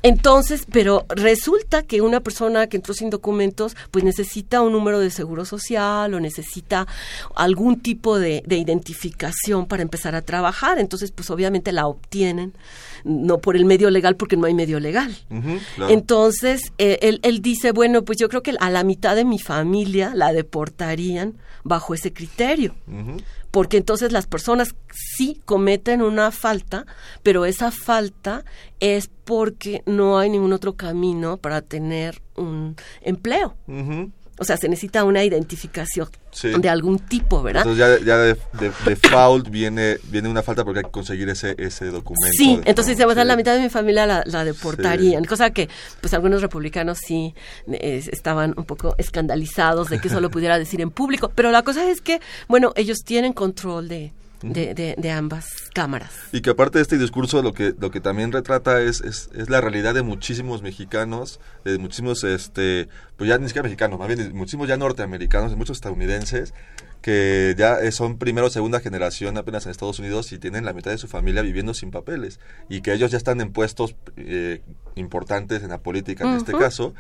Entonces, 0.04 0.68
pero 0.70 1.06
resulta 1.08 1.82
que 1.82 2.02
una 2.02 2.20
persona 2.20 2.68
que 2.68 2.76
entró 2.76 2.94
sin 2.94 3.10
documentos, 3.10 3.78
pues 3.90 4.04
necesita 4.04 4.62
un 4.62 4.74
número 4.74 5.00
de 5.00 5.10
seguro 5.10 5.46
social 5.46 6.14
o 6.14 6.20
necesita 6.20 6.86
algún 7.36 7.80
tipo 7.80 8.20
de, 8.20 8.44
de 8.46 8.58
identificación 8.58 9.66
para 9.66 9.82
empezar 9.82 10.14
a 10.14 10.22
trabajar. 10.22 10.78
Entonces, 10.78 11.12
pues 11.12 11.30
obviamente 11.30 11.72
la 11.72 11.88
obtienen, 11.88 12.54
no 13.06 13.38
por 13.38 13.56
el 13.56 13.64
medio 13.64 13.90
legal, 13.90 14.18
porque 14.18 14.36
no 14.36 14.46
hay 14.46 14.54
medio 14.54 14.82
legal. 14.82 15.16
Claro. 15.76 15.94
Entonces, 15.94 16.74
eh, 16.78 17.00
él, 17.02 17.22
él 17.24 17.42
dice, 17.42 17.72
bueno, 17.72 18.04
pues 18.04 18.18
yo 18.18 18.28
creo 18.28 18.44
que 18.44 18.56
a 18.60 18.70
la 18.70 18.84
mitad 18.84 19.16
de 19.16 19.24
mi 19.24 19.40
familia 19.40 20.12
la 20.14 20.34
deportarían 20.34 21.36
bajo 21.64 21.94
ese 21.94 22.12
criterio 22.12 22.76
Ujú. 22.88 23.22
Porque 23.54 23.78
entonces 23.78 24.12
las 24.12 24.26
personas 24.26 24.74
sí 25.16 25.40
cometen 25.46 26.02
una 26.02 26.32
falta, 26.32 26.88
pero 27.22 27.46
esa 27.46 27.70
falta 27.70 28.44
es 28.80 29.12
porque 29.26 29.84
no 29.86 30.18
hay 30.18 30.32
ningún 30.32 30.54
otro 30.54 30.74
camino 30.74 31.38
para 31.38 31.62
tener 31.62 32.20
un 32.36 32.76
empleo. 33.02 33.56
O 34.40 34.44
sea, 34.46 34.58
se 34.58 34.68
necesita 34.68 35.04
una 35.04 35.24
identificación 35.24 36.10
Sí. 36.32 36.50
de 36.60 36.68
algún 36.68 36.98
tipo, 36.98 37.44
¿verdad? 37.44 37.62
Entonces 37.68 38.00
ya, 38.02 38.06
ya 38.06 38.18
de, 38.18 38.34
de, 38.60 38.72
default 38.86 39.50
viene, 39.50 40.00
viene 40.06 40.28
una 40.28 40.42
falta 40.42 40.66
porque 40.66 40.80
hay 40.80 40.86
que 40.86 40.90
conseguir 40.92 41.30
ese, 41.30 41.54
ese 41.60 41.86
documento. 41.92 42.36
Sí, 42.36 42.56
de- 42.58 42.70
entonces 42.72 42.98
no, 42.98 43.04
se 43.04 43.22
sí. 43.22 43.28
la 43.28 43.36
mitad 43.36 43.54
de 43.56 43.62
mi 43.62 43.70
familia 43.70 44.08
la, 44.08 44.24
la 44.26 44.44
deportarían, 44.44 45.24
cosa 45.26 45.52
que 45.52 45.70
pues 46.02 46.12
algunos 46.16 46.42
republicanos 46.42 46.98
sí 47.06 47.36
eh, 47.72 48.04
estaban 48.12 48.56
un 48.58 48.66
poco 48.66 48.96
escandalizados 48.98 49.90
de 49.90 50.00
que 50.00 50.08
eso 50.08 50.22
lo 50.22 50.32
pudiera 50.32 50.58
decir 50.58 50.82
en 50.82 50.90
público, 50.90 51.32
pero 51.36 51.52
la 51.52 51.62
cosa 51.62 51.88
es 51.88 52.02
que, 52.02 52.20
bueno, 52.48 52.74
ellos 52.76 53.04
tienen 53.06 53.34
control 53.34 53.88
de, 53.88 54.12
de, 54.44 54.74
de- 54.74 54.96
de 54.98 55.12
ambas 55.12 55.46
cámaras. 55.74 56.12
Y 56.32 56.42
que 56.42 56.50
aparte 56.52 56.78
de 56.78 56.82
este 56.84 56.98
discurso 56.98 57.42
lo 57.42 57.54
que 57.54 57.74
lo 57.80 57.90
que 57.92 58.02
también 58.02 58.32
retrata 58.32 58.82
es, 58.82 59.02
es, 59.02 59.30
es 59.34 59.50
la 59.50 59.62
realidad 59.62 59.94
de 59.94 60.02
muchísimos 60.04 60.62
mexicanos, 60.62 61.40
de 61.64 61.78
muchísimos 61.80 62.24
este 62.24 62.90
pues 63.18 63.30
ya 63.30 63.38
ni 63.38 63.48
siquiera 63.48 63.64
mexicanos, 63.64 63.98
más 63.98 64.08
bien 64.08 64.36
muchísimos 64.36 64.68
ya 64.68 64.78
norteamericanos, 64.78 65.50
de 65.52 65.56
muchos 65.58 65.78
estadounidenses 65.78 66.54
que 67.02 67.54
ya 67.58 67.80
son 67.92 68.18
primero 68.18 68.48
o 68.48 68.50
segunda 68.50 68.80
generación 68.80 69.38
apenas 69.38 69.66
en 69.66 69.72
Estados 69.72 70.00
Unidos 70.00 70.32
y 70.32 70.40
tienen 70.40 70.64
la 70.66 70.72
mitad 70.74 70.92
de 70.92 70.98
su 70.98 71.08
familia 71.08 71.42
viviendo 71.42 71.74
sin 71.74 71.92
papeles 71.92 72.40
y 72.70 72.82
que 72.82 72.94
ellos 72.94 73.12
ya 73.12 73.18
están 73.18 73.42
en 73.42 73.52
puestos 73.52 73.96
eh, 74.16 74.62
importantes 74.96 75.64
en 75.64 75.70
la 75.70 75.80
política 75.80 76.24
en 76.24 76.38
este 76.38 76.54
caso 76.54 76.94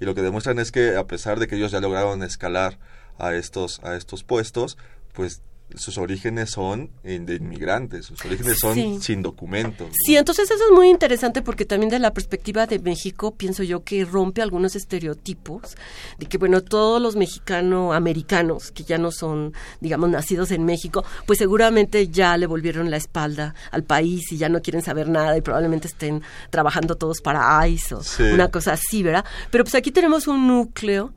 y 0.00 0.06
lo 0.06 0.14
que 0.14 0.22
demuestran 0.22 0.58
es 0.58 0.72
que 0.72 0.96
a 0.96 1.06
pesar 1.06 1.38
de 1.38 1.46
que 1.46 1.56
ellos 1.56 1.72
ya 1.72 1.80
lograron 1.80 2.22
escalar 2.22 2.78
a 3.18 3.34
estos 3.34 3.80
a 3.84 3.96
estos 3.96 4.24
puestos, 4.24 4.78
pues 5.12 5.42
sus 5.76 5.98
orígenes 5.98 6.50
son 6.50 6.90
de 7.02 7.34
inmigrantes, 7.36 8.06
sus 8.06 8.24
orígenes 8.24 8.58
son 8.58 8.74
Sí. 8.74 8.98
sin 9.00 9.22
documentos. 9.22 9.88
¿no? 9.88 9.94
Sí, 10.06 10.16
entonces 10.16 10.50
eso 10.50 10.62
es 10.64 10.72
muy 10.72 10.88
interesante 10.88 11.42
porque 11.42 11.64
también 11.64 11.90
de 11.90 11.98
la 11.98 12.12
perspectiva 12.12 12.66
de 12.66 12.78
México 12.78 13.34
pienso 13.34 13.62
yo 13.62 13.84
que 13.84 14.04
rompe 14.04 14.42
algunos 14.42 14.76
estereotipos 14.76 15.76
de 16.18 16.26
que 16.26 16.38
bueno, 16.38 16.60
todos 16.62 17.00
los 17.00 17.16
mexicano-americanos 17.16 18.70
que 18.72 18.84
ya 18.84 18.98
no 18.98 19.10
son, 19.10 19.52
digamos, 19.80 20.10
nacidos 20.10 20.50
en 20.50 20.64
México, 20.64 21.04
pues 21.26 21.38
seguramente 21.38 22.08
ya 22.08 22.36
le 22.36 22.46
volvieron 22.46 22.90
la 22.90 22.96
espalda 22.96 23.54
al 23.70 23.84
país 23.84 24.30
y 24.32 24.36
ya 24.36 24.48
no 24.48 24.60
quieren 24.62 24.82
saber 24.82 25.08
nada 25.08 25.36
y 25.36 25.40
probablemente 25.40 25.88
estén 25.88 26.22
trabajando 26.50 26.96
todos 26.96 27.20
para 27.20 27.66
ICE 27.66 27.94
o 27.94 28.02
Sí. 28.02 28.22
una 28.24 28.48
cosa 28.48 28.72
así, 28.72 29.02
¿verdad? 29.02 29.24
Pero 29.50 29.64
pues 29.64 29.74
aquí 29.74 29.90
tenemos 29.90 30.26
un 30.26 30.46
núcleo 30.46 31.12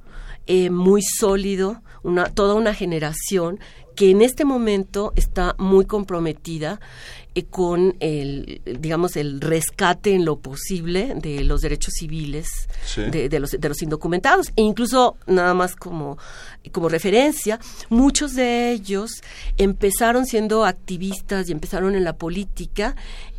eh, 0.46 0.70
muy 0.70 1.02
sólido, 1.02 1.82
una, 2.04 2.26
toda 2.26 2.56
una 2.56 2.74
generación 2.74 3.60
que 3.96 4.10
en 4.12 4.22
este 4.22 4.46
momento 4.46 5.14
está 5.16 5.56
muy 5.58 5.86
comprometida 5.86 6.80
eh, 7.36 7.44
con 7.46 7.96
el, 8.00 8.62
digamos, 8.66 9.16
el 9.16 9.42
rescate 9.42 10.14
en 10.14 10.26
lo 10.26 10.38
posible 10.38 11.14
de 11.16 11.44
los 11.44 11.62
derechos 11.62 11.94
civiles 11.98 12.48
Sí. 12.86 13.02
de, 13.10 13.30
de 13.30 13.40
los, 13.40 13.52
de 13.52 13.70
los 13.70 13.82
indocumentados. 13.82 14.48
E 14.56 14.62
incluso, 14.62 15.16
nada 15.26 15.54
más 15.54 15.76
como, 15.76 16.18
como 16.72 16.90
referencia, 16.90 17.60
muchos 17.90 18.34
de 18.36 18.72
ellos 18.72 19.22
empezaron 19.58 20.26
siendo 20.26 20.66
activistas 20.66 21.50
y 21.50 21.52
empezaron 21.52 21.96
en 21.96 22.04
la 22.04 22.14
política 22.14 22.96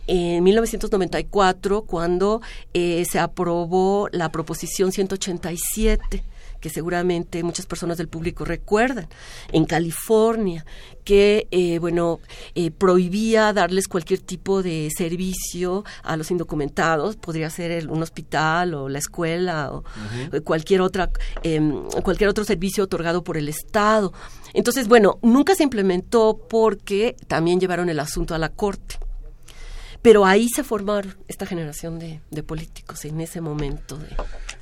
en 0.06 0.42
1994 0.44 1.82
cuando 1.82 2.42
eh, 2.74 3.04
se 3.10 3.18
aprobó 3.18 4.08
la 4.12 4.30
proposición 4.30 4.92
187 4.92 6.22
que 6.64 6.70
seguramente 6.70 7.42
muchas 7.42 7.66
personas 7.66 7.98
del 7.98 8.08
público 8.08 8.46
recuerdan, 8.46 9.06
en 9.52 9.66
California, 9.66 10.64
que, 11.04 11.46
eh, 11.50 11.78
bueno, 11.78 12.20
eh, 12.54 12.70
prohibía 12.70 13.52
darles 13.52 13.86
cualquier 13.86 14.20
tipo 14.20 14.62
de 14.62 14.88
servicio 14.96 15.84
a 16.02 16.16
los 16.16 16.30
indocumentados, 16.30 17.16
podría 17.16 17.50
ser 17.50 17.70
el- 17.70 17.90
un 17.90 18.02
hospital 18.02 18.72
o 18.72 18.88
la 18.88 18.98
escuela 18.98 19.72
o 19.74 19.84
eh, 20.32 20.40
cualquier 20.40 20.80
otra 20.80 21.10
em, 21.42 21.82
cualquier 22.02 22.30
otro 22.30 22.44
servicio 22.44 22.84
otorgado 22.84 23.22
por 23.22 23.36
el 23.36 23.50
Estado. 23.50 24.14
Entonces, 24.54 24.88
bueno, 24.88 25.18
nunca 25.20 25.54
se 25.54 25.64
implementó 25.64 26.40
porque 26.48 27.14
también 27.28 27.60
llevaron 27.60 27.90
el 27.90 28.00
asunto 28.00 28.34
a 28.34 28.38
la 28.38 28.48
corte. 28.48 28.96
Pero 30.00 30.24
ahí 30.24 30.48
se 30.48 30.64
formaron 30.64 31.14
esta 31.28 31.44
generación 31.44 31.98
de, 31.98 32.20
de 32.30 32.42
políticos 32.42 33.04
en 33.04 33.20
ese 33.20 33.40
momento 33.42 33.98
de 33.98 34.08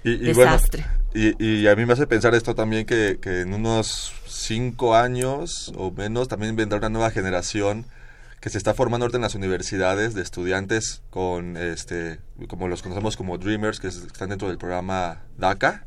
Y, 0.05 0.31
y 0.31 0.33
bueno, 0.33 0.53
desastre. 0.53 0.85
y, 1.15 1.45
y 1.45 1.67
a 1.69 1.77
mí 1.77 1.87
me 1.87 1.93
hace 1.93 2.07
pensar 2.07 2.35
esto 2.35 2.55
también 2.55 2.87
que, 2.87 3.19
que 3.21 3.41
en 3.43 3.55
unos 3.55 4.13
cinco 4.27 4.95
años 4.97 5.73
o 5.77 5.91
menos 5.93 6.29
también 6.29 6.57
vendrá 6.57 6.79
una 6.79 6.89
nueva 6.89 7.11
generación 7.11 7.87
que 8.41 8.51
se 8.51 8.59
está 8.59 8.75
formando 8.75 9.05
ahorita 9.05 9.19
en 9.19 9.23
las 9.23 9.37
universidades 9.37 10.15
de 10.15 10.23
estudiantes 10.23 11.03
con 11.11 11.57
este 11.57 12.19
como 12.49 12.67
los 12.67 12.83
conocemos 12.83 13.17
como 13.17 13.39
dreamers 13.39 13.79
que 13.79 13.87
es- 13.87 13.99
están 13.99 14.31
dentro 14.31 14.49
del 14.49 14.59
programa 14.59 15.21
DACA 15.39 15.85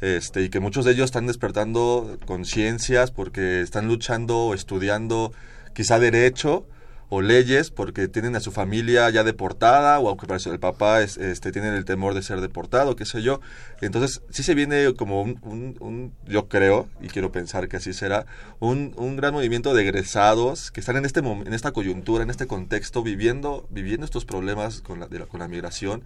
este 0.00 0.42
y 0.42 0.48
que 0.50 0.60
muchos 0.60 0.84
de 0.84 0.92
ellos 0.92 1.06
están 1.06 1.26
despertando 1.26 2.16
conciencias 2.26 3.10
porque 3.10 3.60
están 3.62 3.88
luchando 3.88 4.36
o 4.38 4.54
estudiando 4.54 5.32
quizá 5.74 5.98
derecho 5.98 6.64
o 7.10 7.20
leyes 7.22 7.70
porque 7.70 8.08
tienen 8.08 8.36
a 8.36 8.40
su 8.40 8.52
familia 8.52 9.10
ya 9.10 9.24
deportada 9.24 9.98
o 9.98 10.08
aunque 10.08 10.26
parece 10.26 10.48
el 10.50 10.60
papá 10.60 11.02
es, 11.02 11.16
este 11.18 11.52
tienen 11.52 11.74
el 11.74 11.84
temor 11.84 12.14
de 12.14 12.22
ser 12.22 12.40
deportado 12.40 12.96
qué 12.96 13.04
sé 13.04 13.20
yo 13.22 13.40
entonces 13.82 14.22
sí 14.30 14.42
se 14.42 14.54
viene 14.54 14.94
como 14.94 15.22
un, 15.22 16.12
yo 16.26 16.48
creo 16.48 16.88
y 17.02 17.08
quiero 17.08 17.32
pensar 17.32 17.68
que 17.68 17.76
así 17.78 17.92
será 17.92 18.26
un, 18.60 18.94
un 18.96 19.16
gran 19.16 19.34
movimiento 19.34 19.74
de 19.74 19.82
egresados 19.82 20.70
que 20.70 20.80
están 20.80 20.96
en 20.96 21.04
este 21.04 21.20
en 21.20 21.52
esta 21.52 21.72
coyuntura 21.72 22.22
en 22.22 22.30
este 22.30 22.46
contexto 22.46 23.02
viviendo 23.02 23.66
viviendo 23.70 24.04
estos 24.06 24.24
problemas 24.24 24.80
con 24.80 25.00
la, 25.00 25.06
de 25.08 25.18
la- 25.18 25.26
con 25.26 25.40
la 25.40 25.48
migración 25.48 26.04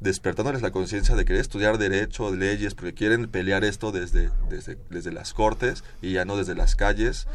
despertándoles 0.00 0.62
la 0.62 0.70
conciencia 0.70 1.14
de 1.14 1.24
querer 1.24 1.40
estudiar 1.40 1.78
derecho, 1.78 2.34
leyes, 2.34 2.74
porque 2.74 2.94
quieren 2.94 3.28
pelear 3.28 3.64
esto 3.64 3.92
desde, 3.92 4.28
desde, 4.50 4.76
desde 4.90 5.12
las 5.12 5.32
cortes 5.32 5.82
y 6.02 6.12
ya 6.12 6.24
no 6.24 6.36
desde 6.36 6.54
las 6.54 6.74
calles. 6.74 7.26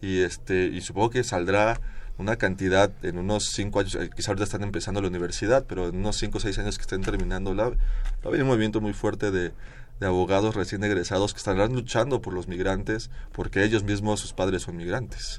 Y, 0.00 0.20
este, 0.22 0.66
y 0.66 0.80
supongo 0.80 1.10
que 1.10 1.24
saldrá 1.24 1.80
una 2.18 2.36
cantidad 2.36 2.92
en 3.02 3.18
unos 3.18 3.46
cinco 3.52 3.80
años, 3.80 3.94
eh, 3.96 4.10
quizá 4.14 4.30
ahorita 4.30 4.44
están 4.44 4.62
empezando 4.62 5.00
la 5.02 5.08
universidad, 5.08 5.64
pero 5.68 5.88
en 5.88 5.96
unos 5.96 6.16
cinco 6.16 6.38
o 6.38 6.40
seis 6.40 6.58
años 6.58 6.76
que 6.78 6.82
estén 6.82 7.02
terminando 7.02 7.54
la, 7.54 7.70
va 7.70 7.76
a 8.24 8.28
haber 8.28 8.42
un 8.42 8.48
movimiento 8.48 8.80
muy 8.80 8.92
fuerte 8.92 9.30
de, 9.32 9.52
de 10.00 10.06
abogados 10.06 10.54
recién 10.54 10.82
egresados 10.84 11.32
que 11.34 11.38
estarán 11.38 11.72
luchando 11.72 12.20
por 12.20 12.32
los 12.34 12.46
migrantes, 12.48 13.10
porque 13.32 13.64
ellos 13.64 13.82
mismos, 13.84 14.20
sus 14.20 14.32
padres 14.32 14.62
son 14.62 14.76
migrantes. 14.76 15.38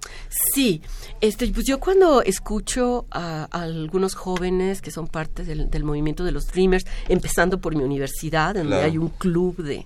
Sí, 0.54 0.82
este, 1.22 1.48
pues 1.50 1.66
yo 1.66 1.80
cuando 1.80 2.22
escucho 2.22 3.06
a, 3.12 3.48
a 3.52 3.62
algunos 3.62 4.16
jóvenes 4.16 4.82
que 4.82 4.92
son 4.92 5.08
parte 5.08 5.44
del, 5.44 5.70
del 5.70 5.84
movimiento 5.84 6.24
de 6.24 6.32
los 6.34 6.48
Dreamers, 6.48 6.86
empezando 7.08 7.60
por 7.60 7.76
mi 7.76 7.84
universidad, 7.84 8.56
donde 8.56 8.70
Claro. 8.70 8.86
hay 8.86 8.98
un 8.98 9.10
club 9.10 9.58
de, 9.64 9.86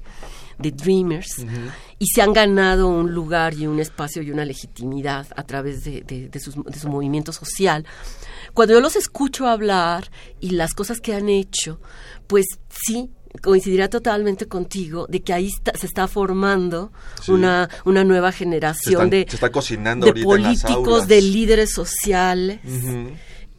de 0.60 0.72
Dreamers, 0.72 1.46
y 1.98 2.06
se 2.14 2.22
han 2.22 2.34
ganado 2.34 2.88
un 2.90 3.14
lugar 3.14 3.54
y 3.54 3.66
un 3.66 3.80
espacio 3.80 4.22
y 4.22 4.30
una 4.32 4.46
legitimidad 4.46 5.26
a 5.36 5.44
través 5.44 5.84
de, 5.84 6.02
de- 6.02 6.30
de 6.30 6.40
sus- 6.40 6.56
de 6.64 6.80
su 6.80 6.90
movimiento 6.90 7.32
social. 7.32 7.86
Cuando 8.54 8.74
yo 8.74 8.82
los 8.82 8.96
escucho 8.96 9.48
hablar 9.48 10.12
y 10.40 10.52
las 10.52 10.74
cosas 10.74 11.00
que 11.00 11.14
han 11.16 11.30
hecho, 11.30 11.80
pues 12.28 12.46
sí, 12.70 13.12
coincidirá 13.44 13.90
totalmente 13.90 14.48
contigo 14.48 15.06
de 15.08 15.22
que 15.22 15.34
ahí 15.34 15.48
está- 15.48 15.78
se 15.78 15.86
está 15.86 16.08
formando 16.08 16.92
Sí. 17.22 17.32
una, 17.32 17.70
una 17.86 18.04
nueva 18.04 18.32
Se, 18.32 18.40
generación 18.40 18.94
están- 18.96 19.10
de, 19.12 19.26
se 19.30 19.36
está 19.36 19.52
cocinando 19.52 20.06
de 20.06 20.10
ahorita 20.12 20.36
en 20.36 20.42
las 20.44 20.64
políticos, 20.64 20.94
aulas. 20.94 21.08
de 21.08 21.22
líderes 21.22 21.72
sociales. 21.72 22.60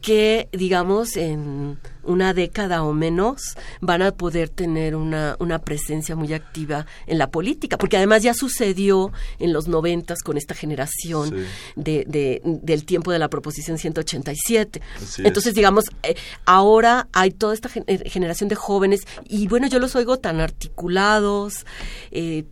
Que, 0.01 0.49
digamos, 0.53 1.17
en 1.17 1.79
una 2.03 2.33
década 2.33 2.83
o 2.83 2.93
menos 2.95 3.43
van 3.81 4.01
a 4.03 4.13
poder 4.13 4.49
tener 4.49 4.97
una, 4.97 5.37
una 5.39 5.59
presencia 5.59 6.17
muy 6.17 6.33
activa 6.33 6.87
en 7.07 7.19
la 7.19 7.31
política, 7.31 7.77
porque 7.77 7.99
además 7.99 8.23
ya 8.23 8.33
sucedió 8.33 9.13
en 9.39 9.53
los 9.53 9.69
noventas 9.69 10.21
con 10.23 10.37
esta 10.39 10.55
generación 10.55 11.29
Sí. 11.31 11.45
de, 11.77 12.05
de- 12.09 12.41
del 12.45 12.85
tiempo 12.85 13.13
de 13.13 13.19
la 13.19 13.29
proposición 13.29 13.77
187. 13.79 14.81
Así 14.97 15.05
es. 15.23 15.27
Entonces, 15.27 15.55
digamos, 15.55 15.85
eh, 16.03 16.15
ahora 16.47 17.09
hay 17.13 17.31
toda 17.31 17.53
esta 17.55 17.69
eh, 17.87 18.09
generación 18.09 18.49
de 18.49 18.55
jóvenes 18.57 19.01
y 19.29 19.47
bueno, 19.49 19.67
yo 19.67 19.79
los 19.79 19.95
oigo 19.97 20.19
tan 20.19 20.41
articulados, 20.41 21.67
eh, 22.11 22.45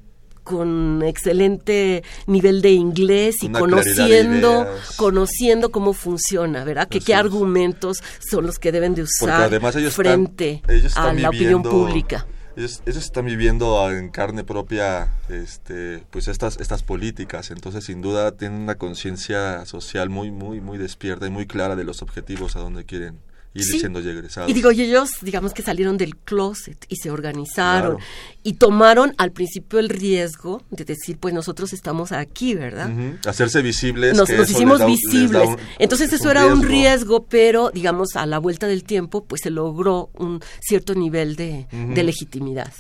con 0.49 1.03
excelente 1.05 2.03
nivel 2.27 2.63
de 2.63 2.71
inglés 2.71 3.37
y 3.43 3.47
Una 3.47 3.59
conociendo 3.59 4.67
conociendo 4.97 5.71
cómo 5.71 5.93
funciona, 5.93 6.65
¿verdad? 6.65 6.89
Que 6.89 7.01
qué 7.01 7.15
argumentos 7.15 8.03
son 8.19 8.47
los 8.47 8.59
que 8.59 8.73
deben 8.73 8.95
de 8.95 9.03
usar 9.03 9.43
además 9.43 9.77
ellos 9.77 9.95
frente 9.95 10.63
están, 10.67 10.77
ellos 10.77 10.97
a 10.97 11.13
la 11.13 11.29
opinión 11.29 11.63
pública. 11.63 12.27
Ellos, 12.57 12.83
ellos 12.87 13.05
están 13.05 13.27
viviendo 13.27 13.89
en 13.93 14.09
carne 14.09 14.43
propia 14.43 15.13
este, 15.29 16.03
pues 16.11 16.27
estas, 16.27 16.59
estas 16.59 16.83
políticas, 16.83 17.51
entonces 17.51 17.85
sin 17.85 18.01
duda 18.01 18.33
tienen 18.33 18.63
una 18.63 18.77
conciencia 18.77 19.65
social 19.67 20.09
muy, 20.09 20.31
muy, 20.31 20.61
muy 20.61 20.79
despierta 20.79 21.27
y 21.27 21.31
muy 21.31 21.47
clara 21.47 21.77
de 21.77 21.85
los 21.85 22.03
objetivos 22.03 22.57
a 22.57 22.61
donde 22.61 22.85
quieren 22.85 23.21
ir 23.59 23.65
Sí. 23.65 23.79
siendo 23.81 24.01
ya 24.01 24.11
egresados. 24.11 24.51
Y 24.51 24.55
digo, 24.55 24.73
y 24.73 24.83
ellos, 24.83 25.11
digamos 25.23 25.53
que 25.55 25.63
salieron 25.63 25.97
del 25.97 26.17
closet 26.17 26.85
y 26.89 26.97
se 26.97 27.11
organizaron 27.11 27.97
Claro. 27.97 28.07
y 28.43 28.55
tomaron 28.55 29.15
al 29.19 29.33
principio 29.33 29.79
el 29.79 29.89
riesgo 29.89 30.63
de 30.71 30.85
decir, 30.85 31.19
pues 31.19 31.35
nosotros 31.35 31.73
estamos 31.73 32.13
aquí, 32.13 32.55
¿verdad? 32.55 32.91
Hacerse 33.27 33.63
visibles. 33.63 34.17
nos, 34.17 34.29
que 34.29 34.37
nos 34.37 34.49
eso 34.49 34.57
hicimos 34.59 34.79
da 34.81 34.87
visibles. 34.87 35.49
un- 35.49 35.57
Entonces 35.79 36.13
es 36.13 36.21
eso 36.21 36.31
era 36.31 36.47
un 36.47 36.63
riesgo. 36.63 37.25
pero 37.29 37.71
digamos 37.71 38.17
a 38.17 38.27
la 38.27 38.39
vuelta 38.39 38.67
del 38.67 38.85
tiempo, 38.85 39.25
pues 39.25 39.41
se 39.43 39.51
logró 39.51 40.11
un 40.15 40.41
cierto 40.61 40.95
nivel 40.95 41.37
de, 41.37 41.67
de 41.71 42.03
legitimidad. 42.03 42.73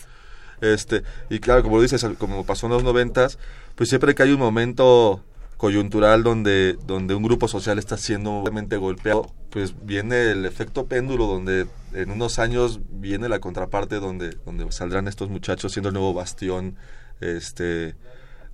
Este, 0.60 1.02
y 1.30 1.38
claro, 1.38 1.62
como 1.62 1.80
dices, 1.80 2.02
al- 2.04 2.16
como 2.16 2.44
pasó 2.44 2.66
en 2.66 2.72
los 2.72 2.82
noventas, 2.84 3.38
pues 3.76 3.88
siempre 3.88 4.14
que 4.14 4.22
hay 4.24 4.32
un 4.32 4.40
momento 4.40 5.22
coyuntural 5.58 6.22
donde, 6.22 6.78
donde 6.86 7.14
un 7.14 7.22
grupo 7.22 7.48
social 7.48 7.78
está 7.78 7.98
siendo 7.98 8.42
realmente 8.42 8.76
golpeado, 8.76 9.34
pues 9.50 9.74
viene 9.84 10.30
el 10.30 10.46
efecto 10.46 10.86
péndulo 10.86 11.26
donde 11.26 11.66
en 11.92 12.10
unos 12.10 12.38
años 12.38 12.80
viene 12.88 13.28
la 13.28 13.40
contraparte 13.40 13.96
donde, 13.96 14.36
donde 14.46 14.70
saldrán 14.72 15.08
estos 15.08 15.28
muchachos 15.28 15.72
siendo 15.72 15.88
el 15.88 15.94
nuevo 15.94 16.14
bastión 16.14 16.76
este 17.20 17.96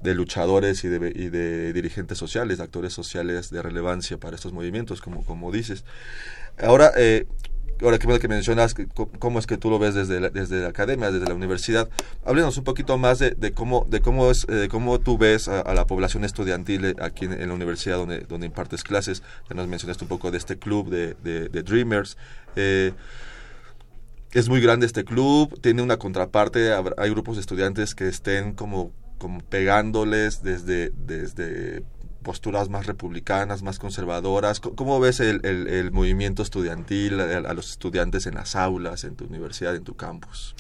de 0.01 0.15
luchadores 0.15 0.85
y 0.85 0.89
de, 0.89 1.13
y 1.15 1.29
de 1.29 1.73
dirigentes 1.73 2.19
sociales, 2.19 2.59
de 2.59 2.65
actores 2.65 2.93
sociales 2.93 3.51
de 3.51 3.63
relevancia 3.63 4.19
para 4.19 4.37
estos 4.37 4.53
movimientos, 4.53 5.01
como, 5.01 5.25
como 5.25 5.51
dices. 5.51 5.85
Ahora, 6.59 6.93
eh, 6.97 7.27
ahora 7.85 7.99
que, 7.99 8.19
que 8.19 8.29
mencionas 8.29 8.75
cómo 9.19 9.39
es 9.39 9.47
que 9.47 9.57
tú 9.57 9.71
lo 9.71 9.79
ves 9.79 9.95
desde 9.95 10.21
la, 10.21 10.31
desde 10.31 10.63
la 10.63 10.69
academia, 10.69 11.11
desde 11.11 11.27
la 11.27 11.35
universidad, 11.35 11.89
háblenos 12.25 12.57
un 12.57 12.65
poquito 12.65 12.99
más 12.99 13.19
de, 13.19 13.53
cómo 13.53 13.87
de 13.89 14.01
cómo 14.01 14.31
es 14.31 14.47
eh, 14.49 14.69
cómo 14.71 14.99
tú 15.01 15.19
ves 15.19 15.49
a, 15.49 15.75
la 15.75 15.87
población 15.87 16.25
estudiantil 16.25 16.85
eh, 16.85 16.95
aquí 17.01 17.27
en, 17.27 17.47
la 17.47 17.55
universidad 17.55 17.97
donde, 17.97 18.21
donde 18.21 18.47
impartes 18.47 18.83
clases. 18.83 19.23
Ya 19.49 19.55
nos 19.55 19.69
mencionaste 19.69 20.05
un 20.05 20.09
poco 20.09 20.31
de 20.31 20.39
este 20.39 20.59
club 20.59 20.89
de, 20.89 21.15
de, 21.15 21.63
Dreamers. 21.63 22.17
Eh, 22.57 22.93
es 24.33 24.49
muy 24.49 24.61
grande 24.61 24.87
este 24.87 25.05
club, 25.05 25.61
tiene 25.61 25.83
una 25.83 25.97
contraparte, 25.97 26.73
hay 26.97 27.11
grupos 27.11 27.37
de 27.37 27.41
estudiantes 27.41 27.95
que 27.95 28.09
estén 28.09 28.53
como, 28.53 28.91
como 29.19 29.41
pegándoles 29.41 30.43
desde, 30.43 30.91
desde 30.91 31.85
posturas 32.25 32.69
más 32.69 32.87
republicanas, 32.87 33.63
más 33.63 33.79
conservadoras. 33.79 34.59
¿Cómo 34.59 34.99
ves 34.99 35.21
el, 35.21 35.45
el, 35.45 35.93
movimiento 35.93 36.43
estudiantil, 36.43 37.21
a, 37.21 37.55
los 37.55 37.71
estudiantes 37.71 38.27
en 38.27 38.35
las 38.35 38.57
aulas, 38.57 39.05
en 39.05 39.15
tu 39.15 39.27
universidad, 39.27 39.77
en 39.77 39.85
tu 39.85 39.95
campus? 39.95 40.57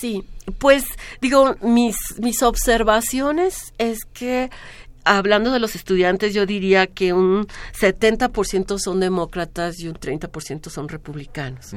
Sí, 0.00 0.24
pues 0.56 0.84
digo, 1.20 1.56
mis, 1.60 1.96
mis 2.18 2.42
observaciones 2.42 3.74
es 3.76 3.98
que 4.14 4.50
hablando 5.04 5.52
de 5.52 5.58
los 5.58 5.74
estudiantes, 5.74 6.32
yo 6.32 6.46
diría 6.46 6.86
que 6.86 7.12
un 7.12 7.46
70% 7.78 8.78
son 8.78 9.00
demócratas 9.00 9.78
y 9.80 9.88
un 9.88 9.94
30% 9.94 10.70
son 10.70 10.88
republicanos. 10.88 11.74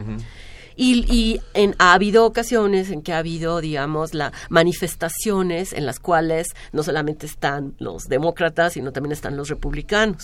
Y, 0.79 1.41
en, 1.55 1.75
ha 1.79 1.93
habido 1.93 2.25
ocasiones 2.25 2.91
en 2.91 3.01
que 3.01 3.11
ha 3.11 3.17
habido, 3.17 3.61
digamos, 3.61 4.13
la 4.13 4.31
manifestaciones 4.49 5.73
en 5.73 5.85
las 5.85 5.99
cuales 5.99 6.47
no 6.71 6.83
solamente 6.83 7.25
están 7.25 7.75
los 7.79 8.03
demócratas, 8.03 8.73
sino 8.73 8.91
también 8.91 9.11
están 9.11 9.35
los 9.35 9.49
republicanos. 9.49 10.23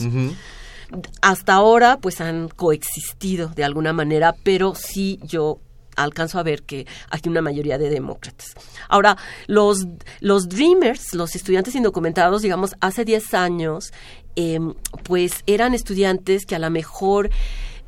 Hasta 1.22 1.54
ahora, 1.54 1.98
pues 1.98 2.22
han 2.22 2.50
coexistido 2.50 3.48
de 3.50 3.64
alguna 3.64 3.94
manera, 3.94 4.36
pero 4.44 4.76
sí 4.76 5.20
yo 5.24 5.60
alcanzo 5.96 6.40
a 6.40 6.44
ver 6.44 6.64
que 6.64 6.86
hay 7.10 7.22
una 7.26 7.42
mayoría 7.42 7.78
de 7.78 7.90
demócratas. 7.90 8.54
Ahora, 8.90 9.18
los, 9.48 9.88
los 10.20 10.50
Dreamers, 10.50 11.14
los 11.14 11.36
estudiantes 11.36 11.76
indocumentados, 11.76 12.42
digamos, 12.42 12.76
hace 12.80 13.06
10 13.06 13.34
años, 13.34 13.94
em, 14.36 14.74
pues 15.04 15.44
eran 15.46 15.74
estudiantes 15.74 16.46
que 16.46 16.56
a 16.56 16.60
lo 16.60 16.70
mejor 16.70 17.30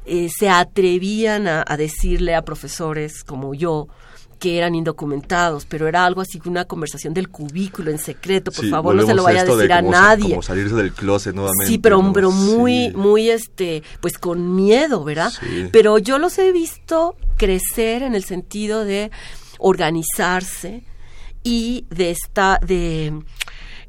eh, 0.06 0.30
se 0.36 0.50
atrevían 0.50 1.48
a, 1.48 1.64
decirle 1.78 2.36
a 2.36 2.44
profesores 2.44 3.24
como 3.24 3.54
yo, 3.54 3.88
que 4.40 4.58
eran 4.58 4.76
indocumentados, 4.76 5.66
pero 5.66 5.88
era 5.88 6.06
algo 6.06 6.22
así 6.22 6.40
que 6.40 6.50
una 6.50 6.66
conversación 6.66 7.14
del 7.14 7.30
cubículo 7.30 7.90
en 7.90 7.98
secreto, 7.98 8.52
por 8.52 8.68
favor, 8.70 8.94
no 8.96 9.06
se 9.06 9.16
lo 9.16 9.24
vaya 9.24 9.42
a 9.42 9.46
decir 9.46 9.72
a 9.72 9.82
nadie. 9.82 10.30
Como 10.30 10.42
salirse 10.42 10.76
del 10.76 10.92
closet 10.92 11.34
nuevamente. 11.34 11.68
Sí, 11.68 11.78
pero, 11.78 12.12
pero 12.14 12.32
muy, 12.32 12.92
muy, 12.92 13.30
este, 13.30 13.82
pues 14.02 14.18
con 14.18 14.56
miedo, 14.56 15.04
¿verdad? 15.04 15.32
Pero 15.72 15.98
yo 15.98 16.20
los 16.20 16.38
he 16.38 16.52
visto 16.52 17.16
crecer 17.38 18.04
en 18.04 18.14
el 18.14 18.24
sentido 18.24 18.84
de 18.84 19.10
organizarse 19.58 20.84
y 21.44 21.86
de 21.90 22.12
esta, 22.12 22.60
de 22.66 23.14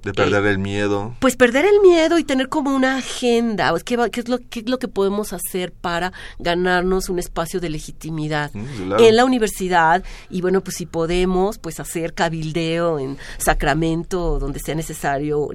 de 0.06 0.14
perder 0.14 0.46
el 0.46 0.58
miedo. 0.58 1.14
Pues 1.20 1.36
perder 1.36 1.64
el 1.66 1.80
miedo 1.80 2.18
y 2.18 2.24
tener 2.24 2.48
como 2.48 2.74
una 2.74 2.96
agenda. 2.96 3.74
¿Qué, 3.84 3.98
qué, 4.10 4.20
es, 4.20 4.28
lo, 4.28 4.38
qué 4.38 4.60
es 4.60 4.68
lo 4.68 4.78
que 4.78 4.88
podemos 4.88 5.32
hacer 5.32 5.72
para 5.72 6.12
ganarnos 6.38 7.08
un 7.08 7.18
espacio 7.18 7.60
de 7.60 7.70
legitimidad 7.70 8.50
mm, 8.54 8.94
en 8.98 9.16
la 9.16 9.24
universidad? 9.24 10.04
Y 10.30 10.40
bueno, 10.40 10.62
pues 10.62 10.76
si 10.76 10.86
podemos, 10.86 11.58
pues 11.58 11.80
hacer 11.80 12.14
cabildeo 12.14 12.98
en 12.98 13.18
Sacramento, 13.38 14.38
donde 14.38 14.60
sea 14.60 14.74
necesario, 14.74 15.48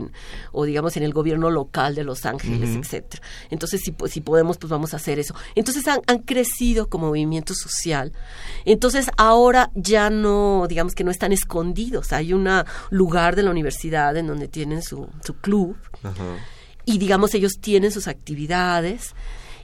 o 0.51 0.65
digamos 0.65 0.97
en 0.97 1.03
el 1.03 1.13
gobierno 1.13 1.49
local 1.49 1.95
de 1.95 2.03
Los 2.03 2.25
Ángeles, 2.25 2.75
etcétera. 2.75 3.23
Entonces, 3.49 3.81
si, 3.81 3.95
si 4.09 4.21
podemos, 4.21 4.57
pues 4.57 4.69
vamos 4.69 4.93
a 4.93 4.97
hacer 4.97 5.17
eso. 5.17 5.33
Entonces 5.55 5.87
han, 5.87 6.01
han 6.07 6.19
crecido 6.19 6.87
como 6.87 7.07
movimiento 7.07 7.53
social. 7.53 8.11
Entonces 8.65 9.09
ahora 9.17 9.71
ya 9.75 10.09
no, 10.09 10.65
digamos 10.67 10.93
que 10.93 11.03
no 11.03 11.11
están 11.11 11.31
escondidos. 11.31 12.13
Hay 12.13 12.33
un 12.33 12.49
lugar 12.89 13.35
de 13.35 13.43
la 13.43 13.51
universidad 13.51 14.15
en 14.17 14.27
donde 14.27 14.40
tienen 14.47 14.81
su, 14.81 15.09
su 15.23 15.35
club. 15.35 15.75
Y 16.85 16.97
digamos, 16.97 17.33
ellos 17.33 17.53
tienen 17.61 17.91
sus 17.91 18.07
actividades 18.07 19.13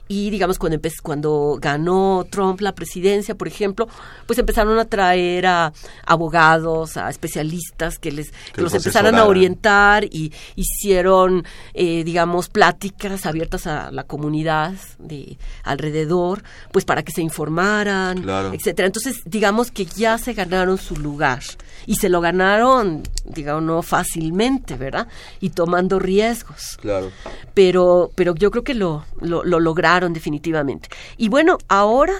y 0.08 0.30
digamos 0.30 0.58
cuando 0.58 0.78
cuando 1.02 1.58
ganó 1.60 2.26
Trump 2.30 2.60
la 2.60 2.74
presidencia 2.74 3.34
por 3.34 3.46
ejemplo 3.46 3.88
pues 4.26 4.38
empezaron 4.38 4.78
a 4.78 4.86
traer 4.86 5.46
a 5.46 5.72
abogados 6.06 6.96
a 6.96 7.10
especialistas 7.10 7.98
que 7.98 8.10
les 8.10 8.32
los 8.56 8.74
empezaran 8.74 9.14
a 9.16 9.26
orientar 9.26 10.04
y 10.04 10.32
hicieron 10.56 11.44
eh, 11.74 12.02
digamos 12.04 12.48
pláticas 12.48 13.26
abiertas 13.26 13.66
a 13.66 13.90
la 13.92 14.04
comunidad 14.04 14.74
de 14.98 15.38
alrededor 15.62 16.42
pues 16.72 16.84
para 16.84 17.02
que 17.02 17.12
se 17.12 17.22
informaran 17.22 18.26
etcétera. 18.52 18.86
Entonces 18.86 19.20
digamos 19.26 19.70
que 19.70 19.84
ya 19.84 20.16
se 20.16 20.32
ganaron 20.32 20.78
su 20.78 20.96
lugar 20.96 21.42
y 21.86 21.96
se 21.96 22.08
lo 22.08 22.20
ganaron 22.20 23.02
digamos 23.24 23.62
no 23.62 23.82
fácilmente 23.82 24.76
verdad 24.76 25.06
y 25.40 25.50
tomando 25.50 25.98
riesgos. 25.98 26.78
Claro. 26.80 27.10
Pero 27.52 28.10
pero 28.14 28.34
yo 28.34 28.50
creo 28.50 28.64
que 28.64 28.74
lo 28.74 29.04
lo, 29.20 29.44
lo 29.44 29.60
lograron 29.60 29.97
definitivamente. 30.06 30.88
Y 31.16 31.28
bueno, 31.28 31.58
ahora 31.68 32.14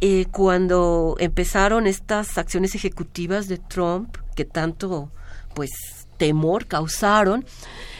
eh, 0.00 0.26
cuando 0.30 1.16
empezaron 1.18 1.86
estas 1.86 2.38
acciones 2.38 2.74
ejecutivas 2.74 3.48
de 3.48 3.58
Trump, 3.58 4.16
que 4.34 4.46
tanto 4.46 5.12
pues 5.54 5.70
temor 6.16 6.66
causaron, 6.66 7.44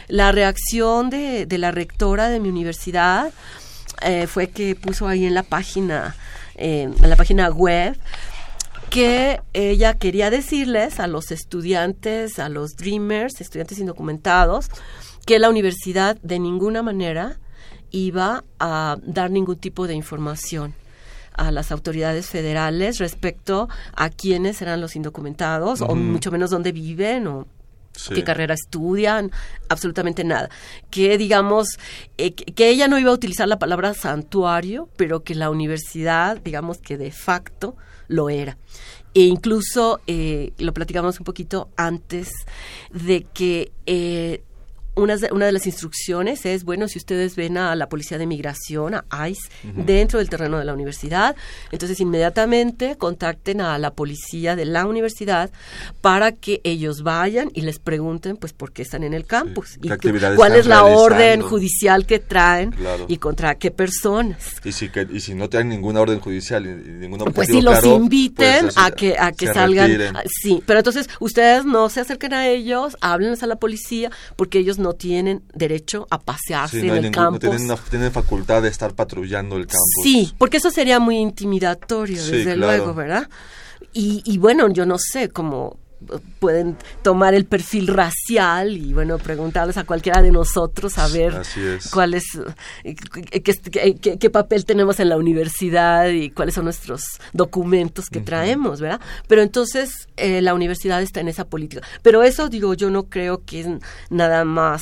la 0.07 0.31
reacción 0.31 1.09
de, 1.09 1.45
la 1.59 1.71
rectora 1.71 2.29
de 2.29 2.39
mi 2.39 2.49
universidad 2.49 3.31
eh, 4.01 4.25
fue 4.27 4.47
que 4.47 4.75
puso 4.75 5.07
ahí 5.07 5.25
en 5.25 5.35
la 5.35 5.43
página, 5.43 6.15
eh, 6.55 6.89
en 7.01 7.09
la 7.09 7.15
página 7.15 7.49
web, 7.49 7.97
que 8.89 9.39
ella 9.53 9.93
quería 9.93 10.29
decirles 10.29 10.99
a 10.99 11.07
los 11.07 11.31
estudiantes, 11.31 12.39
a 12.39 12.49
los 12.49 12.75
dreamers, 12.75 13.39
estudiantes 13.39 13.79
indocumentados, 13.79 14.69
que 15.25 15.39
la 15.39 15.49
universidad 15.49 16.17
de 16.21 16.39
ninguna 16.39 16.81
manera 16.81 17.37
iba 17.91 18.43
a 18.59 18.97
dar 19.03 19.31
ningún 19.31 19.57
tipo 19.57 19.87
de 19.87 19.93
información 19.93 20.73
a 21.33 21.51
las 21.51 21.71
autoridades 21.71 22.27
federales 22.27 22.97
respecto 22.97 23.69
a 23.95 24.09
quiénes 24.09 24.61
eran 24.61 24.81
los 24.81 24.95
indocumentados 24.95 25.81
o 25.81 25.95
mucho 25.95 26.31
menos 26.31 26.49
dónde 26.49 26.71
viven 26.71 27.27
o 27.27 27.47
qué 28.09 28.23
carrera 28.23 28.53
estudian, 28.53 29.31
absolutamente 29.69 30.23
nada. 30.23 30.49
Que 30.89 31.17
digamos, 31.17 31.77
eh, 32.17 32.33
que 32.33 32.69
ella 32.69 32.87
no 32.87 32.99
iba 32.99 33.11
a 33.11 33.13
utilizar 33.13 33.47
la 33.47 33.59
palabra 33.59 33.93
santuario, 33.93 34.89
pero 34.95 35.23
que 35.23 35.35
la 35.35 35.49
universidad, 35.49 36.41
digamos 36.41 36.77
que 36.79 36.97
de 36.97 37.11
facto 37.11 37.75
lo 38.07 38.29
era. 38.29 38.57
E 39.13 39.21
incluso 39.23 39.99
eh, 40.07 40.53
lo 40.57 40.73
platicamos 40.73 41.19
un 41.19 41.25
poquito 41.25 41.69
antes 41.75 42.29
de 42.91 43.23
que 43.33 43.71
eh, 43.85 44.41
una 44.95 45.15
de, 45.15 45.29
una 45.31 45.45
de 45.45 45.51
las 45.53 45.65
instrucciones 45.65 46.45
es, 46.45 46.63
bueno, 46.63 46.87
si 46.87 46.97
ustedes 46.97 47.35
ven 47.35 47.57
a 47.57 47.75
la 47.75 47.87
Policía 47.87 48.17
de 48.17 48.25
Migración, 48.25 48.95
a 49.09 49.29
ICE, 49.29 49.49
dentro 49.63 50.19
del 50.19 50.29
terreno 50.29 50.59
de 50.59 50.65
la 50.65 50.73
universidad, 50.73 51.35
entonces 51.71 51.99
inmediatamente 51.99 52.97
contacten 52.97 53.61
a 53.61 53.77
la 53.77 53.91
policía 53.91 54.55
de 54.55 54.65
la 54.65 54.85
universidad 54.85 55.49
para 56.01 56.33
que 56.33 56.59
ellos 56.63 57.03
vayan 57.03 57.51
y 57.53 57.61
les 57.61 57.79
pregunten, 57.79 58.35
pues, 58.35 58.53
por 58.53 58.73
qué 58.73 58.81
están 58.81 59.03
en 59.03 59.13
el 59.13 59.25
campus 59.25 59.77
y 59.81 59.89
cuál 60.35 60.55
es 60.55 60.65
la 60.65 60.83
orden 60.83 61.41
judicial 61.41 62.05
que 62.05 62.19
traen 62.19 62.75
y 63.07 63.17
contra 63.17 63.55
qué 63.55 63.71
personas. 63.71 64.55
Y 64.63 64.73
si, 64.73 64.89
que, 64.89 65.07
y 65.09 65.21
si 65.21 65.35
no 65.35 65.49
tienen 65.49 65.69
ninguna 65.69 66.01
orden 66.01 66.19
judicial 66.19 66.65
y 66.65 66.91
ninguna 66.91 67.25
Pues 67.25 67.47
si 67.47 67.61
los 67.61 67.83
inviten 67.85 68.65
pues, 68.65 68.77
a 68.77 68.91
que, 68.91 69.15
a 69.17 69.31
que 69.31 69.47
salgan. 69.47 69.91
Sí, 70.27 70.61
pero 70.65 70.79
entonces 70.79 71.09
ustedes 71.19 71.65
no 71.65 71.89
se 71.89 72.01
acerquen 72.01 72.33
a 72.33 72.47
ellos, 72.49 72.97
háblenles 72.99 73.41
a 73.43 73.47
la 73.47 73.55
policía, 73.55 74.11
porque 74.35 74.59
ellos 74.59 74.79
no 74.81 74.93
tienen 74.93 75.43
derecho 75.53 76.07
a 76.09 76.19
pasearse 76.19 76.79
en 76.79 77.05
el 77.05 77.11
campus. 77.11 77.61
No 77.61 77.77
tienen, 77.77 78.11
facultad 78.11 78.61
de 78.61 78.69
estar 78.69 78.93
patrullando 78.93 79.57
el 79.57 79.67
campus. 79.67 80.03
Sí, 80.03 80.33
porque 80.37 80.57
eso 80.57 80.71
sería 80.71 80.99
muy 80.99 81.17
intimidatorio, 81.17 82.23
desde 82.23 82.55
luego, 82.57 82.93
¿verdad? 82.93 83.29
Y, 83.93 84.21
y 84.25 84.37
bueno, 84.37 84.69
yo 84.69 84.85
no 84.85 84.97
sé, 84.97 85.29
cómo 85.29 85.77
pueden 86.39 86.77
tomar 87.03 87.33
el 87.33 87.45
perfil 87.45 87.87
racial 87.87 88.77
y 88.77 88.93
bueno 88.93 89.17
preguntarles 89.17 89.77
a 89.77 89.83
cualquiera 89.83 90.21
de 90.21 90.31
nosotros 90.31 90.97
a 90.97 91.07
ver 91.07 91.41
cuál 91.91 92.13
es 92.13 92.23
eh, 92.83 92.95
qué, 92.95 94.17
qué, 94.17 94.29
papel 94.29 94.65
tenemos 94.65 94.99
en 94.99 95.09
la 95.09 95.17
universidad 95.17 96.07
y 96.09 96.29
cuáles 96.29 96.55
son 96.55 96.65
nuestros 96.65 97.03
documentos 97.33 98.09
que 98.09 98.21
traemos 98.21 98.81
verdad 98.81 99.01
pero 99.27 99.41
entonces 99.41 100.07
eh, 100.17 100.41
la 100.41 100.53
universidad 100.53 101.01
está 101.01 101.19
en 101.19 101.27
esa 101.27 101.45
política. 101.45 101.81
Pero 102.01 102.23
eso 102.23 102.49
digo 102.49 102.73
yo 102.73 102.89
no 102.89 103.09
creo 103.09 103.43
que 103.45 103.61
es 103.61 103.67
nada 104.09 104.45
más 104.45 104.81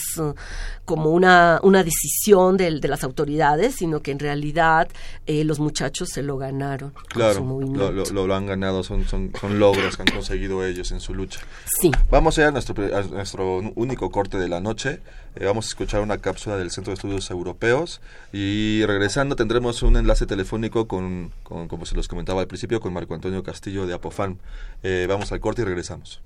como 0.89 1.11
una, 1.11 1.59
una 1.61 1.83
decisión 1.83 2.57
de, 2.57 2.79
de, 2.79 2.87
las 2.87 3.03
autoridades, 3.03 3.75
sino 3.75 4.01
que 4.01 4.09
en 4.09 4.17
realidad 4.17 4.87
eh, 5.27 5.43
los 5.43 5.59
muchachos 5.59 6.09
se 6.09 6.23
lo 6.23 6.39
ganaron. 6.39 6.93
Claro, 7.09 7.41
lo, 7.45 7.91
lo, 7.91 8.25
lo, 8.25 8.35
han 8.35 8.47
ganado, 8.47 8.81
son, 8.81 9.07
son, 9.07 9.31
son 9.39 9.59
logros 9.59 9.95
que 9.95 10.01
han 10.01 10.07
conseguido 10.07 10.65
ellos 10.65 10.91
en 10.91 10.99
su 10.99 11.13
lucha. 11.13 11.41
Sí. 11.79 11.91
Vamos 12.09 12.39
a 12.39 12.41
ir 12.41 12.47
a 12.47 12.51
nuestro, 12.51 12.73
a 12.97 13.03
nuestro 13.03 13.59
único 13.75 14.09
corte 14.09 14.39
de 14.39 14.49
la 14.49 14.61
noche. 14.61 14.99
Eh, 15.35 15.45
vamos 15.45 15.67
a 15.67 15.69
escuchar 15.69 16.01
una 16.01 16.17
cápsula 16.17 16.57
del 16.57 16.71
Centro 16.71 16.89
de 16.89 16.95
Estudios 16.95 17.29
Europeos 17.29 18.01
y 18.33 18.83
regresando 18.87 19.35
tendremos 19.35 19.83
un 19.83 19.95
enlace 19.95 20.25
telefónico 20.25 20.87
con, 20.87 21.31
con 21.43 21.67
como 21.67 21.85
se 21.85 21.93
los 21.93 22.07
comentaba 22.07 22.41
al 22.41 22.47
principio, 22.47 22.79
con 22.79 22.93
Marco 22.93 23.13
Antonio 23.13 23.43
Castillo 23.43 23.85
de 23.85 23.93
Apofan. 23.93 24.39
Eh, 24.81 25.05
vamos 25.07 25.31
al 25.31 25.39
corte 25.39 25.61
y 25.61 25.65
regresamos. 25.65 26.19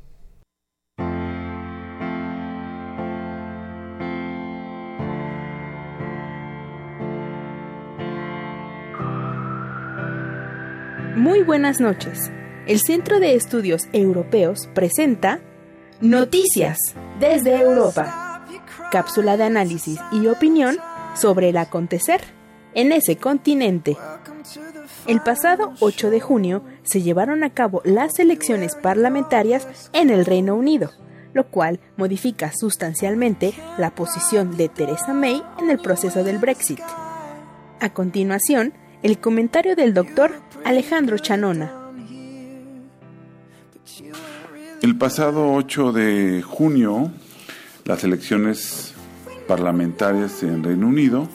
Muy 11.16 11.44
buenas 11.44 11.80
noches. 11.80 12.32
El 12.66 12.80
Centro 12.80 13.20
de 13.20 13.36
Estudios 13.36 13.88
Europeos 13.94 14.68
presenta 14.74 15.40
Noticias 16.02 16.78
desde 17.20 17.62
Europa. 17.62 18.44
cápsula 18.92 19.38
de 19.38 19.44
análisis 19.44 20.00
y 20.12 20.26
opinión 20.26 20.78
sobre 21.16 21.50
el 21.50 21.58
acontecer 21.58 22.22
en 22.74 22.92
ese 22.92 23.18
continente. 23.18 23.96
El 25.06 25.22
pasado 25.22 25.74
8 25.82 26.10
de 26.10 26.20
junio 26.20 26.64
se 26.82 27.04
llevaron 27.04 27.44
a 27.44 27.52
cabo 27.52 27.82
las 27.86 28.18
elecciones 28.18 28.76
parlamentarias 28.76 29.92
en 29.94 30.10
el 30.10 30.26
Reino 30.26 30.56
Unido, 30.56 30.90
lo 31.34 31.48
cual 31.48 31.80
modifica 31.96 32.52
sustancialmente 32.60 33.54
la 33.78 33.94
posición 33.94 34.58
de 34.58 34.68
Theresa 34.68 35.14
May 35.14 35.44
en 35.60 35.70
el 35.70 35.78
proceso 35.78 36.24
del 36.24 36.40
Brexit. 36.40 36.82
A 37.80 37.90
continuación, 37.94 38.74
el 39.04 39.20
comentario 39.20 39.76
del 39.76 39.94
doctor 39.94 40.32
Alejandro 40.64 41.18
Chanona. 41.18 41.72
El 44.82 44.98
pasado 44.98 45.52
8 45.54 45.92
de 45.92 46.42
junio, 46.42 47.12
las 47.84 48.06
elecciones 48.06 48.94
parlamentarias 49.46 50.42
en 50.44 50.64
Reino 50.64 50.88
Unido 50.88 51.28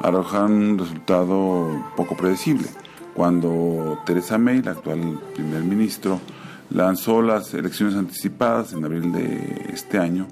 arrojaron 0.00 0.52
un 0.52 0.78
resultado 0.78 1.92
poco 1.96 2.16
predecible. 2.16 2.68
Cuando 3.14 3.98
Theresa 4.06 4.38
May, 4.38 4.62
la 4.62 4.72
actual 4.72 5.20
primer 5.34 5.62
ministro, 5.64 6.20
lanzó 6.70 7.22
las 7.22 7.52
elecciones 7.54 7.96
anticipadas 7.96 8.72
en 8.72 8.84
abril 8.84 9.10
de 9.10 9.70
este 9.72 9.98
año, 9.98 10.28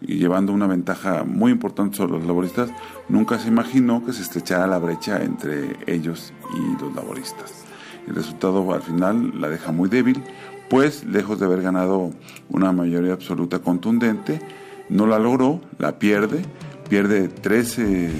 y 0.00 0.16
llevando 0.16 0.52
una 0.52 0.66
ventaja 0.66 1.24
muy 1.24 1.52
importante 1.52 1.96
sobre 1.96 2.12
los 2.12 2.26
laboristas, 2.26 2.70
nunca 3.08 3.38
se 3.38 3.48
imaginó 3.48 4.04
que 4.04 4.12
se 4.12 4.22
estrechara 4.22 4.66
la 4.66 4.78
brecha 4.78 5.22
entre 5.22 5.76
ellos 5.86 6.32
y 6.54 6.80
los 6.82 6.94
laboristas. 6.94 7.64
El 8.06 8.14
resultado 8.14 8.72
al 8.72 8.82
final 8.82 9.40
la 9.40 9.48
deja 9.48 9.72
muy 9.72 9.88
débil, 9.88 10.22
pues 10.70 11.04
lejos 11.04 11.38
de 11.40 11.46
haber 11.46 11.62
ganado 11.62 12.10
una 12.48 12.72
mayoría 12.72 13.12
absoluta 13.12 13.58
contundente, 13.58 14.40
no 14.88 15.06
la 15.06 15.18
logró, 15.18 15.60
la 15.78 15.98
pierde, 15.98 16.42
pierde 16.88 17.28
13 17.28 18.10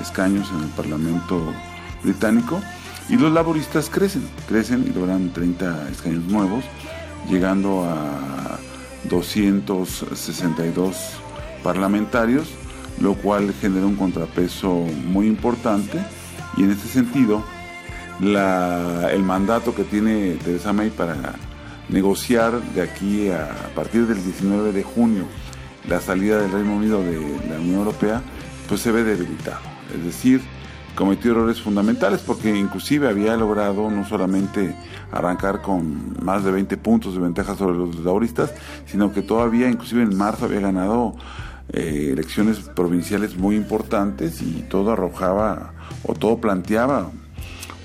escaños 0.00 0.50
en 0.54 0.64
el 0.64 0.70
Parlamento 0.70 1.40
británico 2.02 2.60
y 3.08 3.16
los 3.16 3.32
laboristas 3.32 3.88
crecen, 3.88 4.22
crecen 4.48 4.84
y 4.86 4.92
logran 4.92 5.32
30 5.32 5.88
escaños 5.90 6.24
nuevos, 6.24 6.64
llegando 7.28 7.84
a 7.84 8.58
262 9.08 10.96
parlamentarios, 11.62 12.48
lo 13.00 13.14
cual 13.14 13.54
genera 13.60 13.86
un 13.86 13.96
contrapeso 13.96 14.86
muy 15.06 15.26
importante 15.26 15.98
y 16.56 16.64
en 16.64 16.70
este 16.70 16.88
sentido 16.88 17.42
el 18.20 19.22
mandato 19.22 19.74
que 19.74 19.84
tiene 19.84 20.36
Teresa 20.44 20.72
May 20.72 20.90
para 20.90 21.34
negociar 21.88 22.60
de 22.74 22.82
aquí 22.82 23.28
a, 23.30 23.46
a 23.46 23.74
partir 23.74 24.06
del 24.06 24.22
19 24.22 24.72
de 24.72 24.82
junio 24.82 25.24
la 25.88 26.00
salida 26.00 26.40
del 26.40 26.52
Reino 26.52 26.76
Unido 26.76 27.02
de 27.02 27.18
la 27.48 27.56
Unión 27.56 27.80
Europea, 27.80 28.22
pues 28.68 28.80
se 28.80 28.92
ve 28.92 29.02
debilitado. 29.02 29.60
Es 29.94 30.04
decir, 30.04 30.40
cometió 30.94 31.32
errores 31.32 31.60
fundamentales 31.60 32.20
porque 32.20 32.56
inclusive 32.56 33.08
había 33.08 33.36
logrado 33.36 33.90
no 33.90 34.06
solamente 34.06 34.76
arrancar 35.10 35.62
con 35.62 36.16
más 36.22 36.44
de 36.44 36.52
20 36.52 36.76
puntos 36.76 37.14
de 37.14 37.20
ventaja 37.20 37.56
sobre 37.56 37.76
los 37.76 37.96
laboristas, 37.96 38.52
sino 38.86 39.12
que 39.12 39.22
todavía 39.22 39.68
inclusive 39.68 40.02
en 40.02 40.16
marzo 40.16 40.44
había 40.46 40.60
ganado 40.60 41.14
eh, 41.72 42.10
elecciones 42.12 42.58
provinciales 42.58 43.36
muy 43.36 43.56
importantes 43.56 44.42
y 44.42 44.64
todo 44.68 44.92
arrojaba 44.92 45.72
o 46.04 46.14
todo 46.14 46.38
planteaba 46.38 47.10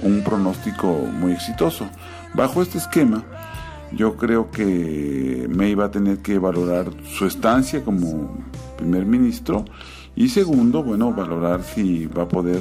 un 0.02 0.24
pronóstico 0.24 0.88
muy 0.88 1.32
exitoso. 1.32 1.88
Bajo 2.34 2.62
este 2.62 2.78
esquema, 2.78 3.24
yo 3.94 4.18
creo 4.18 4.52
que 4.52 5.48
May 5.50 5.76
va 5.76 5.86
a 5.86 5.92
tener 5.92 6.20
que 6.20 6.40
valorar 6.40 6.88
su 7.06 7.26
estancia 7.26 7.84
como 7.84 8.38
primer 8.78 9.06
ministro 9.06 9.66
y 10.16 10.30
segundo, 10.30 10.84
bueno, 10.84 11.14
valorar 11.14 11.64
si 11.64 12.06
va 12.08 12.24
a 12.24 12.28
poder 12.28 12.60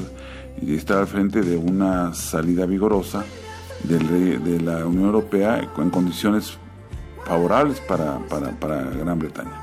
y 0.60 0.74
estar 0.74 0.98
al 0.98 1.06
frente 1.06 1.42
de 1.42 1.56
una 1.56 2.14
salida 2.14 2.66
vigorosa 2.66 3.24
de 3.84 4.60
la 4.60 4.84
Unión 4.86 5.06
Europea 5.06 5.68
en 5.76 5.90
condiciones 5.90 6.58
favorables 7.24 7.80
para, 7.80 8.18
para, 8.28 8.50
para 8.52 8.82
Gran 8.82 9.18
Bretaña. 9.18 9.62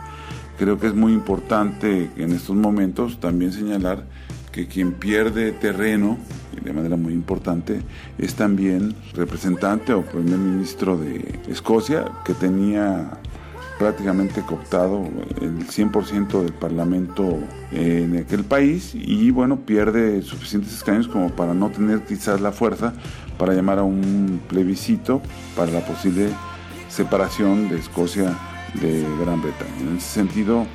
Creo 0.58 0.80
que 0.80 0.88
es 0.88 0.94
muy 0.94 1.14
importante 1.14 2.12
en 2.16 2.32
estos 2.32 2.56
momentos 2.56 3.20
también 3.20 3.52
señalar 3.52 4.06
que 4.52 4.68
quien 4.68 4.94
pierde 4.94 5.52
terreno 5.52 6.18
de 6.64 6.74
manera 6.74 6.96
muy 6.96 7.14
importante 7.14 7.82
es 8.18 8.36
también 8.36 8.96
representante 9.14 9.94
o 9.94 10.04
primer 10.04 10.38
ministro 10.38 10.98
de 10.98 11.40
Escocia 11.48 12.06
que 12.24 12.34
tenía 12.34 13.20
prácticamente 13.78 14.42
cooptado 14.42 15.04
el 15.42 15.68
100% 15.68 16.42
del 16.42 16.54
parlamento 16.54 17.40
en 17.72 18.18
aquel 18.18 18.44
país 18.44 18.94
y 18.94 19.32
bueno, 19.32 19.62
pierde 19.62 20.22
suficientes 20.22 20.74
escaños 20.74 21.08
como 21.08 21.30
para 21.30 21.54
no 21.54 21.70
tener 21.70 22.04
quizás 22.04 22.42
la 22.42 22.52
fuerza 22.52 22.94
para 23.38 23.54
llamar 23.54 23.80
a 23.80 23.84
un 23.84 24.42
plebiscito 24.48 25.22
para 25.56 25.72
la 25.72 25.86
posible 25.86 26.30
separación 26.88 27.70
de 27.70 27.80
Escocia 27.80 28.38
de 28.80 29.06
Gran 29.22 29.42
Bretaña. 29.42 29.90
En 29.90 29.98
ese 29.98 30.10
sentido, 30.10 30.66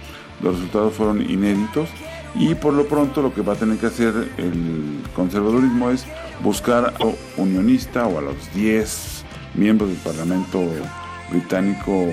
los 0.42 0.54
resultados 0.56 0.94
fueron 0.94 1.22
inéditos 1.22 1.88
y 2.34 2.54
por 2.54 2.74
lo 2.74 2.86
pronto 2.86 3.22
lo 3.22 3.32
que 3.32 3.42
va 3.42 3.54
a 3.54 3.56
tener 3.56 3.78
que 3.78 3.86
hacer 3.86 4.12
el 4.36 5.02
conservadurismo 5.14 5.90
es 5.90 6.04
buscar 6.42 6.94
a 6.98 7.04
un 7.04 7.16
unionista 7.36 8.06
o 8.06 8.18
a 8.18 8.22
los 8.22 8.36
10 8.54 9.24
miembros 9.54 9.90
del 9.90 9.98
Parlamento 9.98 10.60
británico 11.30 12.06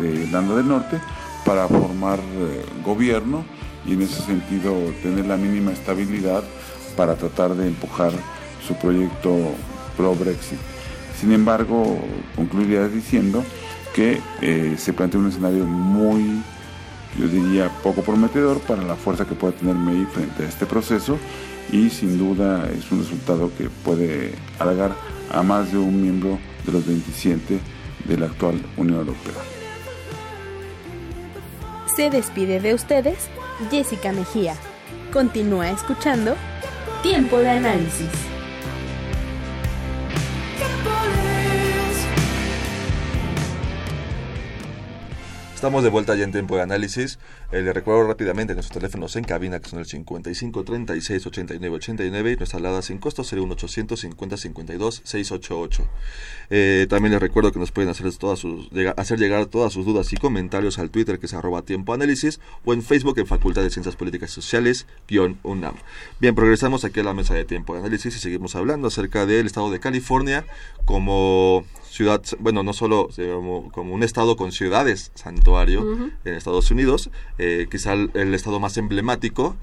de 0.00 0.08
Irlanda 0.08 0.56
del 0.56 0.68
Norte 0.68 1.00
para 1.44 1.66
formar 1.68 2.18
eh, 2.18 2.64
gobierno 2.84 3.44
y 3.86 3.94
en 3.94 4.02
ese 4.02 4.22
sentido 4.22 4.74
tener 5.02 5.26
la 5.26 5.36
mínima 5.36 5.72
estabilidad 5.72 6.44
para 6.96 7.16
tratar 7.16 7.54
de 7.54 7.66
empujar 7.66 8.12
su 8.66 8.74
proyecto 8.74 9.36
pro-Brexit. 9.96 10.58
Sin 11.18 11.32
embargo, 11.32 11.98
concluiría 12.36 12.88
diciendo 12.88 13.44
que 13.94 14.20
eh, 14.40 14.76
se 14.78 14.92
plantea 14.92 15.20
un 15.20 15.28
escenario 15.28 15.64
muy, 15.64 16.42
yo 17.18 17.26
diría, 17.26 17.68
poco 17.82 18.02
prometedor 18.02 18.60
para 18.60 18.82
la 18.82 18.96
fuerza 18.96 19.26
que 19.26 19.34
puede 19.34 19.54
tener 19.54 19.74
May 19.74 20.06
frente 20.12 20.44
a 20.44 20.48
este 20.48 20.66
proceso 20.66 21.18
y 21.72 21.90
sin 21.90 22.18
duda 22.18 22.68
es 22.70 22.90
un 22.90 23.00
resultado 23.00 23.50
que 23.56 23.68
puede 23.68 24.34
halagar 24.58 24.92
a 25.32 25.42
más 25.42 25.72
de 25.72 25.78
un 25.78 26.02
miembro 26.02 26.38
de 26.64 26.72
los 26.72 26.86
27 26.86 27.60
de 28.04 28.18
la 28.18 28.26
actual 28.26 28.60
Unión 28.76 29.00
Europea. 29.00 29.34
Se 31.94 32.10
despide 32.10 32.60
de 32.60 32.74
ustedes 32.74 33.28
Jessica 33.70 34.12
Mejía. 34.12 34.54
Continúa 35.12 35.70
escuchando 35.70 36.36
Tiempo 37.02 37.38
de 37.38 37.50
Análisis. 37.50 38.08
Estamos 45.60 45.84
de 45.84 45.90
vuelta 45.90 46.14
ya 46.14 46.24
en 46.24 46.32
tiempo 46.32 46.56
de 46.56 46.62
análisis. 46.62 47.18
Eh, 47.52 47.60
le 47.60 47.74
recuerdo 47.74 48.08
rápidamente 48.08 48.54
nuestros 48.54 48.78
teléfonos 48.78 49.14
en 49.16 49.24
cabina, 49.24 49.60
que 49.60 49.68
son 49.68 49.78
el 49.78 49.84
55 49.84 50.64
36 50.64 51.26
89 51.26 51.76
89 51.76 52.32
y 52.32 52.36
nuestra 52.36 52.58
alada 52.58 52.80
sin 52.80 52.96
costo 52.96 53.22
01800 53.22 54.00
50 54.00 54.36
52 54.38 55.02
688. 55.04 55.86
Eh, 56.48 56.86
también 56.88 57.12
les 57.12 57.20
recuerdo 57.20 57.52
que 57.52 57.58
nos 57.58 57.72
pueden 57.72 57.90
hacer, 57.90 58.10
todas 58.16 58.38
sus, 58.38 58.70
hacer 58.96 59.18
llegar 59.18 59.44
todas 59.44 59.74
sus 59.74 59.84
dudas 59.84 60.10
y 60.14 60.16
comentarios 60.16 60.78
al 60.78 60.88
Twitter, 60.88 61.18
que 61.18 61.26
es 61.26 61.34
arroba 61.34 61.60
tiempo 61.60 61.92
análisis, 61.92 62.40
o 62.64 62.72
en 62.72 62.82
Facebook 62.82 63.18
en 63.18 63.26
Facultad 63.26 63.60
de 63.60 63.68
Ciencias 63.68 63.96
Políticas 63.96 64.30
y 64.30 64.34
Sociales, 64.36 64.86
UNAM. 65.42 65.74
Bien, 66.20 66.34
progresamos 66.34 66.86
aquí 66.86 67.00
a 67.00 67.02
la 67.02 67.12
mesa 67.12 67.34
de 67.34 67.44
tiempo 67.44 67.74
de 67.74 67.80
análisis 67.80 68.16
y 68.16 68.18
seguimos 68.18 68.56
hablando 68.56 68.88
acerca 68.88 69.26
del 69.26 69.44
estado 69.44 69.70
de 69.70 69.78
California 69.78 70.46
como 70.86 71.66
ciudad, 71.90 72.22
bueno, 72.38 72.62
no 72.62 72.72
solo 72.72 73.10
como, 73.72 73.94
un 73.94 74.02
estado 74.02 74.36
con 74.36 74.52
ciudades 74.52 75.10
santuario 75.50 76.10
en 76.24 76.34
Estados 76.34 76.70
Unidos, 76.70 77.10
eh, 77.38 77.66
quizá 77.70 77.94
el, 77.94 78.34
estado 78.34 78.60
más 78.60 78.76
emblemático. 78.76 79.56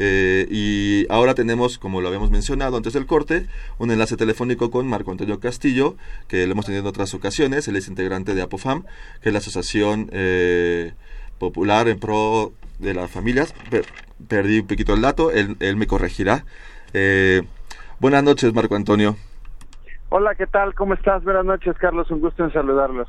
Eh, 0.00 0.46
y 0.50 1.06
ahora 1.08 1.34
tenemos, 1.34 1.78
como 1.78 2.00
lo 2.00 2.08
habíamos 2.08 2.30
mencionado 2.30 2.76
antes 2.76 2.92
del 2.92 3.06
corte, 3.06 3.46
un 3.78 3.90
enlace 3.90 4.16
telefónico 4.16 4.70
con 4.70 4.88
Marco 4.88 5.10
Antonio 5.10 5.38
Castillo, 5.38 5.96
que 6.28 6.46
lo 6.46 6.52
hemos 6.52 6.66
tenido 6.66 6.82
en 6.82 6.88
otras 6.88 7.14
ocasiones. 7.14 7.68
Él 7.68 7.76
es 7.76 7.88
integrante 7.88 8.34
de 8.34 8.42
APOFAM, 8.42 8.84
que 9.22 9.28
es 9.28 9.32
la 9.32 9.38
Asociación 9.38 10.08
eh, 10.12 10.94
Popular 11.38 11.88
en 11.88 11.98
Pro 11.98 12.52
de 12.78 12.94
las 12.94 13.10
Familias. 13.10 13.54
perdí 14.28 14.60
un 14.60 14.66
poquito 14.66 14.94
el 14.94 15.00
dato, 15.00 15.30
él, 15.30 15.56
él 15.60 15.76
me 15.76 15.86
corregirá. 15.86 16.44
buenas 18.00 18.22
noches, 18.22 18.52
Marco 18.52 18.74
Antonio. 18.74 19.16
Hola, 20.10 20.34
¿qué 20.36 20.46
tal? 20.46 20.74
¿Cómo 20.74 20.94
estás? 20.94 21.24
Buenas 21.24 21.44
noches, 21.44 21.76
Carlos. 21.78 22.10
Un 22.10 22.20
gusto 22.20 22.44
en 22.44 22.52
saludarlos. 22.52 23.08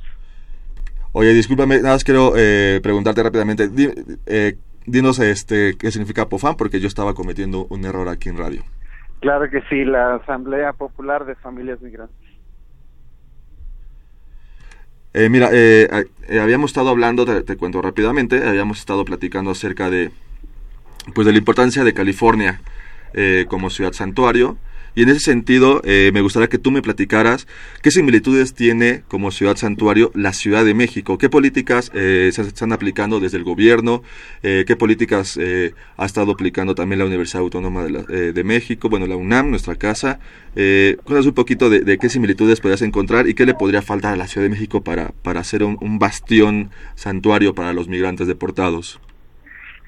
Oye, 1.18 1.34
discúlpame, 1.34 1.78
nada 1.78 1.94
más 1.94 2.04
quiero 2.04 2.34
eh, 2.36 2.82
preguntarte 2.84 3.24
rápidamente. 3.24 3.70
Eh, 4.26 4.58
dinos 4.86 5.18
este, 5.20 5.78
qué 5.78 5.90
significa 5.90 6.28
POFAM, 6.28 6.58
porque 6.58 6.82
yo 6.82 6.90
estaba 6.90 7.14
cometiendo 7.14 7.68
un 7.70 7.86
error 7.86 8.10
aquí 8.10 8.28
en 8.28 8.38
radio. 8.38 8.64
Claro 9.22 9.50
que 9.50 9.62
sí, 9.70 9.86
la 9.86 10.16
Asamblea 10.16 10.74
Popular 10.74 11.26
de 11.26 11.36
Familias 11.36 11.80
Migrantes. 11.82 12.18
Eh, 15.14 15.30
mira, 15.30 15.52
habíamos 16.42 16.72
estado 16.72 16.90
hablando, 16.90 17.24
te, 17.24 17.56
cuento 17.56 17.82
rápidamente, 17.82 18.46
habíamos 18.46 18.80
estado 18.80 19.06
platicando 19.06 19.52
acerca 19.52 19.90
de 19.90 20.12
pues 21.14 21.26
de 21.26 21.32
la 21.32 21.40
importancia 21.40 21.86
de 21.86 21.94
California 21.94 22.60
eh, 23.14 23.46
como 23.48 23.70
ciudad 23.70 23.94
santuario. 23.94 24.58
Y 24.96 25.04
en 25.04 25.10
ese 25.10 25.20
sentido, 25.20 25.82
eh, 25.84 26.12
me 26.14 26.22
gustaría 26.22 26.48
que 26.48 26.58
tú 26.58 26.72
me 26.72 26.82
platicaras 26.82 27.48
qué 27.82 27.92
similitudes 27.92 28.54
tiene 28.54 29.04
como 29.08 29.32
ciudad 29.32 29.56
santuario 29.58 30.12
la 30.16 30.34
Ciudad 30.34 30.66
de 30.66 30.74
México, 30.74 31.18
qué 31.18 31.30
políticas 31.30 31.92
eh, 31.94 32.30
se 32.32 32.42
están 32.42 32.72
aplicando 32.72 33.20
desde 33.20 33.38
el 33.38 33.44
gobierno, 33.44 34.04
qué 34.42 34.76
políticas 34.78 35.40
ha 35.98 36.06
estado 36.06 36.32
aplicando 36.32 36.76
también 36.76 37.00
la 37.00 37.06
Universidad 37.06 37.42
Autónoma 37.42 37.84
de, 37.84 38.44
México, 38.44 38.90
bueno, 38.90 39.08
la 39.08 39.16
UNAM, 39.16 39.50
nuestra 39.50 39.76
casa. 39.76 40.20
cuéntanos 40.54 41.26
un 41.26 41.34
poquito 41.34 41.70
de, 41.70 41.98
qué 41.98 42.10
similitudes 42.10 42.62
podrías 42.62 42.82
encontrar 42.82 43.28
y 43.28 43.34
qué 43.34 43.46
le 43.46 43.54
podría 43.54 43.82
faltar 43.82 44.14
a 44.14 44.18
la 44.18 44.28
Ciudad 44.28 44.46
de 44.46 44.52
México 44.52 44.82
para, 44.82 45.12
para 45.24 45.44
ser 45.44 45.64
un, 45.64 45.78
un 45.82 46.00
bastión 46.00 46.70
santuario 46.96 47.54
para 47.54 47.74
los 47.74 47.88
migrantes 47.88 48.28
deportados. 48.28 49.00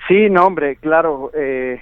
Sí, 0.07 0.29
no, 0.29 0.45
hombre, 0.45 0.77
claro. 0.77 1.31
Eh, 1.35 1.81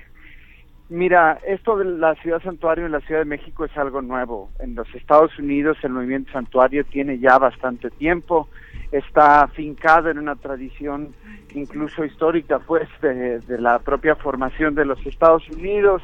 Mira, 0.90 1.40
esto 1.48 1.78
de 1.78 1.86
la 1.86 2.14
ciudad 2.16 2.44
santuario 2.44 2.86
en 2.86 2.92
la 2.92 3.00
Ciudad 3.00 3.22
de 3.22 3.26
México 3.26 3.66
es 3.66 3.76
algo 3.76 4.04
nuevo. 4.04 4.52
En 4.60 4.76
los 4.76 4.88
Estados 4.94 5.38
Unidos 5.40 5.78
el 5.82 5.94
movimiento 5.94 6.32
santuario 6.32 6.86
tiene 6.86 7.18
ya 7.18 7.40
bastante 7.40 7.90
tiempo, 7.90 8.50
está 8.92 9.42
afincado 9.42 10.12
en 10.12 10.20
una 10.20 10.36
tradición 10.36 11.16
incluso 11.56 12.06
histórica, 12.06 12.60
pues, 12.60 12.88
de, 13.02 13.42
la 13.58 13.80
propia 13.80 14.16
formación 14.16 14.76
de 14.76 14.86
los 14.86 15.04
Estados 15.08 15.50
Unidos 15.50 16.04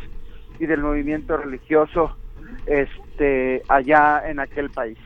y 0.59 0.65
del 0.65 0.81
movimiento 0.81 1.37
religioso 1.37 2.17
este, 2.65 3.61
allá 3.67 4.27
en 4.27 4.39
aquel 4.39 4.71
país. 4.71 4.97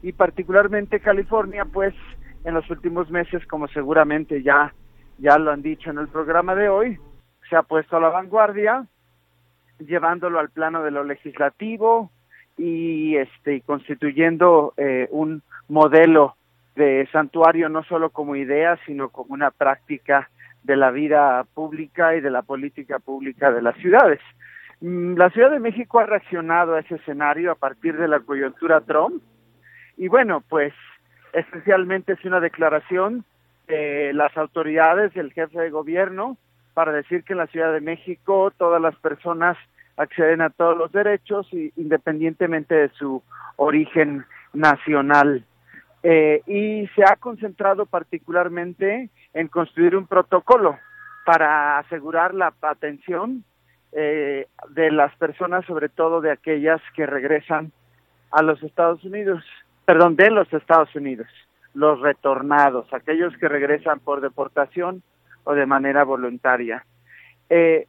Y 0.00 0.12
particularmente 0.12 1.00
California, 1.00 1.64
pues, 1.64 1.94
en 2.44 2.54
los 2.54 2.70
últimos 2.70 3.10
meses, 3.10 3.44
como 3.48 3.66
seguramente 3.66 4.44
ya, 4.44 4.72
ya 5.18 5.38
lo 5.38 5.50
han 5.50 5.62
dicho 5.62 5.90
en 5.90 5.98
el 5.98 6.06
programa 6.06 6.54
de 6.54 6.68
hoy, 6.68 6.98
se 7.50 7.56
ha 7.56 7.62
puesto 7.62 7.96
a 7.96 8.00
la 8.00 8.10
vanguardia 8.10 8.86
llevándolo 9.78 10.38
al 10.38 10.50
plano 10.50 10.82
de 10.82 10.90
lo 10.90 11.04
legislativo 11.04 12.10
y 12.56 13.16
este 13.16 13.60
constituyendo 13.62 14.74
eh, 14.76 15.08
un 15.10 15.42
modelo 15.68 16.36
de 16.76 17.08
santuario 17.12 17.68
no 17.68 17.82
solo 17.84 18.10
como 18.10 18.36
idea 18.36 18.78
sino 18.86 19.08
como 19.08 19.34
una 19.34 19.50
práctica 19.50 20.30
de 20.62 20.76
la 20.76 20.90
vida 20.90 21.44
pública 21.54 22.16
y 22.16 22.20
de 22.20 22.30
la 22.30 22.42
política 22.42 22.98
pública 22.98 23.52
de 23.52 23.62
las 23.62 23.76
ciudades. 23.76 24.20
Mm, 24.80 25.14
la 25.16 25.30
Ciudad 25.30 25.50
de 25.50 25.60
México 25.60 25.98
ha 25.98 26.06
reaccionado 26.06 26.74
a 26.74 26.80
ese 26.80 26.96
escenario 26.96 27.52
a 27.52 27.56
partir 27.56 27.96
de 27.96 28.08
la 28.08 28.20
coyuntura 28.20 28.80
Trump 28.80 29.22
y 29.96 30.08
bueno, 30.08 30.42
pues 30.48 30.72
especialmente 31.32 32.12
es 32.12 32.24
una 32.24 32.40
declaración 32.40 33.24
de 33.66 34.12
las 34.12 34.36
autoridades, 34.36 35.12
del 35.14 35.32
jefe 35.32 35.58
de 35.58 35.70
gobierno, 35.70 36.36
para 36.74 36.92
decir 36.92 37.24
que 37.24 37.32
en 37.32 37.38
la 37.38 37.46
Ciudad 37.46 37.72
de 37.72 37.80
México 37.80 38.52
todas 38.58 38.82
las 38.82 38.96
personas 38.96 39.56
acceden 39.96 40.42
a 40.42 40.50
todos 40.50 40.76
los 40.76 40.92
derechos 40.92 41.48
independientemente 41.76 42.74
de 42.74 42.88
su 42.90 43.22
origen 43.56 44.24
nacional. 44.52 45.44
Eh, 46.02 46.42
y 46.46 46.86
se 46.94 47.02
ha 47.02 47.16
concentrado 47.16 47.86
particularmente 47.86 49.08
en 49.32 49.48
construir 49.48 49.96
un 49.96 50.06
protocolo 50.06 50.78
para 51.24 51.78
asegurar 51.78 52.34
la 52.34 52.52
atención 52.60 53.44
eh, 53.92 54.48
de 54.70 54.90
las 54.90 55.14
personas, 55.16 55.64
sobre 55.64 55.88
todo 55.88 56.20
de 56.20 56.30
aquellas 56.30 56.82
que 56.94 57.06
regresan 57.06 57.72
a 58.30 58.42
los 58.42 58.62
Estados 58.62 59.02
Unidos, 59.04 59.42
perdón, 59.86 60.16
de 60.16 60.30
los 60.30 60.52
Estados 60.52 60.94
Unidos, 60.94 61.28
los 61.72 62.00
retornados, 62.00 62.92
aquellos 62.92 63.34
que 63.38 63.48
regresan 63.48 64.00
por 64.00 64.20
deportación 64.20 65.02
o 65.44 65.54
de 65.54 65.66
manera 65.66 66.04
voluntaria. 66.04 66.84
Eh, 67.48 67.86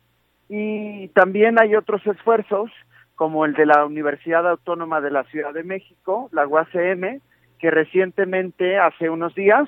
y 0.49 1.07
también 1.09 1.59
hay 1.59 1.75
otros 1.75 2.05
esfuerzos, 2.05 2.71
como 3.15 3.45
el 3.45 3.53
de 3.53 3.65
la 3.65 3.85
Universidad 3.85 4.47
Autónoma 4.47 5.01
de 5.01 5.11
la 5.11 5.23
Ciudad 5.25 5.53
de 5.53 5.63
México, 5.63 6.29
la 6.31 6.45
UACM, 6.45 7.21
que 7.59 7.71
recientemente, 7.71 8.77
hace 8.77 9.09
unos 9.09 9.33
días, 9.33 9.67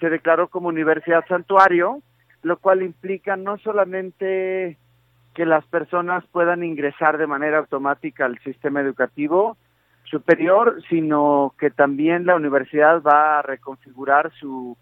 se 0.00 0.08
declaró 0.08 0.48
como 0.48 0.68
Universidad 0.68 1.24
Santuario, 1.28 2.00
lo 2.42 2.56
cual 2.58 2.82
implica 2.82 3.36
no 3.36 3.58
solamente 3.58 4.78
que 5.34 5.44
las 5.44 5.64
personas 5.66 6.24
puedan 6.32 6.64
ingresar 6.64 7.18
de 7.18 7.26
manera 7.26 7.58
automática 7.58 8.24
al 8.24 8.38
sistema 8.40 8.80
educativo 8.80 9.56
superior, 10.04 10.82
sino 10.88 11.54
que 11.58 11.70
también 11.70 12.26
la 12.26 12.36
universidad 12.36 13.02
va 13.02 13.38
a 13.38 13.42
reconfigurar 13.42 14.32
su, 14.40 14.76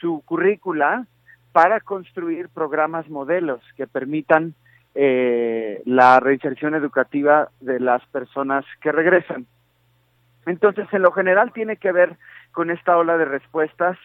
su 0.00 0.22
currícula 0.24 1.06
para 1.54 1.78
construir 1.78 2.48
programas 2.48 3.08
modelos 3.08 3.60
que 3.76 3.86
permitan 3.86 4.54
eh, 4.96 5.80
la 5.84 6.18
reinserción 6.18 6.74
educativa 6.74 7.48
de 7.60 7.78
las 7.78 8.04
personas 8.06 8.64
que 8.80 8.90
regresan. 8.90 9.46
Entonces, 10.46 10.88
en 10.90 11.02
lo 11.02 11.12
general 11.12 11.52
tiene 11.52 11.76
que 11.76 11.92
ver 11.92 12.16
con 12.50 12.72
esta 12.72 12.98
ola 12.98 13.16
de 13.16 13.26
respuestas 13.26 13.96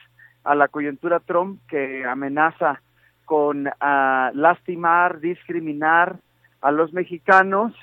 a 0.43 0.53
la 0.53 0.67
coyuntura 0.67 1.21
Trump 1.21 1.59
que 1.67 2.05
amenaza 2.05 2.83
con 3.25 3.65
uh, 3.65 4.29
lastimar, 4.35 5.19
discriminar 5.19 6.17
a 6.61 6.69
los 6.69 6.93
mexicanos 6.93 7.73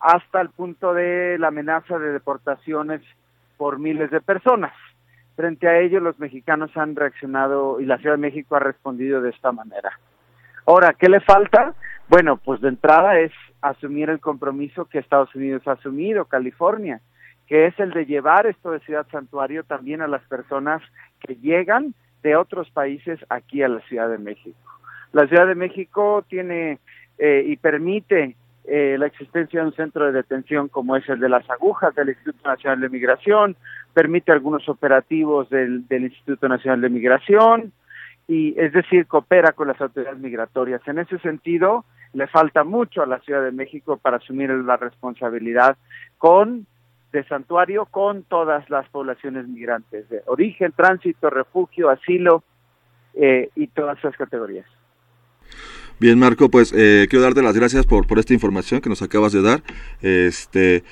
hasta 0.00 0.40
el 0.40 0.48
punto 0.48 0.94
de 0.94 1.36
la 1.38 1.48
amenaza 1.48 1.98
de 1.98 2.12
deportaciones 2.12 3.02
por 3.58 3.78
miles 3.78 4.10
de 4.10 4.22
personas. 4.22 4.72
Frente 5.36 5.68
a 5.68 5.78
ello, 5.78 6.00
los 6.00 6.18
mexicanos 6.18 6.76
han 6.76 6.94
reaccionado 6.94 7.80
y 7.80 7.86
la 7.86 7.98
Ciudad 7.98 8.16
de 8.16 8.20
México 8.20 8.56
ha 8.56 8.60
respondido 8.60 9.22
de 9.22 9.30
esta 9.30 9.52
manera. 9.52 9.98
Ahora, 10.66 10.94
¿qué 10.98 11.08
le 11.08 11.20
falta? 11.20 11.74
Bueno, 12.08 12.36
pues 12.36 12.60
de 12.60 12.68
entrada 12.68 13.18
es 13.18 13.32
asumir 13.62 14.10
el 14.10 14.20
compromiso 14.20 14.84
que 14.84 14.98
Estados 14.98 15.34
Unidos 15.34 15.66
ha 15.66 15.72
asumido, 15.72 16.26
California, 16.26 17.00
que 17.46 17.66
es 17.66 17.78
el 17.80 17.92
de 17.92 18.06
llevar 18.06 18.46
esto 18.46 18.70
de 18.70 18.80
ciudad 18.80 19.06
santuario 19.10 19.64
también 19.64 20.02
a 20.02 20.08
las 20.08 20.22
personas 20.24 20.82
que 21.20 21.36
llegan 21.36 21.94
de 22.22 22.36
otros 22.36 22.70
países 22.70 23.18
aquí 23.28 23.62
a 23.62 23.68
la 23.68 23.80
Ciudad 23.80 24.08
de 24.08 24.18
México. 24.18 24.58
La 25.12 25.26
Ciudad 25.26 25.46
de 25.46 25.54
México 25.54 26.24
tiene 26.28 26.78
eh, 27.18 27.44
y 27.46 27.56
permite 27.56 28.36
eh, 28.64 28.96
la 28.98 29.06
existencia 29.06 29.60
de 29.60 29.66
un 29.66 29.74
centro 29.74 30.06
de 30.06 30.12
detención 30.12 30.68
como 30.68 30.94
es 30.96 31.08
el 31.08 31.18
de 31.18 31.28
las 31.28 31.48
agujas 31.50 31.94
del 31.94 32.10
Instituto 32.10 32.48
Nacional 32.48 32.80
de 32.80 32.88
Migración, 32.88 33.56
permite 33.92 34.30
algunos 34.30 34.68
operativos 34.68 35.50
del, 35.50 35.84
Instituto 35.90 36.48
Nacional 36.48 36.80
de 36.80 36.88
Migración, 36.88 37.72
y 38.28 38.58
es 38.58 38.72
decir, 38.72 39.06
coopera 39.06 39.52
con 39.52 39.66
las 39.68 39.80
autoridades 39.80 40.20
migratorias. 40.20 40.80
En 40.86 41.00
ese 41.00 41.18
sentido, 41.18 41.84
le 42.12 42.28
falta 42.28 42.62
mucho 42.62 43.02
a 43.02 43.06
la 43.06 43.18
Ciudad 43.20 43.42
de 43.42 43.50
México 43.50 43.96
para 43.96 44.18
asumir 44.18 44.50
la 44.50 44.76
responsabilidad 44.76 45.76
con 46.18 46.66
de 47.12 47.24
santuario 47.24 47.84
con 47.86 48.22
todas 48.22 48.70
las 48.70 48.88
poblaciones 48.88 49.46
migrantes 49.46 50.08
de 50.08 50.22
origen, 50.26 50.72
tránsito, 50.72 51.28
refugio, 51.28 51.90
asilo 51.90 52.42
eh, 53.14 53.50
y 53.54 53.66
todas 53.66 53.98
esas 53.98 54.16
categorías. 54.16 54.66
Bien, 56.02 56.18
Marco, 56.18 56.48
pues 56.48 56.74
eh, 56.76 57.06
quiero 57.08 57.22
darte 57.22 57.42
las 57.42 57.56
gracias 57.56 57.86
por, 57.86 58.08
por 58.08 58.18
esta 58.18 58.34
información 58.34 58.80
que 58.80 58.88
nos 58.88 59.02
acabas 59.02 59.32
de 59.32 59.40
dar. 59.40 59.60
Este, 60.02 60.82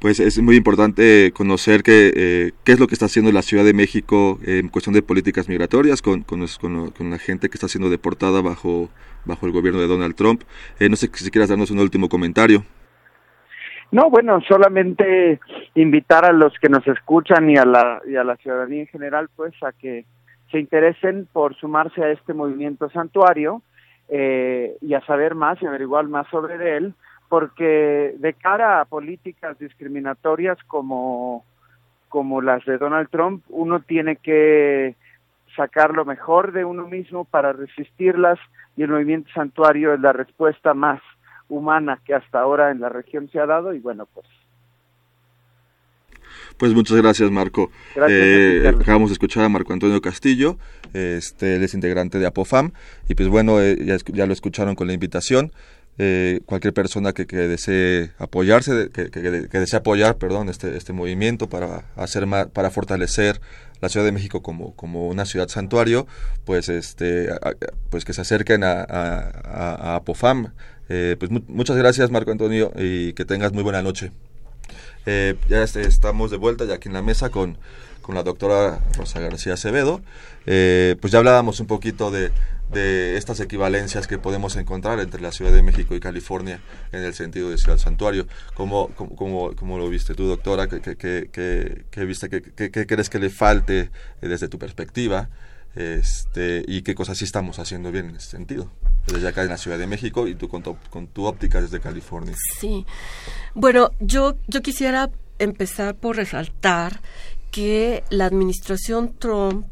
pues 0.00 0.18
es 0.18 0.42
muy 0.42 0.56
importante 0.56 1.30
conocer 1.32 1.84
qué, 1.84 2.10
eh, 2.16 2.50
qué 2.64 2.72
es 2.72 2.80
lo 2.80 2.88
que 2.88 2.94
está 2.94 3.06
haciendo 3.06 3.30
la 3.30 3.42
Ciudad 3.42 3.64
de 3.64 3.74
México 3.74 4.40
en 4.44 4.66
cuestión 4.66 4.92
de 4.92 5.02
políticas 5.02 5.48
migratorias 5.48 6.02
con, 6.02 6.22
con, 6.24 6.44
con, 6.58 7.10
la 7.10 7.18
gente 7.18 7.48
que 7.48 7.54
está 7.54 7.68
siendo 7.68 7.90
deportada 7.90 8.42
bajo, 8.42 8.88
bajo 9.24 9.46
el 9.46 9.52
gobierno 9.52 9.78
de 9.78 9.86
Donald 9.86 10.16
Trump. 10.16 10.42
Eh, 10.80 10.88
no 10.88 10.96
sé 10.96 11.08
si 11.14 11.30
quieras 11.30 11.50
darnos 11.50 11.70
un 11.70 11.78
último 11.78 12.08
comentario. 12.08 12.64
No, 13.92 14.10
bueno, 14.10 14.40
solamente 14.48 15.38
invitar 15.76 16.24
a 16.24 16.32
los 16.32 16.54
que 16.60 16.68
nos 16.68 16.84
escuchan 16.88 17.48
y 17.50 17.56
a 17.56 17.64
la, 17.64 18.02
y 18.04 18.16
a 18.16 18.24
la 18.24 18.34
ciudadanía 18.34 18.80
en 18.80 18.88
general, 18.88 19.28
pues, 19.36 19.52
a 19.62 19.70
que 19.70 20.06
se 20.50 20.58
interesen 20.58 21.28
por 21.32 21.54
sumarse 21.54 22.02
a 22.02 22.10
este 22.10 22.34
movimiento 22.34 22.90
santuario 22.90 23.62
eh, 24.10 24.76
y 24.80 24.94
a 24.94 25.04
saber 25.06 25.34
más 25.34 25.60
y 25.62 25.66
averiguar 25.66 26.06
más 26.06 26.26
sobre 26.28 26.76
él, 26.76 26.94
porque 27.28 28.14
de 28.18 28.34
cara 28.34 28.80
a 28.80 28.84
políticas 28.84 29.58
discriminatorias 29.58 30.58
como, 30.64 31.44
como 32.08 32.42
las 32.42 32.64
de 32.64 32.76
Donald 32.76 33.08
Trump, 33.10 33.44
uno 33.48 33.80
tiene 33.80 34.16
que 34.16 34.96
sacar 35.56 35.94
lo 35.94 36.04
mejor 36.04 36.52
de 36.52 36.64
uno 36.64 36.86
mismo 36.86 37.24
para 37.24 37.52
resistirlas 37.52 38.38
y 38.76 38.82
el 38.82 38.90
movimiento 38.90 39.30
santuario 39.32 39.94
es 39.94 40.00
la 40.00 40.12
respuesta 40.12 40.74
más 40.74 41.00
humana 41.48 42.00
que 42.04 42.14
hasta 42.14 42.40
ahora 42.40 42.70
en 42.70 42.80
la 42.80 42.88
región 42.88 43.28
se 43.30 43.40
ha 43.40 43.46
dado 43.46 43.74
y 43.74 43.80
bueno 43.80 44.06
pues 44.06 44.26
pues 46.60 46.74
muchas 46.74 46.98
gracias, 46.98 47.30
Marco. 47.30 47.72
Eh, 48.08 48.62
acabamos 48.68 49.08
de 49.08 49.14
escuchar 49.14 49.44
a 49.44 49.48
Marco 49.48 49.72
Antonio 49.72 50.00
Castillo, 50.02 50.58
este, 50.92 51.56
él 51.56 51.64
es 51.64 51.72
integrante 51.72 52.18
de 52.18 52.26
APOFAM, 52.26 52.72
y 53.08 53.14
pues 53.14 53.28
bueno, 53.28 53.60
eh, 53.60 53.98
ya, 54.12 54.26
lo 54.26 54.32
escucharon 54.32 54.74
con 54.76 54.86
la 54.86 54.92
invitación. 54.92 55.52
eh, 55.98 56.40
cualquier 56.46 56.72
persona 56.72 57.12
que, 57.12 57.26
que 57.26 57.36
desee 57.36 58.12
apoyarse, 58.18 58.90
que, 58.92 59.10
que, 59.10 59.48
que, 59.48 59.58
desee 59.58 59.78
apoyar, 59.78 60.16
perdón, 60.16 60.48
este, 60.48 60.76
este 60.76 60.92
movimiento 60.92 61.48
para 61.48 61.84
hacer 61.96 62.26
más, 62.26 62.46
para 62.46 62.70
fortalecer 62.70 63.40
la 63.80 63.88
Ciudad 63.88 64.06
de 64.06 64.12
México 64.12 64.42
como, 64.42 64.74
como 64.76 65.08
una 65.08 65.24
ciudad 65.26 65.48
santuario, 65.48 66.06
pues 66.44 66.68
este, 66.68 67.28
pues 67.90 68.04
que 68.04 68.12
se 68.12 68.20
acerquen 68.22 68.64
a, 68.64 68.82
a, 68.82 69.92
a 69.92 69.96
Apofam. 69.96 70.52
Eh, 70.88 71.16
pues 71.18 71.30
mu 71.30 71.40
muchas 71.48 71.76
gracias 71.76 72.10
Marco 72.10 72.32
Antonio 72.32 72.72
y 72.76 73.12
que 73.12 73.24
tengas 73.24 73.52
muy 73.52 73.62
buena 73.62 73.82
noche. 73.82 74.10
Eh, 75.06 75.36
ya 75.48 75.62
estamos 75.62 76.30
de 76.30 76.36
vuelta 76.36 76.64
ya 76.64 76.74
aquí 76.74 76.88
en 76.88 76.94
la 76.94 77.02
mesa 77.02 77.30
con, 77.30 77.56
con 78.02 78.14
la 78.14 78.22
doctora 78.22 78.80
Rosa 78.96 79.20
García 79.20 79.54
Acevedo. 79.54 80.00
Eh, 80.46 80.96
pues 81.00 81.12
ya 81.12 81.18
hablábamos 81.18 81.60
un 81.60 81.66
poquito 81.66 82.10
de, 82.10 82.32
de 82.72 83.16
estas 83.16 83.40
equivalencias 83.40 84.06
que 84.06 84.18
podemos 84.18 84.56
encontrar 84.56 85.00
entre 85.00 85.20
la 85.20 85.32
Ciudad 85.32 85.52
de 85.52 85.62
México 85.62 85.94
y 85.94 86.00
California 86.00 86.60
en 86.92 87.02
el 87.02 87.14
sentido 87.14 87.50
de 87.50 87.58
ciudad 87.58 87.78
santuario. 87.78 88.26
¿Cómo, 88.54 88.88
cómo, 88.94 89.54
cómo 89.56 89.78
lo 89.78 89.88
viste 89.88 90.14
tú, 90.14 90.26
doctora? 90.26 90.68
¿Qué, 90.68 90.80
qué, 90.80 90.96
qué, 90.96 91.84
qué 91.90 92.04
viste? 92.04 92.28
¿Qué, 92.28 92.70
¿Qué, 92.70 92.86
crees 92.86 93.10
que 93.10 93.18
le 93.18 93.30
falte 93.30 93.90
desde 94.20 94.48
tu 94.48 94.58
perspectiva? 94.58 95.28
Este, 95.74 96.64
¿Y 96.66 96.82
qué 96.82 96.94
cosas 96.94 97.18
sí 97.18 97.24
estamos 97.24 97.58
haciendo 97.58 97.92
bien 97.92 98.10
en 98.10 98.16
ese 98.16 98.30
sentido? 98.30 98.70
Desde 99.06 99.28
acá 99.28 99.42
en 99.42 99.48
la 99.48 99.56
Ciudad 99.56 99.78
de 99.78 99.86
México 99.86 100.26
y 100.26 100.34
tú 100.34 100.48
con 100.48 100.62
tu, 100.62 100.76
con 100.90 101.06
tu 101.06 101.26
óptica 101.26 101.60
desde 101.60 101.80
California. 101.80 102.34
Sí. 102.58 102.84
Bueno, 103.54 103.90
yo, 104.00 104.36
yo 104.46 104.62
quisiera 104.62 105.10
empezar 105.38 105.94
por 105.94 106.16
resaltar 106.16 107.00
que 107.50 108.04
la 108.10 108.26
administración 108.26 109.14
Trump 109.18 109.66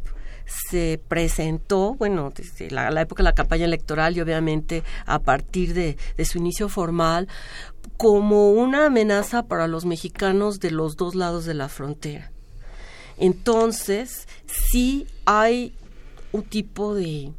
se 0.46 1.00
presentó, 1.08 1.94
bueno, 1.94 2.32
desde 2.34 2.70
la, 2.70 2.90
la, 2.90 3.02
época 3.02 3.22
de 3.22 3.24
la 3.24 3.34
campaña 3.34 3.66
electoral 3.66 4.16
y 4.16 4.20
obviamente 4.20 4.82
a 5.04 5.18
partir 5.18 5.74
de, 5.74 5.98
de 6.16 6.24
su 6.24 6.38
inicio 6.38 6.70
formal, 6.70 7.28
como 7.98 8.52
una 8.52 8.86
amenaza 8.86 9.42
para 9.42 9.66
los 9.66 9.84
mexicanos 9.84 10.58
de 10.60 10.70
los 10.70 10.96
dos 10.96 11.14
lados 11.14 11.44
de 11.44 11.54
la 11.54 11.68
frontera. 11.68 12.30
Entonces, 13.18 14.26
sí 14.46 15.06
hay 15.26 15.74
un 16.32 16.42
tipo 16.42 16.94
de 16.94 17.32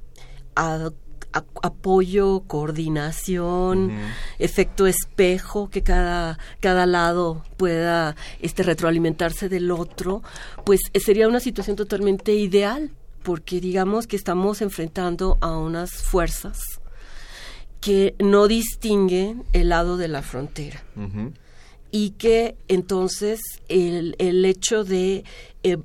a, 0.56 0.90
a, 1.34 1.44
apoyo, 1.62 2.42
coordinación, 2.48 3.86
uh 3.86 3.90
-huh. 3.90 4.14
efecto 4.40 4.88
espejo, 4.88 5.70
que 5.70 5.82
cada, 5.84 6.38
cada 6.60 6.86
lado 6.86 7.44
pueda 7.58 8.16
este, 8.42 8.64
retroalimentarse 8.64 9.50
del 9.50 9.72
otro, 9.72 10.22
pues 10.66 10.82
sería 10.94 11.28
una 11.28 11.40
situación 11.40 11.76
totalmente 11.76 12.34
ideal 12.34 12.92
porque 13.24 13.60
digamos 13.60 14.08
que 14.08 14.16
estamos 14.16 14.62
enfrentando 14.62 15.38
a 15.42 15.58
unas 15.58 15.92
fuerzas 15.92 16.58
que 17.82 18.16
no 18.20 18.48
distinguen 18.48 19.44
el 19.54 19.70
lado 19.70 19.98
de 19.98 20.08
la 20.08 20.22
frontera. 20.22 20.84
Uh 20.96 21.02
-huh. 21.02 21.34
Y 21.92 22.12
que 22.12 22.56
entonces 22.68 23.40
el, 23.68 24.16
el 24.20 24.46
hecho 24.46 24.84
de 24.84 25.24
eh, 25.64 25.78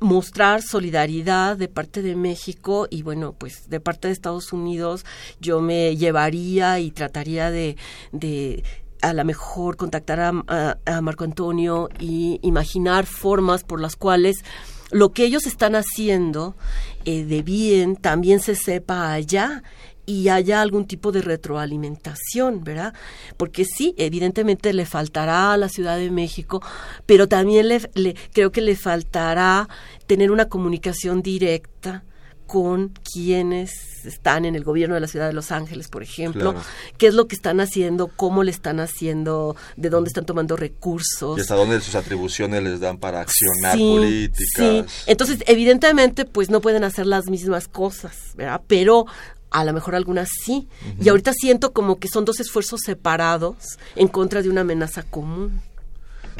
mostrar 0.00 0.62
solidaridad 0.62 1.56
de 1.56 1.68
parte 1.68 2.02
de 2.02 2.16
México 2.16 2.88
y 2.90 3.02
bueno, 3.02 3.34
pues 3.34 3.68
de 3.68 3.80
parte 3.80 4.08
de 4.08 4.12
Estados 4.12 4.52
Unidos 4.52 5.04
yo 5.40 5.60
me 5.60 5.96
llevaría 5.96 6.80
y 6.80 6.90
trataría 6.90 7.50
de, 7.50 7.76
de 8.12 8.64
a 9.02 9.12
lo 9.12 9.24
mejor 9.24 9.76
contactar 9.76 10.20
a, 10.20 10.78
a, 10.86 11.00
Marco 11.00 11.24
Antonio 11.24 11.88
y 11.98 12.38
imaginar 12.42 13.06
formas 13.06 13.62
por 13.64 13.80
las 13.80 13.96
cuales 13.96 14.44
lo 14.90 15.12
que 15.12 15.24
ellos 15.24 15.46
están 15.46 15.74
haciendo 15.76 16.56
eh, 17.04 17.24
de 17.24 17.42
bien 17.42 17.96
también 17.96 18.40
se 18.40 18.54
sepa 18.54 19.12
allá 19.12 19.62
y 20.10 20.28
haya 20.28 20.60
algún 20.60 20.86
tipo 20.86 21.12
de 21.12 21.22
retroalimentación, 21.22 22.64
¿verdad? 22.64 22.94
Porque 23.36 23.64
sí, 23.64 23.94
evidentemente 23.96 24.72
le 24.72 24.84
faltará 24.84 25.52
a 25.52 25.56
la 25.56 25.68
Ciudad 25.68 25.98
de 25.98 26.10
México, 26.10 26.60
pero 27.06 27.28
también 27.28 27.68
le, 27.68 27.88
le 27.94 28.16
creo 28.32 28.50
que 28.50 28.60
le 28.60 28.74
faltará 28.74 29.68
tener 30.08 30.32
una 30.32 30.48
comunicación 30.48 31.22
directa 31.22 32.02
con 32.48 32.92
quienes 33.12 34.04
están 34.04 34.44
en 34.44 34.56
el 34.56 34.64
gobierno 34.64 34.96
de 34.96 35.00
la 35.00 35.06
ciudad 35.06 35.28
de 35.28 35.32
Los 35.32 35.52
Ángeles, 35.52 35.86
por 35.86 36.02
ejemplo, 36.02 36.54
claro. 36.54 36.66
qué 36.98 37.06
es 37.06 37.14
lo 37.14 37.28
que 37.28 37.36
están 37.36 37.60
haciendo, 37.60 38.08
cómo 38.08 38.42
le 38.42 38.50
están 38.50 38.80
haciendo, 38.80 39.54
de 39.76 39.90
dónde 39.90 40.08
están 40.08 40.26
tomando 40.26 40.56
recursos. 40.56 41.38
Y 41.38 41.42
hasta 41.42 41.54
dónde 41.54 41.80
sus 41.80 41.94
atribuciones 41.94 42.64
les 42.64 42.80
dan 42.80 42.98
para 42.98 43.20
accionar 43.20 43.76
sí, 43.76 43.94
políticas. 43.94 44.46
Sí, 44.56 44.84
entonces 45.06 45.44
evidentemente 45.46 46.24
pues 46.24 46.50
no 46.50 46.60
pueden 46.60 46.82
hacer 46.82 47.06
las 47.06 47.30
mismas 47.30 47.68
cosas, 47.68 48.32
¿verdad? 48.34 48.62
Pero 48.66 49.06
a 49.50 49.64
lo 49.64 49.72
mejor 49.72 49.94
algunas 49.94 50.28
sí. 50.44 50.68
Uh 50.68 51.00
-huh. 51.00 51.06
Y 51.06 51.08
ahorita 51.08 51.32
siento 51.32 51.72
como 51.72 51.98
que 51.98 52.08
son 52.08 52.24
dos 52.24 52.40
esfuerzos 52.40 52.80
separados 52.84 53.78
en 53.96 54.08
contra 54.08 54.42
de 54.42 54.50
una 54.50 54.62
amenaza 54.62 55.02
común. 55.02 55.60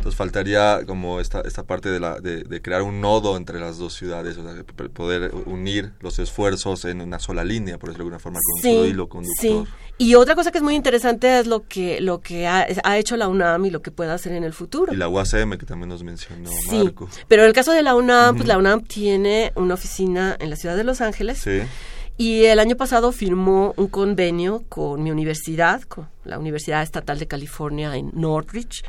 Entonces 0.01 0.17
faltaría 0.17 0.81
como 0.87 1.21
esta, 1.21 1.43
esta 1.43 1.65
parte 1.65 1.91
de, 1.91 2.01
la, 2.01 2.21
de, 2.21 2.43
de, 2.45 2.63
crear 2.63 2.81
un 2.81 3.03
nodo 3.03 3.37
entre 3.37 3.61
las 3.61 3.77
dos 3.77 3.93
ciudades, 3.93 4.39
o 4.39 4.43
sea, 4.43 4.65
poder 4.95 5.31
unir 5.45 5.93
los 6.01 6.19
esfuerzos 6.19 6.87
en 6.87 7.03
una 7.03 7.19
sola 7.19 7.45
línea, 7.45 7.77
por 7.77 7.91
decirlo 7.91 8.05
de 8.05 8.15
alguna 8.15 8.19
forma, 8.19 8.39
con 8.43 8.63
sí, 8.63 8.75
solo 8.77 8.87
hilo 8.87 9.09
conductor. 9.11 9.67
Sí. 9.67 9.73
Y 9.99 10.15
otra 10.15 10.35
cosa 10.35 10.51
que 10.51 10.57
es 10.57 10.65
muy 10.65 10.75
interesante 10.75 11.39
es 11.39 11.47
lo 11.47 11.69
que, 11.69 12.01
lo 12.01 12.23
que 12.23 12.47
ha, 12.47 12.67
ha, 12.83 12.97
hecho 12.97 13.19
la 13.19 13.29
UNAM 13.29 13.67
y 13.67 13.71
lo 13.71 13.83
que 13.83 13.91
puede 13.91 14.11
hacer 14.11 14.33
en 14.33 14.45
el 14.45 14.55
futuro. 14.55 14.95
Y 14.95 14.97
la 14.97 15.09
UACM, 15.09 15.59
que 15.59 15.67
también 15.67 15.91
nos 15.91 16.03
mencionó 16.03 16.49
sí, 16.49 16.83
Marco. 16.83 17.11
Pero 17.29 17.43
en 17.43 17.49
el 17.49 17.55
caso 17.55 17.73
de 17.73 17.83
la 17.83 17.95
UNAM, 17.95 18.31
uh 18.31 18.33
-huh. 18.33 18.37
pues 18.39 18.49
la 18.49 18.57
UNAM 18.57 18.83
tiene 18.85 19.53
una 19.57 19.75
oficina 19.75 20.35
en 20.41 20.49
la 20.49 20.57
ciudad 20.57 20.79
de 20.79 20.85
Los 20.85 21.03
Ángeles. 21.03 21.41
Sí. 21.41 21.61
Y 22.21 22.45
el 22.45 22.59
año 22.59 22.77
pasado 22.77 23.13
firmó 23.13 23.73
un 23.79 23.89
convenio 23.89 24.63
con 24.69 25.03
mi 25.03 25.11
universidad, 25.11 25.81
con 25.85 26.07
la 26.25 26.39
Universidad 26.39 26.83
Estatal 26.83 27.19
de 27.19 27.27
California 27.27 27.97
en 27.97 28.11
Northridge, 28.13 28.85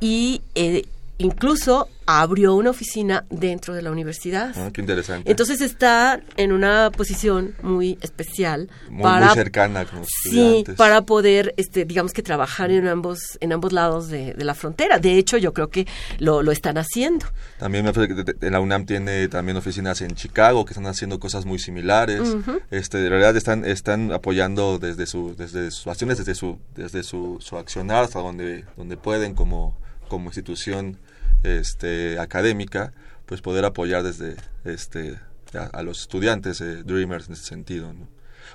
y 0.00 0.42
eh, 0.56 0.84
incluso 1.20 1.88
abrió 2.06 2.54
una 2.54 2.70
oficina 2.70 3.24
dentro 3.30 3.74
de 3.74 3.82
la 3.82 3.90
universidad. 3.90 4.52
Ah, 4.56 4.70
qué 4.72 4.80
interesante. 4.80 5.30
Entonces 5.30 5.60
está 5.60 6.20
en 6.36 6.50
una 6.50 6.90
posición 6.90 7.54
muy 7.62 7.98
especial 8.00 8.68
muy, 8.88 9.02
para 9.02 9.26
muy 9.26 9.34
cercana 9.34 9.86
sí, 10.22 10.64
para 10.76 11.02
poder 11.02 11.54
este 11.56 11.84
digamos 11.84 12.12
que 12.12 12.22
trabajar 12.22 12.70
en 12.70 12.88
ambos 12.88 13.38
en 13.40 13.52
ambos 13.52 13.72
lados 13.72 14.08
de, 14.08 14.34
de 14.34 14.44
la 14.44 14.54
frontera. 14.54 14.98
De 14.98 15.18
hecho, 15.18 15.36
yo 15.36 15.52
creo 15.52 15.68
que 15.68 15.86
lo, 16.18 16.42
lo 16.42 16.52
están 16.52 16.78
haciendo. 16.78 17.26
También 17.58 17.84
me 17.84 17.92
parece 17.92 18.24
que 18.24 18.50
la 18.50 18.60
UNAM 18.60 18.86
tiene 18.86 19.28
también 19.28 19.56
oficinas 19.56 20.00
en 20.00 20.14
Chicago 20.14 20.64
que 20.64 20.72
están 20.72 20.86
haciendo 20.86 21.20
cosas 21.20 21.44
muy 21.44 21.58
similares. 21.58 22.20
Uh 22.20 22.42
-huh. 22.42 22.62
Este 22.70 22.98
de 22.98 23.08
realidad 23.08 23.36
están 23.36 23.64
están 23.64 24.10
apoyando 24.10 24.78
desde 24.78 25.06
su 25.06 25.36
desde 25.36 25.70
sus 25.70 25.86
acciones, 25.86 26.18
desde 26.18 26.34
su 26.34 26.58
desde 26.74 27.02
su, 27.02 27.36
su 27.40 27.56
accionar 27.56 28.04
hasta 28.04 28.20
donde 28.20 28.64
donde 28.76 28.96
pueden 28.96 29.34
como 29.34 29.78
como 30.08 30.26
institución 30.26 30.98
este, 31.42 32.18
académica, 32.18 32.92
pues 33.26 33.40
poder 33.40 33.64
apoyar 33.64 34.02
desde 34.02 34.36
este, 34.64 35.18
a, 35.54 35.64
a 35.66 35.82
los 35.82 36.00
estudiantes 36.02 36.60
eh, 36.60 36.82
Dreamers 36.84 37.28
en 37.28 37.34
ese 37.34 37.44
sentido. 37.44 37.92
¿no? 37.92 38.08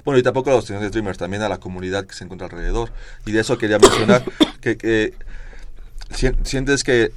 Bueno, 0.04 0.20
y 0.20 0.24
tampoco 0.24 0.50
a 0.50 0.54
los 0.54 0.64
estudiantes 0.64 0.92
Dreamers, 0.92 1.18
también 1.18 1.44
a 1.44 1.50
la 1.50 1.60
comunidad 1.60 2.06
que 2.06 2.14
se 2.14 2.24
encuentra 2.24 2.48
alrededor. 2.48 2.92
Y 3.26 3.32
de 3.32 3.40
eso 3.40 3.58
quería 3.58 3.80
mencionar 3.80 4.24
que, 4.62 4.78
que 4.78 5.14
sientes 6.44 6.84
que 6.84 7.12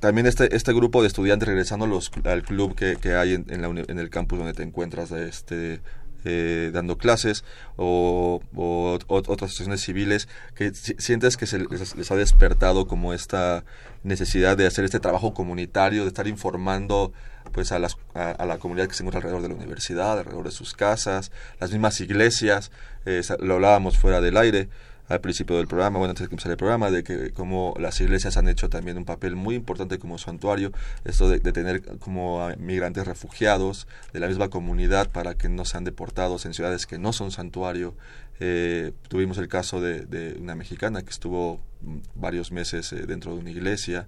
también 0.00 0.26
este, 0.26 0.54
este 0.54 0.72
grupo 0.72 1.02
de 1.02 1.08
estudiantes 1.08 1.46
regresando 1.46 1.86
los, 1.86 2.10
al 2.24 2.42
club 2.42 2.74
que, 2.74 2.96
que 2.96 3.14
hay 3.14 3.34
en, 3.34 3.46
en, 3.48 3.62
la, 3.62 3.68
en, 3.68 3.98
el 3.98 4.10
campus 4.10 4.38
donde 4.38 4.54
te 4.54 4.62
encuentras, 4.62 5.10
este, 5.12 5.80
eh, 6.24 6.70
dando 6.72 6.98
clases 6.98 7.44
o, 7.76 8.40
o, 8.54 8.98
otras 9.08 9.50
asociaciones 9.50 9.80
civiles 9.80 10.28
que 10.54 10.72
sientes 10.74 11.36
que 11.36 11.46
se 11.46 11.58
les, 11.58 11.96
les, 11.96 12.10
ha 12.10 12.16
despertado 12.16 12.86
como 12.86 13.12
esta 13.12 13.64
necesidad 14.02 14.56
de 14.56 14.66
hacer 14.66 14.84
este 14.84 15.00
trabajo 15.00 15.34
comunitario, 15.34 16.02
de 16.02 16.08
estar 16.08 16.26
informando 16.26 17.12
pues 17.52 17.72
a, 17.72 17.78
las, 17.78 17.96
a, 18.14 18.30
a, 18.30 18.46
la 18.46 18.58
comunidad 18.58 18.86
que 18.86 18.94
se 18.94 19.02
encuentra 19.02 19.18
alrededor 19.18 19.42
de 19.42 19.48
la 19.48 19.54
universidad, 19.54 20.18
alrededor 20.18 20.44
de 20.44 20.50
sus 20.50 20.74
casas, 20.74 21.32
las 21.58 21.70
mismas 21.72 22.00
iglesias, 22.00 22.70
eh, 23.06 23.22
lo 23.40 23.54
hablábamos 23.54 23.98
fuera 23.98 24.20
del 24.20 24.36
aire, 24.36 24.68
al 25.10 25.20
principio 25.20 25.56
del 25.56 25.66
programa, 25.66 25.98
bueno, 25.98 26.10
antes 26.10 26.24
de 26.24 26.28
que 26.28 26.34
empezara 26.34 26.52
el 26.52 26.56
programa, 26.56 26.90
de 26.90 27.02
que 27.02 27.32
como 27.32 27.74
las 27.78 28.00
iglesias 28.00 28.36
han 28.36 28.48
hecho 28.48 28.68
también 28.70 28.96
un 28.96 29.04
papel 29.04 29.34
muy 29.34 29.56
importante 29.56 29.98
como 29.98 30.18
santuario, 30.18 30.72
esto 31.04 31.28
de, 31.28 31.40
de 31.40 31.52
tener 31.52 31.82
como 31.98 32.48
migrantes 32.58 33.06
refugiados 33.06 33.88
de 34.12 34.20
la 34.20 34.28
misma 34.28 34.48
comunidad 34.48 35.10
para 35.10 35.34
que 35.34 35.48
no 35.48 35.64
sean 35.64 35.84
deportados 35.84 36.46
en 36.46 36.54
ciudades 36.54 36.86
que 36.86 36.98
no 36.98 37.12
son 37.12 37.32
santuario. 37.32 37.94
Eh, 38.38 38.92
tuvimos 39.08 39.36
el 39.36 39.48
caso 39.48 39.82
de, 39.82 40.06
de, 40.06 40.38
una 40.40 40.54
mexicana 40.54 41.02
que 41.02 41.10
estuvo 41.10 41.60
varios 42.14 42.52
meses 42.52 42.92
eh, 42.92 43.06
dentro 43.06 43.34
de 43.34 43.40
una 43.40 43.50
iglesia 43.50 44.06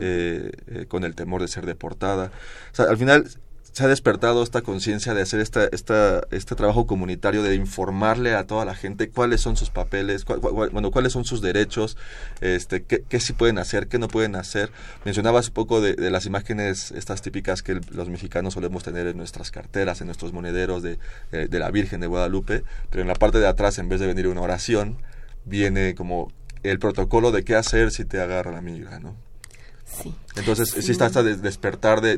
eh, 0.00 0.50
eh, 0.66 0.86
con 0.86 1.04
el 1.04 1.14
temor 1.14 1.40
de 1.40 1.48
ser 1.48 1.66
deportada. 1.66 2.30
O 2.72 2.74
sea, 2.74 2.86
al 2.86 2.96
final 2.96 3.28
se 3.74 3.82
ha 3.82 3.88
despertado 3.88 4.44
esta 4.44 4.62
conciencia 4.62 5.14
de 5.14 5.22
hacer 5.22 5.40
esta, 5.40 5.66
esta, 5.72 6.22
este 6.30 6.54
trabajo 6.54 6.86
comunitario, 6.86 7.42
de 7.42 7.56
informarle 7.56 8.36
a 8.36 8.46
toda 8.46 8.64
la 8.64 8.76
gente 8.76 9.10
cuáles 9.10 9.40
son 9.40 9.56
sus 9.56 9.70
papeles, 9.70 10.24
bueno, 10.24 10.92
cuáles 10.92 11.12
son 11.12 11.24
sus 11.24 11.42
derechos, 11.42 11.96
este, 12.40 12.84
qué, 12.84 13.02
qué 13.08 13.18
sí 13.18 13.32
pueden 13.32 13.58
hacer, 13.58 13.88
qué 13.88 13.98
no 13.98 14.06
pueden 14.06 14.36
hacer. 14.36 14.70
Mencionabas 15.04 15.48
un 15.48 15.54
poco 15.54 15.80
de, 15.80 15.94
de 15.94 16.08
las 16.12 16.24
imágenes 16.24 16.92
estas 16.92 17.20
típicas 17.20 17.64
que 17.64 17.80
los 17.90 18.08
mexicanos 18.08 18.54
solemos 18.54 18.84
tener 18.84 19.08
en 19.08 19.16
nuestras 19.16 19.50
carteras, 19.50 20.00
en 20.00 20.06
nuestros 20.06 20.32
monederos 20.32 20.84
de, 20.84 21.00
de, 21.32 21.48
de 21.48 21.58
la 21.58 21.72
Virgen 21.72 22.00
de 22.00 22.06
Guadalupe, 22.06 22.62
pero 22.90 23.02
en 23.02 23.08
la 23.08 23.14
parte 23.14 23.40
de 23.40 23.48
atrás, 23.48 23.80
en 23.80 23.88
vez 23.88 23.98
de 23.98 24.06
venir 24.06 24.28
una 24.28 24.42
oración, 24.42 24.98
viene 25.44 25.96
como 25.96 26.30
el 26.62 26.78
protocolo 26.78 27.32
de 27.32 27.42
qué 27.42 27.56
hacer 27.56 27.90
si 27.90 28.04
te 28.04 28.20
agarra 28.20 28.52
la 28.52 28.60
migra, 28.60 29.00
¿no? 29.00 29.16
Sí. 29.84 30.14
Entonces, 30.36 30.70
sí, 30.70 30.90
está 30.90 31.06
hasta 31.06 31.22
de 31.22 31.36
despertar 31.36 32.00
de, 32.00 32.16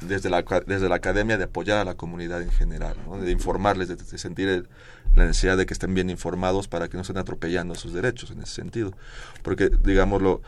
desde, 0.00 0.30
la, 0.30 0.44
desde 0.66 0.88
la 0.88 0.96
academia 0.96 1.38
de 1.38 1.44
apoyar 1.44 1.78
a 1.78 1.84
la 1.84 1.94
comunidad 1.94 2.42
en 2.42 2.50
general, 2.50 2.96
¿no? 3.06 3.18
de 3.18 3.30
informarles, 3.30 3.88
de, 3.88 4.18
sentir 4.18 4.68
la 5.14 5.26
necesidad 5.26 5.56
de 5.56 5.66
que 5.66 5.74
estén 5.74 5.94
bien 5.94 6.10
informados 6.10 6.68
para 6.68 6.88
que 6.88 6.96
no 6.96 7.00
estén 7.00 7.16
atropellando 7.16 7.74
sus 7.74 7.92
derechos 7.92 8.30
en 8.30 8.42
ese 8.42 8.54
sentido. 8.54 8.92
Porque, 9.42 9.70
digámoslo, 9.82 10.42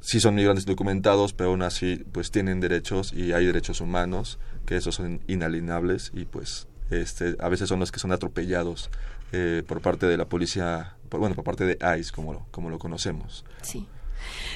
sí 0.00 0.20
son 0.20 0.34
migrantes 0.34 0.66
documentados, 0.66 1.32
pero 1.32 1.50
aún 1.50 1.62
así 1.62 2.04
pues 2.12 2.30
tienen 2.30 2.60
derechos 2.60 3.12
y 3.12 3.32
hay 3.32 3.46
derechos 3.46 3.80
humanos, 3.80 4.38
que 4.66 4.76
esos 4.76 4.94
son 4.94 5.20
inalienables 5.26 6.12
y 6.14 6.26
pues 6.26 6.68
este, 6.90 7.36
a 7.40 7.48
veces 7.48 7.68
son 7.68 7.80
los 7.80 7.92
que 7.92 7.98
son 7.98 8.12
atropellados 8.12 8.90
eh, 9.32 9.62
por 9.66 9.80
parte 9.80 10.06
de 10.06 10.16
la 10.16 10.26
policía, 10.26 10.96
bueno, 11.10 11.34
por 11.34 11.44
parte 11.44 11.64
de 11.64 11.78
ICE, 11.98 12.12
como 12.12 12.46
como 12.50 12.70
lo 12.70 12.78
conocemos. 12.78 13.44
Sí. 13.62 13.86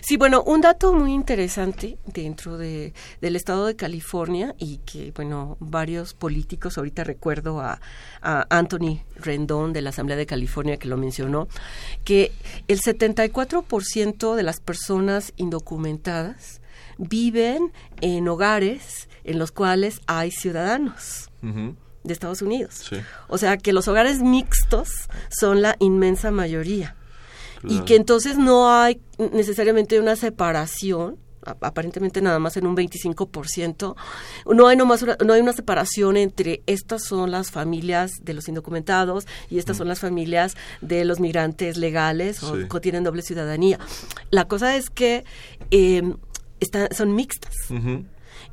Sí, 0.00 0.16
bueno, 0.16 0.42
un 0.42 0.60
dato 0.60 0.92
muy 0.92 1.12
interesante 1.12 1.98
dentro 2.06 2.58
de, 2.58 2.92
del 3.20 3.36
estado 3.36 3.66
de 3.66 3.76
California 3.76 4.54
y 4.58 4.78
que, 4.78 5.12
bueno, 5.14 5.56
varios 5.60 6.14
políticos, 6.14 6.78
ahorita 6.78 7.04
recuerdo 7.04 7.60
a, 7.60 7.80
a 8.20 8.46
Anthony 8.50 9.00
Rendón 9.16 9.72
de 9.72 9.82
la 9.82 9.90
Asamblea 9.90 10.16
de 10.16 10.26
California 10.26 10.76
que 10.76 10.88
lo 10.88 10.96
mencionó, 10.96 11.48
que 12.04 12.32
el 12.68 12.80
74% 12.80 14.34
de 14.34 14.42
las 14.42 14.60
personas 14.60 15.32
indocumentadas 15.36 16.60
viven 16.98 17.72
en 18.00 18.28
hogares 18.28 19.08
en 19.24 19.38
los 19.38 19.52
cuales 19.52 20.00
hay 20.06 20.30
ciudadanos. 20.30 21.30
de 22.04 22.12
Estados 22.12 22.42
Unidos. 22.42 22.90
O 23.28 23.38
sea 23.38 23.56
que 23.56 23.72
los 23.72 23.86
hogares 23.86 24.20
mixtos 24.20 25.08
son 25.30 25.62
la 25.62 25.76
inmensa 25.78 26.32
mayoría 26.32 26.96
y 27.64 27.80
que 27.80 27.96
entonces 27.96 28.38
no 28.38 28.72
hay 28.72 29.00
necesariamente 29.32 30.00
una 30.00 30.16
separación 30.16 31.18
aparentemente 31.44 32.22
nada 32.22 32.38
más 32.38 32.56
en 32.56 32.66
un 32.66 32.76
25%. 32.76 33.96
No 34.54 34.68
hay, 34.68 34.76
nomás 34.76 35.04
no 35.24 35.32
hay 35.32 35.40
una 35.40 35.52
separación 35.52 36.16
entre 36.16 36.62
estas 36.66 37.04
son 37.04 37.30
las 37.30 37.50
familias 37.50 38.12
de 38.22 38.34
los 38.34 38.48
indocumentados 38.48 39.26
y 39.50 39.58
estas 39.58 39.76
son 39.76 39.88
las 39.88 40.00
familias 40.00 40.56
de 40.80 41.04
los 41.04 41.20
migrantes 41.20 41.76
legales 41.76 42.42
o 42.42 42.68
que 42.68 42.80
tienen 42.80 43.04
doble 43.04 43.22
ciudadanía. 43.22 43.78
La 44.30 44.46
cosa 44.46 44.76
es 44.76 44.90
que 44.90 45.24
eh, 45.70 46.02
son 46.92 47.14
mixtas. 47.14 47.54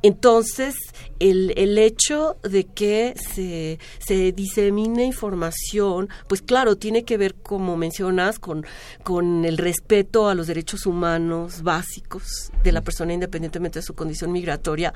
Entonces, 0.02 0.74
el, 1.18 1.52
el 1.56 1.76
hecho 1.78 2.36
de 2.42 2.64
que 2.64 3.14
se, 3.16 3.78
se 3.98 4.32
disemine 4.32 5.04
información, 5.04 6.08
pues 6.28 6.40
claro, 6.42 6.76
tiene 6.76 7.04
que 7.04 7.18
ver, 7.18 7.34
como 7.34 7.76
mencionas, 7.76 8.38
con, 8.38 8.64
con 9.02 9.44
el 9.44 9.58
respeto 9.58 10.28
a 10.28 10.34
los 10.34 10.46
derechos 10.46 10.86
humanos 10.86 11.62
básicos 11.62 12.50
de 12.64 12.72
la 12.72 12.80
persona 12.80 13.12
independientemente 13.12 13.80
de 13.80 13.82
su 13.82 13.94
condición 13.94 14.32
migratoria, 14.32 14.94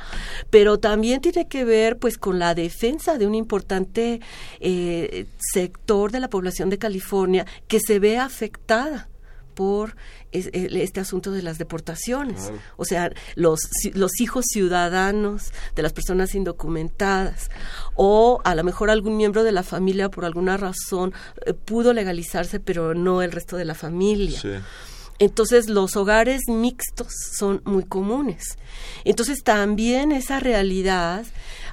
pero 0.50 0.78
también 0.78 1.20
tiene 1.20 1.48
que 1.48 1.64
ver 1.64 1.98
pues 1.98 2.16
con 2.16 2.38
la 2.38 2.54
defensa 2.54 3.18
de 3.18 3.26
un 3.26 3.34
importante 3.34 4.20
eh, 4.60 5.26
sector 5.38 6.10
de 6.10 6.20
la 6.20 6.30
población 6.30 6.70
de 6.70 6.78
California 6.78 7.46
que 7.68 7.80
se 7.80 7.98
ve 7.98 8.18
afectada 8.18 9.08
por 9.54 9.96
este 10.32 11.00
asunto 11.00 11.30
de 11.30 11.42
las 11.42 11.58
deportaciones. 11.58 12.50
O 12.76 12.84
sea, 12.84 13.12
los, 13.36 13.60
los 13.94 14.20
hijos 14.20 14.44
ciudadanos 14.48 15.52
de 15.74 15.82
las 15.82 15.92
personas 15.92 16.34
indocumentadas 16.34 17.50
o 17.94 18.40
a 18.44 18.54
lo 18.54 18.64
mejor 18.64 18.90
algún 18.90 19.16
miembro 19.16 19.44
de 19.44 19.52
la 19.52 19.62
familia 19.62 20.10
por 20.10 20.24
alguna 20.24 20.56
razón 20.56 21.12
eh, 21.46 21.54
pudo 21.54 21.92
legalizarse, 21.92 22.60
pero 22.60 22.94
no 22.94 23.22
el 23.22 23.32
resto 23.32 23.56
de 23.56 23.64
la 23.64 23.74
familia. 23.74 24.40
Entonces 25.18 25.68
los 25.68 25.96
hogares 25.96 26.42
mixtos 26.48 27.12
son 27.36 27.62
muy 27.64 27.84
comunes. 27.84 28.58
Entonces 29.04 29.42
también 29.44 30.12
esa 30.12 30.40
realidad 30.40 31.24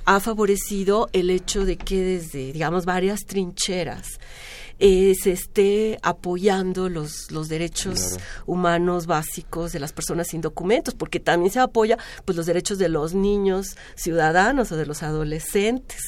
ha 0.06 0.20
favorecido 0.20 1.10
el 1.14 1.30
hecho 1.30 1.66
de 1.66 1.78
que 1.78 2.02
desde, 2.02 2.54
digamos, 2.54 2.86
varias 2.86 3.22
trincheras 3.26 4.20
eh, 4.84 5.14
se 5.14 5.32
esté 5.32 6.00
apoyando 6.02 6.90
los, 6.90 7.32
los 7.32 7.50
derechos 7.50 8.18
humanos 8.48 9.06
básicos 9.06 9.72
de 9.74 9.80
las 9.80 9.94
personas 9.94 10.30
sin 10.30 10.42
documentos, 10.42 10.96
porque 10.96 11.20
también 11.20 11.52
se 11.52 11.60
apoya 11.60 12.00
pues 12.26 12.36
los 12.36 12.48
derechos 12.48 12.80
de 12.80 12.90
los 12.90 13.14
niños 13.14 13.78
ciudadanos 13.94 14.72
o 14.72 14.78
de 14.78 14.88
los 14.88 15.04
adolescentes 15.04 16.02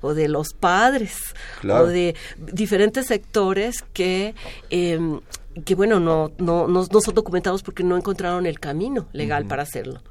o 0.00 0.14
de 0.14 0.28
los 0.28 0.54
padres 0.54 1.16
o 1.64 1.86
de 1.86 2.14
diferentes 2.38 3.08
sectores 3.08 3.82
que 3.92 4.36
em, 4.70 5.20
que 5.64 5.74
bueno 5.74 5.98
no, 5.98 6.30
no, 6.38 6.68
no, 6.68 6.84
son 6.84 7.14
documentados 7.14 7.64
porque 7.64 7.82
no 7.82 7.96
encontraron 7.96 8.46
el 8.46 8.60
camino 8.60 9.08
legal 9.12 9.44
para 9.46 9.64
hacerlo. 9.64 10.02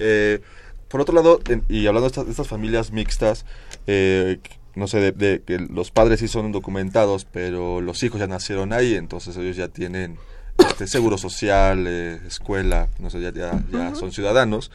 Eh, 0.00 0.40
por 0.88 1.00
otro 1.00 1.14
lado, 1.14 1.38
y 1.68 1.86
hablando 1.86 2.08
de 2.08 2.08
estas, 2.08 2.24
de 2.24 2.30
estas 2.32 2.48
familias 2.48 2.90
mixtas, 2.90 3.46
eh, 3.86 4.40
no 4.80 4.88
sé, 4.88 5.12
de, 5.12 5.42
que 5.42 5.58
los 5.58 5.90
padres 5.90 6.20
sí 6.20 6.26
son 6.26 6.52
documentados, 6.52 7.26
pero 7.30 7.82
los 7.82 8.02
hijos 8.02 8.18
ya 8.18 8.26
nacieron 8.26 8.72
ahí, 8.72 8.94
entonces 8.94 9.36
ellos 9.36 9.54
ya 9.54 9.68
tienen 9.68 10.16
este, 10.58 10.86
seguro 10.86 11.18
social, 11.18 11.84
eh, 11.86 12.18
escuela, 12.26 12.88
no 12.98 13.10
sé, 13.10 13.20
ya, 13.20 13.30
ya, 13.30 13.62
ya 13.70 13.94
son 13.94 14.10
ciudadanos. 14.10 14.70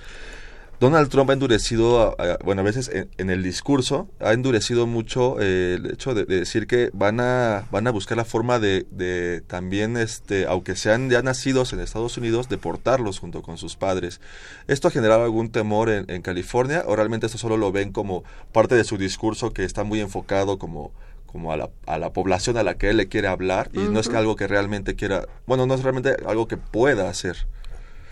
Donald 0.80 1.10
Trump 1.10 1.30
ha 1.30 1.34
endurecido, 1.34 2.16
bueno, 2.44 2.62
a 2.62 2.64
veces 2.66 2.92
en, 2.94 3.30
el 3.30 3.44
discurso, 3.44 4.10
ha 4.20 4.34
endurecido 4.34 4.88
mucho 4.88 5.38
eh, 5.40 5.76
el 5.76 5.92
hecho 5.92 6.14
de, 6.14 6.26
decir 6.26 6.68
que 6.68 6.90
van 6.94 7.20
a, 7.20 7.66
van 7.72 7.88
a 7.88 7.92
buscar 7.92 8.18
la 8.18 8.26
forma 8.26 8.60
de, 8.60 8.86
de, 8.92 9.42
también, 9.48 9.96
este, 9.96 10.46
aunque 10.48 10.76
sean 10.76 11.10
ya 11.10 11.22
nacidos 11.22 11.72
en 11.74 11.80
Estados 11.80 12.18
Unidos, 12.18 12.50
deportarlos 12.50 13.20
junto 13.20 13.42
con 13.42 13.58
sus 13.58 13.76
padres. 13.78 14.20
¿Esto 14.68 14.90
ha 14.90 14.92
generado 14.92 15.24
algún 15.24 15.50
temor 15.50 15.90
en, 15.90 16.06
en 16.10 16.22
California 16.22 16.84
o 16.86 16.96
realmente 16.96 17.28
esto 17.28 17.38
solo 17.38 17.58
lo 17.58 17.72
ven 17.72 17.92
como 17.92 18.24
parte 18.52 18.76
de 18.76 18.84
su 18.84 18.98
discurso 18.98 19.54
que 19.54 19.64
está 19.64 19.84
muy 19.84 20.02
enfocado 20.02 20.60
como 20.60 20.92
como 21.36 21.52
a 21.52 21.58
la, 21.58 21.70
a 21.86 22.00
la 22.00 22.14
población 22.14 22.56
a 22.56 22.64
la 22.64 22.76
que 22.78 22.90
él 22.90 22.96
le 22.96 23.10
quiere 23.10 23.28
hablar 23.28 23.70
y 23.74 23.80
no 23.80 24.00
es 24.00 24.08
algo 24.08 24.38
que 24.38 24.48
realmente 24.48 24.96
quiera, 24.96 25.28
bueno, 25.46 25.66
no 25.66 25.74
es 25.74 25.84
realmente 25.84 26.16
algo 26.26 26.48
que 26.48 26.56
pueda 26.56 27.10
hacer. 27.10 27.46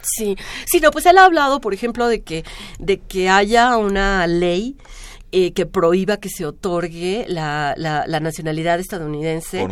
Sí, 0.03 0.35
sí, 0.65 0.79
no, 0.81 0.91
pues 0.91 1.05
él 1.05 1.17
ha 1.17 1.25
hablado, 1.25 1.61
por 1.61 1.73
ejemplo, 1.73 2.07
de 2.07 2.23
que, 2.23 2.43
de 2.77 2.99
que 2.99 3.29
haya 3.29 3.77
una 3.77 4.27
ley 4.27 4.77
eh, 5.35 5.51
que 5.51 5.65
prohíba 5.65 6.17
que 6.17 6.29
se 6.29 6.45
otorgue 6.45 7.25
la, 7.27 7.73
la, 7.75 8.19
nacionalidad 8.19 8.79
estadounidense 8.79 9.67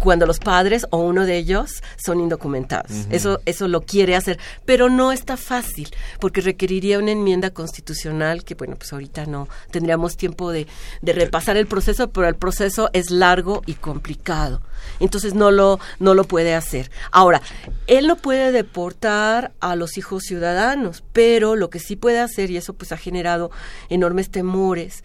cuando 0.00 0.26
los 0.26 0.40
padres 0.40 0.88
o 0.90 0.98
uno 0.98 1.24
de 1.24 1.36
ellos 1.36 1.84
son 2.04 2.18
indocumentados. 2.18 2.90
Eso 3.10 3.40
eso 3.46 3.68
lo 3.68 3.82
quiere 3.82 4.16
hacer, 4.16 4.40
pero 4.64 4.90
no 4.90 5.12
está 5.12 5.36
fácil 5.36 5.88
porque 6.18 6.40
requeriría 6.40 6.98
una 6.98 7.12
enmienda 7.12 7.50
constitucional 7.50 8.42
que 8.42 8.56
bueno 8.56 8.74
pues 8.74 8.92
ahorita 8.92 9.24
no 9.26 9.48
tendríamos 9.70 10.16
tiempo 10.16 10.50
de, 10.50 10.66
de 11.00 11.12
repasar 11.12 11.56
el 11.56 11.68
proceso, 11.68 12.10
pero 12.10 12.26
el 12.26 12.34
proceso 12.34 12.90
es 12.92 13.12
largo 13.12 13.62
y 13.66 13.74
complicado. 13.74 14.62
Entonces 14.98 15.34
no 15.34 15.52
lo 15.52 15.78
no 16.00 16.14
lo 16.14 16.24
puede 16.24 16.56
hacer. 16.56 16.90
Ahora 17.12 17.40
él 17.86 18.08
no 18.08 18.16
puede 18.16 18.50
deportar 18.50 19.52
a 19.60 19.76
los 19.76 19.96
hijos 19.96 20.24
ciudadanos, 20.24 21.04
pero 21.12 21.54
lo 21.54 21.70
que 21.70 21.78
sí 21.78 21.94
puede 21.94 22.18
hacer 22.18 22.50
y 22.50 22.56
eso 22.56 22.72
pues 22.72 22.90
ha 22.90 22.96
generado 22.96 23.52
enormes 23.88 24.23
temores 24.30 25.04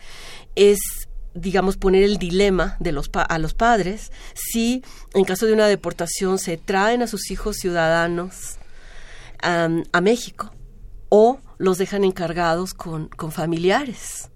es 0.55 0.79
digamos, 1.33 1.77
poner 1.77 2.03
el 2.03 2.17
dilema 2.17 2.75
de 2.79 2.91
los 2.91 3.09
a 3.13 3.37
los 3.37 3.53
padres 3.53 4.11
si 4.33 4.83
en 5.13 5.25
caso 5.25 5.45
de 5.45 5.53
una 5.53 5.67
deportación 5.67 6.39
se 6.39 6.57
traen 6.57 7.01
a 7.01 7.07
sus 7.07 7.29
hijos 7.31 7.57
ciudadanos 7.57 8.57
a 9.41 10.01
México 10.01 10.51
o 11.09 11.39
los 11.57 11.77
dejan 11.77 12.03
encargados 12.03 12.73
con, 12.73 13.07
con 13.07 13.31
familiares. 13.31 14.29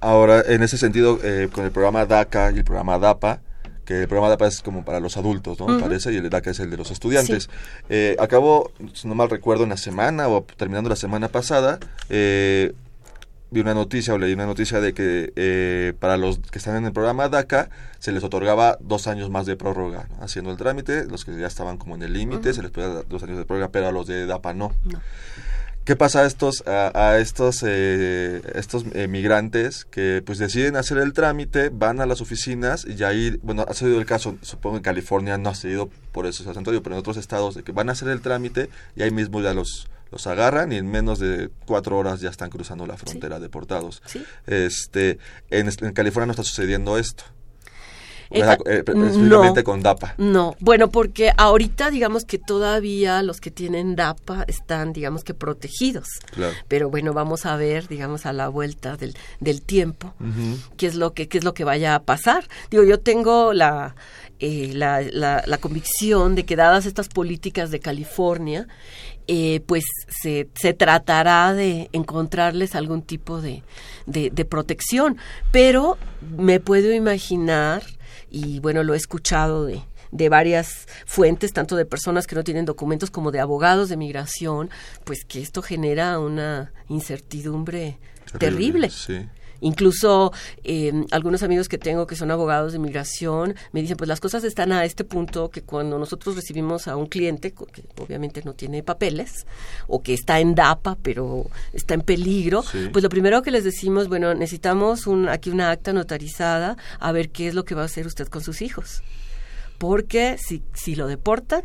Ahora, 0.00 0.42
en 0.46 0.62
ese 0.62 0.78
sentido, 0.78 1.18
eh, 1.22 1.48
con 1.52 1.64
el 1.64 1.70
programa 1.70 2.06
DACA 2.06 2.52
y 2.52 2.58
el 2.58 2.64
programa 2.64 2.98
DAPA, 2.98 3.42
que 3.84 4.02
el 4.02 4.08
programa 4.08 4.30
DAPA 4.30 4.46
es 4.46 4.62
como 4.62 4.82
para 4.84 4.98
los 4.98 5.18
adultos, 5.18 5.60
¿no? 5.60 5.66
Me 5.66 5.80
parece, 5.80 6.12
y 6.12 6.16
el 6.16 6.30
DACA 6.30 6.50
es 6.50 6.60
el 6.60 6.70
de 6.70 6.78
los 6.78 6.90
estudiantes. 6.90 7.50
Eh, 7.90 8.16
acabo, 8.18 8.72
si 8.94 9.06
no 9.06 9.14
mal 9.14 9.28
recuerdo, 9.28 9.64
en 9.64 9.70
la 9.70 9.76
semana 9.76 10.28
o 10.28 10.42
terminando 10.42 10.88
la 10.88 10.96
semana 10.96 11.28
pasada, 11.28 11.78
eh, 12.08 12.72
vi 13.50 13.60
una 13.60 13.74
noticia 13.74 14.14
o 14.14 14.18
leí 14.18 14.32
una 14.32 14.46
noticia 14.46 14.80
de 14.80 14.92
que 14.94 15.32
eh, 15.36 15.94
para 15.98 16.16
los 16.16 16.38
que 16.38 16.58
están 16.58 16.76
en 16.76 16.84
el 16.84 16.92
programa 16.92 17.28
DACA 17.28 17.70
se 17.98 18.12
les 18.12 18.22
otorgaba 18.22 18.78
dos 18.80 19.06
años 19.06 19.30
más 19.30 19.46
de 19.46 19.56
prórroga 19.56 20.08
haciendo 20.20 20.50
el 20.50 20.56
trámite, 20.56 21.06
los 21.06 21.24
que 21.24 21.38
ya 21.38 21.46
estaban 21.46 21.78
como 21.78 21.94
en 21.94 22.02
el 22.02 22.12
límite 22.12 22.52
se 22.52 22.62
les 22.62 22.70
podía 22.70 22.88
dar 22.88 23.08
dos 23.08 23.22
años 23.22 23.38
de 23.38 23.44
prórroga, 23.44 23.68
pero 23.68 23.88
a 23.88 23.92
los 23.92 24.06
de 24.06 24.26
DAPA 24.26 24.54
no. 24.54 24.72
¿Qué 25.88 25.96
pasa 25.96 26.20
a 26.20 26.26
estos, 26.26 26.62
a, 26.66 27.16
estos, 27.16 27.64
eh, 27.66 28.42
estos 28.54 28.84
eh, 28.92 29.08
migrantes 29.08 29.86
que 29.86 30.22
pues 30.22 30.36
deciden 30.36 30.76
hacer 30.76 30.98
el 30.98 31.14
trámite, 31.14 31.70
van 31.70 32.02
a 32.02 32.04
las 32.04 32.20
oficinas 32.20 32.84
y 32.86 33.02
ahí, 33.04 33.40
bueno, 33.42 33.64
ha 33.66 33.72
sido 33.72 33.98
el 33.98 34.04
caso, 34.04 34.36
supongo 34.42 34.76
en 34.76 34.82
California 34.82 35.38
no 35.38 35.48
ha 35.48 35.54
sido 35.54 35.88
por 36.12 36.26
eso 36.26 36.44
pero 36.44 36.94
en 36.94 37.00
otros 37.00 37.16
estados 37.16 37.54
de 37.54 37.62
que 37.62 37.72
van 37.72 37.88
a 37.88 37.92
hacer 37.92 38.08
el 38.08 38.20
trámite 38.20 38.68
y 38.96 39.02
ahí 39.02 39.10
mismo 39.10 39.40
ya 39.40 39.54
los 39.54 39.88
los 40.10 40.26
agarran 40.26 40.72
y 40.72 40.76
en 40.76 40.90
menos 40.90 41.18
de 41.18 41.50
cuatro 41.66 41.98
horas 41.98 42.20
ya 42.20 42.30
están 42.30 42.50
cruzando 42.50 42.86
la 42.86 42.96
frontera 42.96 43.38
deportados. 43.40 44.02
Este, 44.46 45.18
en, 45.50 45.70
California 45.92 46.26
no 46.26 46.32
está 46.32 46.44
sucediendo 46.44 46.98
esto. 46.98 47.24
Eh, 48.30 48.42
ah, 48.42 48.58
Eh, 48.66 48.84
no. 48.94 49.54
con 49.64 49.82
DAPA. 49.82 50.14
No, 50.18 50.54
bueno, 50.60 50.90
porque 50.90 51.32
ahorita 51.36 51.90
digamos 51.90 52.24
que 52.24 52.38
todavía 52.38 53.22
los 53.22 53.40
que 53.40 53.50
tienen 53.50 53.96
DAPA 53.96 54.44
están, 54.48 54.92
digamos 54.92 55.24
que 55.24 55.32
protegidos. 55.32 56.08
Claro. 56.32 56.54
Pero 56.68 56.90
bueno, 56.90 57.14
vamos 57.14 57.46
a 57.46 57.56
ver, 57.56 57.88
digamos, 57.88 58.26
a 58.26 58.34
la 58.34 58.48
vuelta 58.48 58.96
del, 58.96 59.16
del 59.40 59.62
tiempo, 59.62 60.14
qué 60.76 60.86
es 60.86 60.94
lo 60.94 61.14
que 61.14 61.28
qué 61.28 61.38
es 61.38 61.44
lo 61.44 61.54
que 61.54 61.64
vaya 61.64 61.94
a 61.94 62.02
pasar. 62.02 62.46
Digo, 62.70 62.84
yo 62.84 63.00
tengo 63.00 63.54
la, 63.54 63.94
eh, 64.40 64.72
la, 64.74 65.00
la, 65.00 65.42
la 65.46 65.58
convicción 65.58 66.34
de 66.34 66.44
que 66.44 66.54
dadas 66.54 66.84
estas 66.86 67.08
políticas 67.08 67.70
de 67.70 67.80
California, 67.80 68.68
eh, 69.28 69.60
pues 69.66 69.84
se, 70.22 70.48
se 70.54 70.74
tratará 70.74 71.54
de 71.54 71.88
encontrarles 71.92 72.74
algún 72.74 73.02
tipo 73.02 73.40
de, 73.40 73.62
de, 74.06 74.30
de 74.30 74.44
protección. 74.44 75.18
Pero 75.52 75.96
me 76.36 76.58
puedo 76.58 76.92
imaginar, 76.92 77.84
y 78.30 78.58
bueno, 78.60 78.82
lo 78.82 78.94
he 78.94 78.96
escuchado 78.96 79.64
de, 79.64 79.82
de 80.10 80.28
varias 80.28 80.88
fuentes, 81.06 81.52
tanto 81.52 81.76
de 81.76 81.84
personas 81.84 82.26
que 82.26 82.34
no 82.34 82.42
tienen 82.42 82.64
documentos 82.64 83.10
como 83.10 83.30
de 83.30 83.40
abogados 83.40 83.88
de 83.88 83.96
migración, 83.96 84.70
pues 85.04 85.24
que 85.24 85.40
esto 85.40 85.62
genera 85.62 86.18
una 86.18 86.72
incertidumbre 86.88 87.98
terrible. 88.38 88.90
Sí. 88.90 89.26
Incluso 89.60 90.32
eh, 90.64 90.92
algunos 91.10 91.42
amigos 91.42 91.68
que 91.68 91.78
tengo 91.78 92.06
que 92.06 92.16
son 92.16 92.30
abogados 92.30 92.72
de 92.72 92.78
migración 92.78 93.54
me 93.72 93.80
dicen, 93.82 93.96
pues 93.96 94.08
las 94.08 94.20
cosas 94.20 94.44
están 94.44 94.72
a 94.72 94.84
este 94.84 95.04
punto 95.04 95.50
que 95.50 95.62
cuando 95.62 95.98
nosotros 95.98 96.36
recibimos 96.36 96.88
a 96.88 96.96
un 96.96 97.06
cliente, 97.06 97.52
que 97.52 97.82
obviamente 98.00 98.42
no 98.44 98.54
tiene 98.54 98.82
papeles, 98.82 99.46
o 99.86 100.02
que 100.02 100.14
está 100.14 100.40
en 100.40 100.54
DAPA, 100.54 100.96
pero 101.02 101.46
está 101.72 101.94
en 101.94 102.02
peligro, 102.02 102.62
Sí. 102.62 102.88
pues 102.92 103.02
lo 103.02 103.08
primero 103.08 103.42
que 103.42 103.50
les 103.50 103.64
decimos, 103.64 104.08
bueno, 104.08 104.34
necesitamos 104.34 105.06
un, 105.06 105.28
aquí 105.28 105.50
una 105.50 105.70
acta 105.70 105.92
notarizada 105.92 106.76
a 107.00 107.12
ver 107.12 107.30
qué 107.30 107.48
es 107.48 107.54
lo 107.54 107.64
que 107.64 107.74
va 107.74 107.82
a 107.82 107.86
hacer 107.86 108.06
usted 108.06 108.28
con 108.28 108.42
sus 108.42 108.62
hijos. 108.62 109.02
Porque 109.78 110.36
si, 110.38 110.62
si 110.74 110.96
lo 110.96 111.06
deportan, 111.06 111.62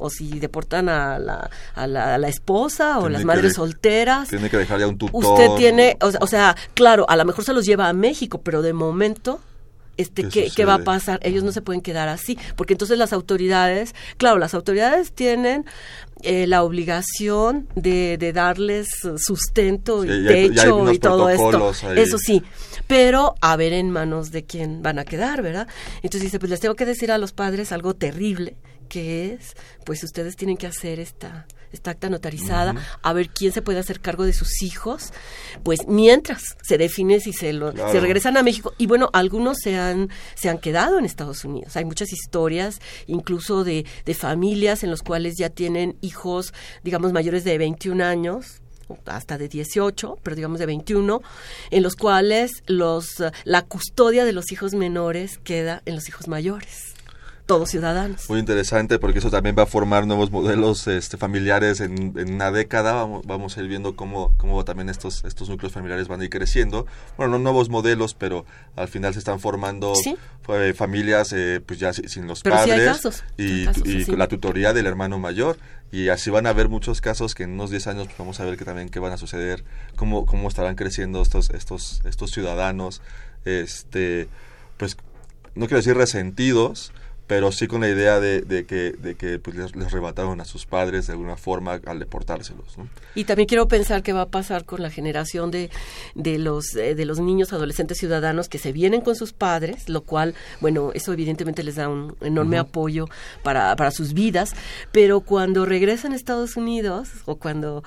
o 0.00 0.10
si 0.10 0.38
deportan 0.40 0.88
a 0.88 1.18
la, 1.18 1.50
a 1.74 1.86
la, 1.86 2.14
a 2.14 2.18
la 2.18 2.28
esposa 2.28 2.98
o 2.98 3.02
Tiene 3.02 3.12
las 3.14 3.24
madres 3.24 3.44
de- 3.52 3.54
solteras, 3.54 4.28
Tiene 4.28 4.50
que 4.50 4.56
dejar 4.58 4.80
ya 4.80 4.86
un 4.88 4.98
tutor. 4.98 5.24
Usted 5.24 5.48
tiene, 5.56 5.96
o, 6.00 6.10
sea- 6.10 6.20
o 6.22 6.26
sea, 6.26 6.56
claro, 6.74 7.04
a 7.08 7.16
lo 7.16 7.24
mejor 7.24 7.44
se 7.44 7.52
los 7.52 7.64
lleva 7.66 7.88
a 7.88 7.92
México, 7.92 8.40
pero 8.42 8.62
de 8.62 8.72
momento, 8.72 9.40
este, 9.96 10.28
¿Qué 10.28 10.50
¿qué, 10.54 10.64
va 10.64 10.74
a 10.74 10.78
pasar? 10.78 11.20
Ellos 11.22 11.44
no 11.44 11.52
se 11.52 11.60
pueden 11.60 11.82
quedar 11.82 12.08
así, 12.08 12.38
porque 12.56 12.72
entonces 12.72 12.96
las 12.96 13.12
autoridades, 13.12 13.94
claro, 14.16 14.38
las 14.38 14.54
autoridades 14.54 15.12
tienen 15.12 15.66
eh, 16.22 16.46
la 16.46 16.62
obligación 16.62 17.68
de, 17.74 18.16
de 18.18 18.32
darles 18.32 18.88
sustento 19.16 20.04
y 20.06 20.10
hay 20.10 20.48
techo 20.50 20.90
y 20.92 20.98
todo 20.98 21.28
esto. 21.28 21.72
ahí. 21.88 21.98
Eso 21.98 22.16
sí, 22.18 22.42
pero 22.86 23.34
a 23.42 23.56
ver 23.56 23.74
en 23.74 23.90
manos 23.90 24.30
de 24.30 24.44
quién 24.44 24.80
van 24.82 24.98
a 24.98 25.04
quedar, 25.04 25.42
¿verdad? 25.42 25.68
Entonces 25.96 26.22
dice, 26.22 26.38
pues 26.38 26.48
les 26.50 26.60
tengo 26.60 26.76
que 26.76 26.86
decir 26.86 27.12
a 27.12 27.18
los 27.18 27.32
padres 27.32 27.70
algo 27.72 27.92
terrible, 27.94 28.56
que 28.90 29.32
es, 29.32 29.56
pues 29.86 30.04
ustedes 30.04 30.36
tienen 30.36 30.58
que 30.58 30.66
hacer 30.66 31.00
esta, 31.00 31.46
esta 31.72 31.92
acta 31.92 32.10
notarizada, 32.10 32.74
a 33.00 33.12
ver 33.14 33.30
quién 33.30 33.52
se 33.52 33.62
puede 33.62 33.78
hacer 33.78 34.00
cargo 34.00 34.24
de 34.24 34.32
sus 34.34 34.60
hijos, 34.62 35.12
pues 35.62 35.86
mientras 35.88 36.42
se 36.62 36.76
define 36.76 37.20
si 37.20 37.32
se 37.32 37.52
lo, 37.54 37.72
Claro. 37.72 37.92
se 37.92 38.00
regresan 38.00 38.36
a 38.36 38.42
México. 38.42 38.74
Y 38.76 38.86
bueno, 38.86 39.08
algunos 39.14 39.58
se 39.62 39.78
han, 39.78 40.10
se 40.34 40.48
han 40.50 40.58
quedado 40.58 40.98
en 40.98 41.04
Estados 41.06 41.44
Unidos. 41.44 41.76
Hay 41.76 41.84
muchas 41.86 42.12
historias, 42.12 42.80
incluso 43.06 43.64
de, 43.64 43.86
de 44.04 44.14
familias 44.14 44.82
en 44.82 44.90
los 44.90 45.02
cuales 45.02 45.36
ya 45.38 45.48
tienen 45.48 45.96
hijos, 46.02 46.52
digamos, 46.82 47.12
mayores 47.12 47.44
de 47.44 47.56
21 47.56 48.04
años 48.04 48.60
hasta 49.06 49.38
de 49.38 49.46
18, 49.48 50.18
pero 50.20 50.34
digamos 50.34 50.58
de 50.58 50.66
21, 50.66 51.22
en 51.70 51.82
los 51.84 51.94
cuales 51.94 52.50
los 52.66 53.06
la 53.44 53.62
custodia 53.62 54.24
de 54.24 54.32
los 54.32 54.50
hijos 54.50 54.74
menores 54.74 55.38
queda 55.38 55.80
en 55.86 55.94
los 55.94 56.08
hijos 56.08 56.26
mayores, 56.26 56.89
todos 57.50 57.70
ciudadanos. 57.70 58.28
Muy 58.30 58.38
interesante 58.38 59.00
porque 59.00 59.18
eso 59.18 59.28
también 59.30 59.56
va 59.58 59.64
a 59.64 59.66
formar 59.66 60.06
nuevos 60.06 60.30
modelos 60.30 60.86
este, 60.86 61.16
familiares 61.16 61.80
en, 61.80 62.16
en 62.16 62.34
una 62.34 62.52
década. 62.52 62.92
Vamos, 62.92 63.26
vamos 63.26 63.56
a 63.56 63.60
ir 63.60 63.66
viendo 63.66 63.96
cómo, 63.96 64.32
cómo 64.36 64.64
también 64.64 64.88
estos, 64.88 65.24
estos 65.24 65.48
núcleos 65.48 65.72
familiares 65.72 66.06
van 66.06 66.20
a 66.20 66.24
ir 66.24 66.30
creciendo. 66.30 66.86
Bueno, 67.16 67.32
no 67.32 67.38
nuevos 67.40 67.68
modelos, 67.68 68.14
pero 68.14 68.46
al 68.76 68.86
final 68.86 69.14
se 69.14 69.18
están 69.18 69.40
formando 69.40 69.94
Sí. 69.96 70.16
eh, 70.48 70.74
familias 70.76 71.34
pues 71.66 71.78
ya 71.80 71.92
si- 71.92 72.08
sin 72.08 72.28
los 72.28 72.42
Pero 72.42 72.56
sí 72.62 72.70
hay 72.70 72.78
padres 72.78 72.88
casos, 72.96 73.24
y, 73.36 73.64
casos 73.64 73.82
y 73.86 74.04
la 74.16 74.28
tutoría 74.28 74.72
del 74.72 74.86
hermano 74.86 75.18
mayor. 75.18 75.58
Y 75.92 76.08
así 76.08 76.30
van 76.30 76.46
a 76.46 76.50
haber 76.50 76.68
muchos 76.68 77.00
casos 77.00 77.34
que 77.34 77.42
en 77.42 77.50
unos 77.54 77.70
10 77.70 77.88
años 77.88 78.06
pues, 78.06 78.16
vamos 78.18 78.38
a 78.38 78.44
ver 78.44 78.56
que 78.56 78.64
también 78.64 78.90
qué 78.90 79.00
van 79.00 79.12
a 79.12 79.16
suceder, 79.16 79.64
cómo, 79.96 80.24
cómo 80.24 80.46
estarán 80.46 80.76
creciendo 80.76 81.20
estos, 81.20 81.50
estos, 81.50 82.00
estos 82.04 82.30
ciudadanos, 82.30 83.02
este, 83.44 84.28
pues 84.76 84.96
no 85.56 85.66
quiero 85.66 85.78
decir 85.78 85.96
resentidos, 85.96 86.92
pero 87.30 87.52
sí 87.52 87.68
con 87.68 87.80
la 87.80 87.88
idea 87.88 88.18
de, 88.18 88.40
de 88.40 88.66
que, 88.66 88.90
de 88.90 89.14
que 89.14 89.38
pues, 89.38 89.54
les, 89.56 89.76
les 89.76 89.86
arrebataron 89.86 90.40
a 90.40 90.44
sus 90.44 90.66
padres 90.66 91.06
de 91.06 91.12
alguna 91.12 91.36
forma 91.36 91.80
al 91.86 92.00
deportárselos. 92.00 92.76
¿no? 92.76 92.88
Y 93.14 93.22
también 93.22 93.46
quiero 93.46 93.68
pensar 93.68 94.02
qué 94.02 94.12
va 94.12 94.22
a 94.22 94.28
pasar 94.28 94.64
con 94.64 94.82
la 94.82 94.90
generación 94.90 95.52
de, 95.52 95.70
de 96.16 96.38
los 96.40 96.74
eh, 96.74 96.96
de 96.96 97.04
los 97.04 97.20
niños 97.20 97.52
adolescentes 97.52 97.98
ciudadanos 97.98 98.48
que 98.48 98.58
se 98.58 98.72
vienen 98.72 99.00
con 99.00 99.14
sus 99.14 99.32
padres, 99.32 99.88
lo 99.88 100.00
cual, 100.00 100.34
bueno, 100.60 100.90
eso 100.92 101.12
evidentemente 101.12 101.62
les 101.62 101.76
da 101.76 101.88
un 101.88 102.16
enorme 102.20 102.58
apoyo 102.58 103.06
para, 103.44 103.76
para 103.76 103.92
sus 103.92 104.12
vidas, 104.12 104.52
pero 104.90 105.20
cuando 105.20 105.64
regresan 105.66 106.12
a 106.12 106.16
Estados 106.16 106.56
Unidos 106.56 107.10
o 107.26 107.36
cuando, 107.36 107.84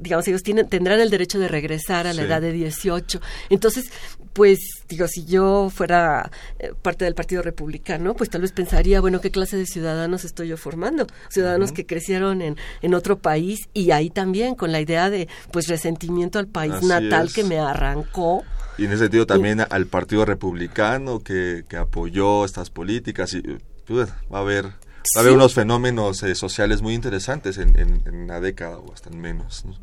digamos, 0.00 0.28
ellos 0.28 0.42
tienen, 0.42 0.68
tendrán 0.68 1.00
el 1.00 1.08
derecho 1.08 1.38
de 1.38 1.48
regresar 1.48 2.06
a 2.06 2.12
la 2.12 2.20
Sí. 2.22 2.26
edad 2.28 2.42
de 2.42 2.52
18. 2.52 3.22
Entonces, 3.48 3.86
pues, 4.32 4.58
digo, 4.88 5.06
si 5.08 5.24
yo 5.24 5.70
fuera 5.74 6.30
eh, 6.58 6.72
parte 6.80 7.04
del 7.04 7.14
Partido 7.14 7.42
Republicano, 7.42 8.14
pues 8.14 8.30
tal 8.30 8.40
vez 8.42 8.52
pensaría, 8.52 9.00
bueno, 9.00 9.20
¿qué 9.20 9.30
clase 9.30 9.56
de 9.56 9.66
ciudadanos 9.66 10.24
estoy 10.24 10.48
yo 10.48 10.56
formando? 10.56 11.06
Ciudadanos 11.28 11.72
que 11.72 11.86
crecieron 11.86 12.42
en, 12.42 12.56
en 12.80 12.94
otro 12.94 13.18
país 13.18 13.68
y 13.74 13.90
ahí 13.90 14.10
también 14.10 14.54
con 14.54 14.72
la 14.72 14.80
idea 14.80 15.10
de, 15.10 15.28
pues, 15.52 15.68
resentimiento 15.68 16.38
al 16.38 16.46
país 16.48 16.72
Así 16.74 16.86
natal 16.86 17.26
es. 17.26 17.34
que 17.34 17.44
me 17.44 17.58
arrancó. 17.58 18.42
Y 18.78 18.86
en 18.86 18.92
ese 18.92 19.00
sentido 19.04 19.26
también 19.26 19.60
al 19.68 19.86
Partido 19.86 20.24
Republicano 20.24 21.20
que, 21.20 21.64
que 21.68 21.76
apoyó 21.76 22.44
estas 22.44 22.70
políticas 22.70 23.34
y 23.34 23.42
pues, 23.86 24.08
va 24.32 24.38
a 24.38 24.40
haber... 24.40 24.64
Va 24.66 25.18
a 25.18 25.20
haber 25.20 25.32
Sí. 25.32 25.36
unos 25.36 25.52
fenómenos 25.54 26.22
eh, 26.22 26.36
sociales 26.36 26.80
muy 26.80 26.94
interesantes 26.94 27.58
en, 27.58 27.76
en, 27.78 28.02
en 28.06 28.14
una 28.22 28.38
década 28.40 28.78
o 28.78 28.92
hasta 28.94 29.10
en 29.10 29.20
menos. 29.20 29.64
¿no? 29.64 29.74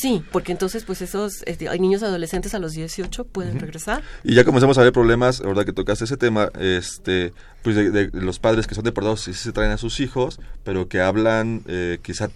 Sí, 0.00 0.22
porque 0.32 0.52
entonces, 0.52 0.84
pues, 0.84 1.00
esos 1.02 1.42
eh, 1.46 1.68
hay 1.68 1.78
niños 1.80 2.02
adolescentes 2.02 2.54
a 2.54 2.58
los 2.58 2.72
18 2.72 3.24
pueden 3.24 3.58
regresar. 3.58 4.02
Y 4.24 4.34
ya 4.34 4.44
comenzamos 4.44 4.76
a 4.78 4.82
ver 4.82 4.92
problemas, 4.92 5.40
ahora 5.40 5.64
que 5.64 5.72
tocaste 5.72 6.04
ese 6.04 6.16
tema, 6.16 6.50
este, 6.58 7.32
pues 7.62 7.74
de, 7.76 7.90
de 7.90 8.10
los 8.20 8.38
padres 8.38 8.66
que 8.66 8.74
son 8.74 8.84
deportados 8.84 9.26
y 9.28 9.34
sí 9.34 9.40
se 9.44 9.52
traen 9.52 9.70
a 9.72 9.78
sus 9.78 10.00
hijos, 10.00 10.40
pero 10.64 10.88
que 10.88 11.00
hablan 11.00 11.62
eh, 11.66 11.98
quizá 12.02 12.28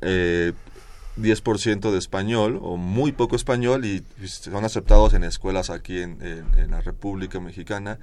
eh, 0.00 0.52
10% 1.18 1.90
de 1.90 1.98
español 1.98 2.58
o 2.62 2.76
muy 2.76 3.12
poco 3.12 3.36
español 3.36 3.84
y 3.84 4.02
pues, 4.18 4.32
son 4.32 4.64
aceptados 4.64 5.14
en 5.14 5.24
escuelas 5.24 5.70
aquí 5.70 6.00
en, 6.00 6.20
en- 6.22 6.46
en 6.58 6.70
la 6.70 6.80
República 6.82 7.40
Mexicana 7.40 7.98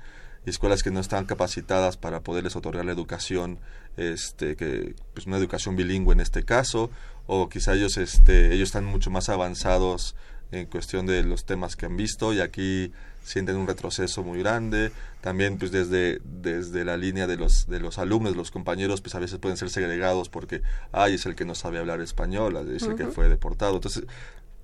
y 0.46 0.50
escuelas 0.50 0.84
que 0.84 0.92
no 0.92 1.00
están 1.00 1.26
capacitadas 1.26 1.96
para 1.98 2.20
poderles 2.22 2.56
otorgar 2.56 2.84
la 2.86 2.92
educación, 2.92 3.60
este, 3.98 4.56
que 4.56 4.96
pues 5.14 5.26
una 5.28 5.38
educación 5.38 5.76
bilingüe 5.76 6.14
en 6.14 6.20
este 6.20 6.44
caso, 6.44 6.90
o 7.28 7.50
quizá 7.50 7.74
ellos, 7.74 7.98
este, 7.98 8.54
ellos 8.54 8.70
están 8.70 8.86
mucho 8.86 9.10
más 9.10 9.30
avanzados 9.30 10.16
en 10.52 10.66
cuestión 10.68 11.06
de 11.06 11.24
los 11.24 11.46
temas 11.46 11.76
que 11.76 11.86
han 11.86 11.98
visto 11.98 12.34
y 12.34 12.40
aquí 12.40 12.92
sienten 13.24 13.56
un 13.56 13.68
retroceso 13.68 14.24
muy 14.24 14.40
grande. 14.40 14.92
También 15.22 15.58
pues 15.58 15.72
desde 15.72 16.20
desde 16.24 16.86
la 16.86 16.98
línea 16.98 17.28
de 17.28 17.38
los 17.38 17.68
de 17.68 17.80
los 17.80 17.98
alumnos 17.98 18.36
los 18.36 18.52
compañeros 18.52 19.02
pues 19.02 19.16
a 19.16 19.20
veces 19.20 19.40
pueden 19.40 19.58
ser 19.58 19.70
segregados 19.70 20.30
porque 20.30 20.62
ay 20.92 21.16
es 21.16 21.26
el 21.26 21.36
que 21.36 21.46
no 21.46 21.56
sabe 21.56 21.80
hablar 21.80 22.02
español 22.02 22.70
es 22.76 22.84
el 22.84 22.96
que 22.96 23.08
fue 23.08 23.30
deportado 23.30 23.76
entonces 23.76 24.04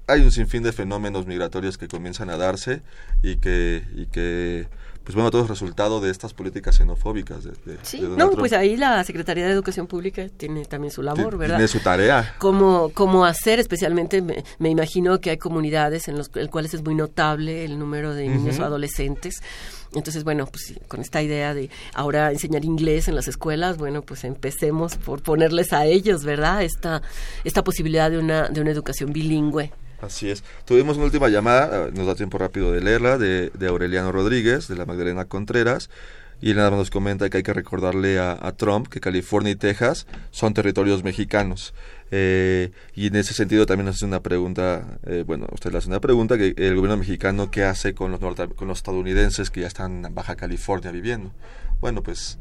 hay 0.08 0.22
un 0.22 0.32
sinfín 0.32 0.64
de 0.64 0.74
fenómenos 0.74 1.28
migratorios 1.28 1.78
que 1.78 1.88
comienzan 1.88 2.30
a 2.30 2.38
darse 2.38 2.82
y 3.24 3.38
que 3.38 3.86
y 3.96 4.08
que 4.08 4.68
pues 5.10 5.16
bueno 5.16 5.32
todo 5.32 5.42
es 5.42 5.50
resultado 5.50 6.00
de 6.02 6.12
estas 6.12 6.36
políticas 6.36 6.76
xenofóbicas 6.76 7.44
de, 7.44 7.50
de- 7.66 7.80
Sí, 7.82 8.00
de 8.00 8.10
no, 8.10 8.16
Trump. 8.28 8.38
pues 8.38 8.54
ahí 8.54 8.78
la 8.78 9.04
Secretaría 9.04 9.44
de 9.48 9.52
Educación 9.52 9.88
Pública 9.88 10.28
tiene 10.38 10.66
también 10.66 10.92
su 10.94 11.02
labor, 11.02 11.36
¿verdad? 11.36 11.56
tiene 11.56 11.68
su 11.68 11.80
tarea 11.80 12.36
cómo, 12.38 12.92
cómo 12.94 13.26
hacer, 13.26 13.60
especialmente 13.60 14.22
me, 14.22 14.44
me 14.60 14.70
imagino 14.70 15.20
que 15.20 15.32
hay 15.32 15.38
comunidades 15.38 16.08
en 16.10 16.18
las 16.20 16.30
cuales 16.52 16.76
es 16.76 16.84
muy 16.84 16.94
notable 16.94 17.66
el 17.66 17.80
número 17.80 18.14
de 18.14 18.28
niños 18.28 18.60
o 18.60 18.64
adolescentes. 18.66 19.42
Entonces, 19.96 20.24
bueno, 20.24 20.46
pues 20.46 20.76
con 20.88 21.02
esta 21.02 21.24
idea 21.24 21.56
de 21.56 21.72
ahora 21.96 22.32
enseñar 22.32 22.64
inglés 22.64 23.08
en 23.08 23.16
las 23.16 23.28
escuelas, 23.28 23.80
bueno, 23.80 24.04
pues 24.04 24.24
empecemos 24.24 24.96
por 24.98 25.24
ponerles 25.24 25.74
a 25.74 25.86
ellos, 25.88 26.24
¿verdad? 26.24 26.62
Esta, 26.62 27.02
esta 27.44 27.64
posibilidad 27.64 28.12
de 28.12 28.20
una, 28.20 28.50
de 28.50 28.62
una 28.62 28.70
educación 28.70 29.12
bilingüe. 29.12 29.72
Así 30.02 30.30
es. 30.30 30.46
Tuvimos 30.64 30.96
una 30.96 31.08
última 31.08 31.28
llamada, 31.28 31.88
eh, 31.88 31.92
nos 31.94 32.08
da 32.08 32.16
tiempo 32.16 32.38
rápido 32.38 32.72
de 32.72 32.80
leerla, 32.80 33.18
de, 33.18 33.50
de 33.54 33.68
Aureliano 33.68 34.14
Rodríguez, 34.14 34.70
de 34.70 34.78
la 34.78 34.86
Magdalena 35.00 35.26
Contreras, 35.26 35.90
y 36.42 36.54
más 36.54 36.72
nos 36.72 36.90
comenta 36.90 37.30
que 37.30 37.38
hay 37.38 37.44
que 37.44 37.54
recordarle 37.54 38.20
a, 38.20 38.38
a 38.40 38.54
Trump 38.54 38.88
que 38.88 39.00
California 39.00 39.52
y 39.52 39.56
Texas 39.56 40.08
son 40.32 40.54
territorios 40.54 41.04
mexicanos. 41.04 41.74
Eh, 42.12 42.72
y 42.96 43.08
en 43.08 43.16
ese 43.18 43.34
sentido 43.34 43.66
también 43.66 43.86
nos 43.88 43.98
hace 43.98 44.06
una 44.06 44.22
pregunta, 44.22 45.00
eh, 45.06 45.24
bueno, 45.28 45.48
usted 45.52 45.72
le 45.72 45.78
hace 45.78 45.90
una 45.90 46.00
pregunta, 46.00 46.38
que 46.38 46.54
el 46.58 46.76
gobierno 46.76 46.98
mexicano, 46.98 47.52
¿qué 47.52 47.64
hace 47.64 47.94
con 47.94 48.12
los, 48.12 48.20
con 48.20 48.68
los 48.68 48.78
estadounidenses 48.78 49.50
que 49.50 49.62
ya 49.62 49.68
están 49.68 50.06
en 50.06 50.16
Baja 50.16 50.36
California 50.36 50.92
viviendo? 50.92 51.32
Bueno, 51.82 52.04
pues 52.04 52.40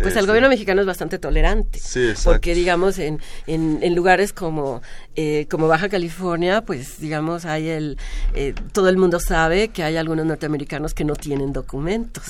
pues 0.00 0.16
el 0.16 0.26
gobierno 0.26 0.48
mexicano 0.48 0.80
es 0.80 0.86
bastante 0.86 1.18
tolerante. 1.18 1.78
Sí, 1.78 2.12
porque, 2.24 2.54
digamos, 2.54 2.98
en, 2.98 3.20
en, 3.46 3.94
lugares 3.94 4.32
como, 4.32 4.82
eh, 5.16 5.46
como 5.50 5.68
Baja 5.68 5.88
California, 5.88 6.62
pues, 6.62 7.00
digamos, 7.00 7.44
hay 7.44 7.68
el. 7.68 7.98
Eh, 8.34 8.54
todo 8.72 8.88
el 8.88 8.96
mundo 8.96 9.20
sabe 9.20 9.68
que 9.68 9.82
hay 9.82 9.96
algunos 9.96 10.26
norteamericanos 10.26 10.94
que 10.94 11.04
no 11.04 11.14
tienen 11.16 11.52
documentos. 11.52 12.24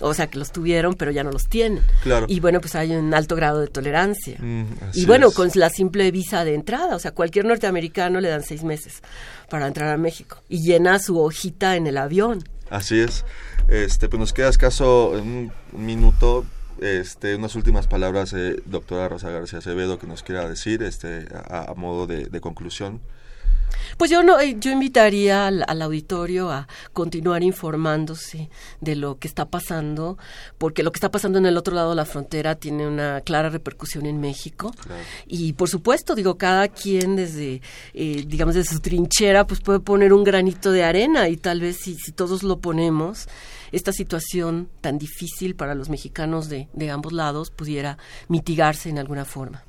O 0.00 0.14
sea, 0.14 0.28
que 0.28 0.38
los 0.38 0.52
tuvieron, 0.52 0.94
pero 0.94 1.10
ya 1.10 1.24
no 1.24 1.30
los 1.30 1.48
tienen. 1.48 1.82
Claro. 2.02 2.26
Y 2.28 2.40
bueno, 2.40 2.60
pues 2.60 2.74
hay 2.74 2.92
un 2.92 3.12
alto 3.14 3.36
grado 3.36 3.60
de 3.60 3.68
tolerancia. 3.68 4.38
y 4.94 5.06
bueno, 5.06 5.30
con 5.32 5.50
la 5.54 5.70
simple 5.70 6.10
visa 6.10 6.44
de 6.44 6.54
entrada, 6.54 6.96
o 6.96 6.98
sea, 6.98 7.12
cualquier 7.12 7.44
norteamericano 7.44 8.20
le 8.20 8.28
dan 8.28 8.42
seis 8.42 8.62
meses 8.62 9.02
para 9.48 9.66
entrar 9.66 9.90
a 9.90 9.96
México 9.96 10.42
y 10.48 10.62
llena 10.62 10.98
su 10.98 11.18
hojita 11.18 11.76
en 11.76 11.86
el 11.86 11.98
avión. 11.98 12.42
Así 12.70 13.00
es. 13.00 13.24
Este, 13.68 14.08
pues 14.08 14.18
nos 14.18 14.32
queda 14.32 14.48
escaso 14.48 15.10
un 15.10 15.52
minuto 15.72 16.46
este, 16.82 17.36
unas 17.36 17.54
últimas 17.54 17.86
palabras, 17.86 18.32
eh, 18.32 18.62
doctora 18.66 19.08
Rosa 19.08 19.30
García 19.30 19.60
Acevedo, 19.60 19.98
que 19.98 20.06
nos 20.06 20.22
quiera 20.22 20.48
decir 20.48 20.82
este, 20.82 21.26
a, 21.48 21.72
modo 21.76 22.06
de, 22.06 22.40
conclusión. 22.40 23.00
Pues 23.96 24.10
yo 24.10 24.22
no, 24.22 24.40
eh, 24.40 24.56
yo 24.58 24.70
invitaría 24.70 25.46
al, 25.46 25.82
auditorio 25.82 26.50
a 26.50 26.68
continuar 26.92 27.42
informándose 27.42 28.50
de 28.80 28.96
lo 28.96 29.18
que 29.18 29.28
está 29.28 29.46
pasando, 29.46 30.18
porque 30.58 30.82
lo 30.82 30.92
que 30.92 30.98
está 30.98 31.10
pasando 31.10 31.38
en 31.38 31.46
el 31.46 31.56
otro 31.56 31.74
lado 31.74 31.90
de 31.90 31.96
la 31.96 32.04
frontera 32.04 32.54
tiene 32.54 32.86
una 32.86 33.20
clara 33.20 33.50
repercusión 33.50 34.06
en 34.06 34.20
México. 34.20 34.72
Y 35.26 35.52
por 35.54 35.68
supuesto, 35.68 36.14
digo, 36.14 36.36
cada 36.36 36.68
quien 36.68 37.16
desde, 37.16 37.62
eh, 37.94 38.24
digamos, 38.26 38.54
desde 38.54 38.74
su 38.74 38.80
trinchera, 38.80 39.46
pues 39.46 39.60
puede 39.60 39.80
poner 39.80 40.12
un 40.12 40.24
granito 40.24 40.72
de 40.72 40.84
arena 40.84 41.28
y 41.28 41.36
tal 41.36 41.60
vez 41.60 41.78
si, 41.78 41.94
si 41.96 42.12
todos 42.12 42.42
lo 42.42 42.58
ponemos, 42.58 43.28
esta 43.72 43.92
situación 43.92 44.68
tan 44.80 44.98
difícil 44.98 45.56
para 45.56 45.74
los 45.74 45.88
mexicanos 45.88 46.48
de, 46.48 46.68
de 46.72 46.90
ambos 46.90 47.12
lados 47.12 47.50
pudiera 47.50 47.98
mitigarse 48.28 48.90
en 48.90 48.98
alguna 48.98 49.24
forma. 49.24 49.64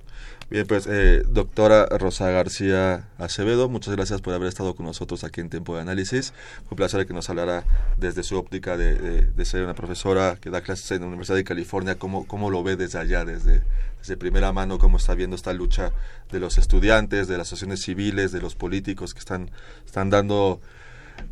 Bien, 0.49 0.67
pues 0.67 0.87
eh, 0.87 1.23
doctora 1.27 1.85
Rosa 1.85 2.29
García 2.29 3.07
Acevedo, 3.17 3.69
muchas 3.69 3.95
gracias 3.95 4.21
por 4.21 4.33
haber 4.33 4.49
estado 4.49 4.75
con 4.75 4.85
nosotros 4.85 5.23
aquí 5.23 5.41
en 5.41 5.49
Tiempo 5.49 5.75
de 5.75 5.81
Análisis. 5.81 6.33
Fue 6.63 6.71
un 6.71 6.75
placer 6.75 7.07
que 7.07 7.13
nos 7.13 7.29
hablara 7.29 7.63
desde 7.97 8.23
su 8.23 8.37
óptica 8.37 8.77
de, 8.77 8.95
de, 9.25 9.45
ser 9.45 9.63
una 9.63 9.73
profesora 9.73 10.37
que 10.39 10.49
da 10.49 10.61
clases 10.61 10.91
en 10.91 11.01
la 11.01 11.07
Universidad 11.07 11.37
de 11.37 11.43
California, 11.43 11.95
cómo, 11.95 12.27
cómo 12.27 12.49
lo 12.49 12.61
ve 12.61 12.75
desde 12.75 12.99
allá, 12.99 13.25
desde, 13.25 13.63
desde 13.99 14.17
primera 14.17 14.51
mano, 14.51 14.77
cómo 14.77 14.97
está 14.97 15.15
viendo 15.15 15.35
esta 15.35 15.53
lucha 15.53 15.91
de 16.31 16.39
los 16.39 16.57
estudiantes, 16.57 17.27
de 17.27 17.37
las 17.37 17.47
asociaciones 17.47 17.81
civiles, 17.81 18.31
de 18.31 18.41
los 18.41 18.55
políticos 18.55 19.13
que 19.13 19.19
están, 19.19 19.49
están 19.85 20.09
dando 20.09 20.59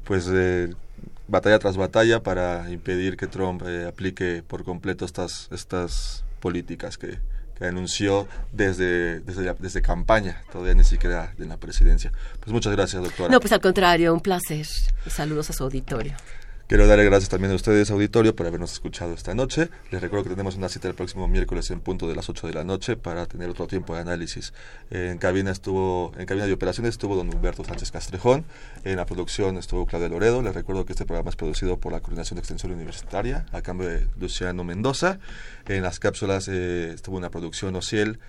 pues 0.06 0.28
eh, 0.32 0.74
batalla 1.28 1.60
tras 1.60 1.76
batalla 1.78 2.24
para 2.24 2.72
impedir 2.72 3.18
que 3.18 3.28
Trump 3.28 3.62
eh, 3.66 3.86
aplique 3.86 4.42
por 4.48 4.64
completo 4.64 5.06
estas, 5.06 5.50
estas 5.52 6.24
políticas 6.40 6.98
que, 6.98 7.20
anunció 7.68 8.28
desde, 8.52 9.20
desde, 9.22 9.54
desde, 9.54 9.82
campaña, 9.82 10.42
todavía 10.52 10.74
ni 10.74 10.84
siquiera 10.84 11.34
de 11.38 11.46
la 11.46 11.58
presidencia. 11.58 12.12
Pues 12.40 12.52
muchas 12.52 12.74
gracias, 12.74 13.04
doctora. 13.04 13.30
No, 13.30 13.40
pues 13.40 13.54
al 13.54 13.62
contrario, 13.62 14.14
un 14.14 14.22
placer. 14.22 14.66
Saludos 15.08 15.50
a 15.50 15.54
su 15.54 15.64
auditorio. 15.64 16.14
Quiero 16.72 16.88
darle 16.88 17.04
gracias 17.04 17.28
también 17.28 17.52
a 17.52 17.56
ustedes, 17.56 17.92
auditorio, 17.92 18.34
por 18.34 18.48
habernos 18.48 18.72
escuchado 18.72 19.14
esta 19.14 19.36
noche. 19.36 19.68
Les 19.92 20.02
recuerdo 20.02 20.24
que 20.24 20.30
tenemos 20.30 20.56
una 20.56 20.70
cita 20.70 20.88
el 20.88 20.94
próximo 20.94 21.28
miércoles 21.28 21.70
en 21.70 21.82
punto 21.82 22.08
de 22.08 22.16
las 22.16 22.30
8 22.30 22.48
de 22.48 22.54
la 22.54 22.64
noche 22.64 22.96
para 22.96 23.26
tener 23.26 23.50
otro 23.50 23.68
tiempo 23.68 23.94
de 23.94 24.00
análisis. 24.00 24.54
En 24.90 25.18
cabina 25.18 25.52
estuvo, 25.52 26.14
en 26.18 26.26
cabina 26.26 26.48
de 26.48 26.54
operaciones 26.54 26.92
estuvo 26.92 27.18
don 27.18 27.28
Humberto 27.28 27.66
Sánchez 27.66 27.92
Castrejón, 27.92 28.46
en 28.86 28.96
la 28.96 29.06
producción 29.06 29.58
estuvo 29.58 29.86
Claudia 29.86 30.08
Loredo. 30.08 30.42
Les 30.42 30.56
recuerdo 30.56 30.86
que 30.86 30.94
este 30.94 31.06
programa 31.06 31.30
es 31.30 31.36
producido 31.36 31.76
por 31.76 31.92
la 31.92 32.00
Coordinación 32.00 32.38
de 32.38 32.40
Extensión 32.40 32.72
Universitaria, 32.72 33.46
a 33.52 33.62
cambio 33.62 33.90
de 33.90 34.08
Luciano 34.18 34.64
Mendoza. 34.64 35.20
En 35.68 35.84
las 35.84 36.00
cápsulas 36.00 36.48
eh, 36.48 36.94
estuvo 36.94 37.18
una 37.18 37.32
producción 37.32 37.76
Ociel, 37.76 38.20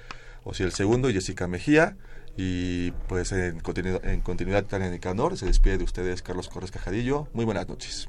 Ociel 0.42 0.72
Segundo 0.72 1.08
y 1.08 1.12
Jessica 1.12 1.46
Mejía. 1.46 1.96
Y 2.36 2.90
pues 3.06 3.30
en 3.30 3.60
continuidad, 3.60 4.04
en 4.04 4.20
continuidad 4.20 4.64
Tania 4.64 4.90
Nicanor, 4.90 5.36
se 5.36 5.46
despide 5.46 5.78
de 5.78 5.84
ustedes 5.84 6.22
Carlos 6.22 6.48
Corres 6.48 6.72
Cajadillo. 6.72 7.28
Muy 7.34 7.44
buenas 7.44 7.68
noches. 7.68 8.08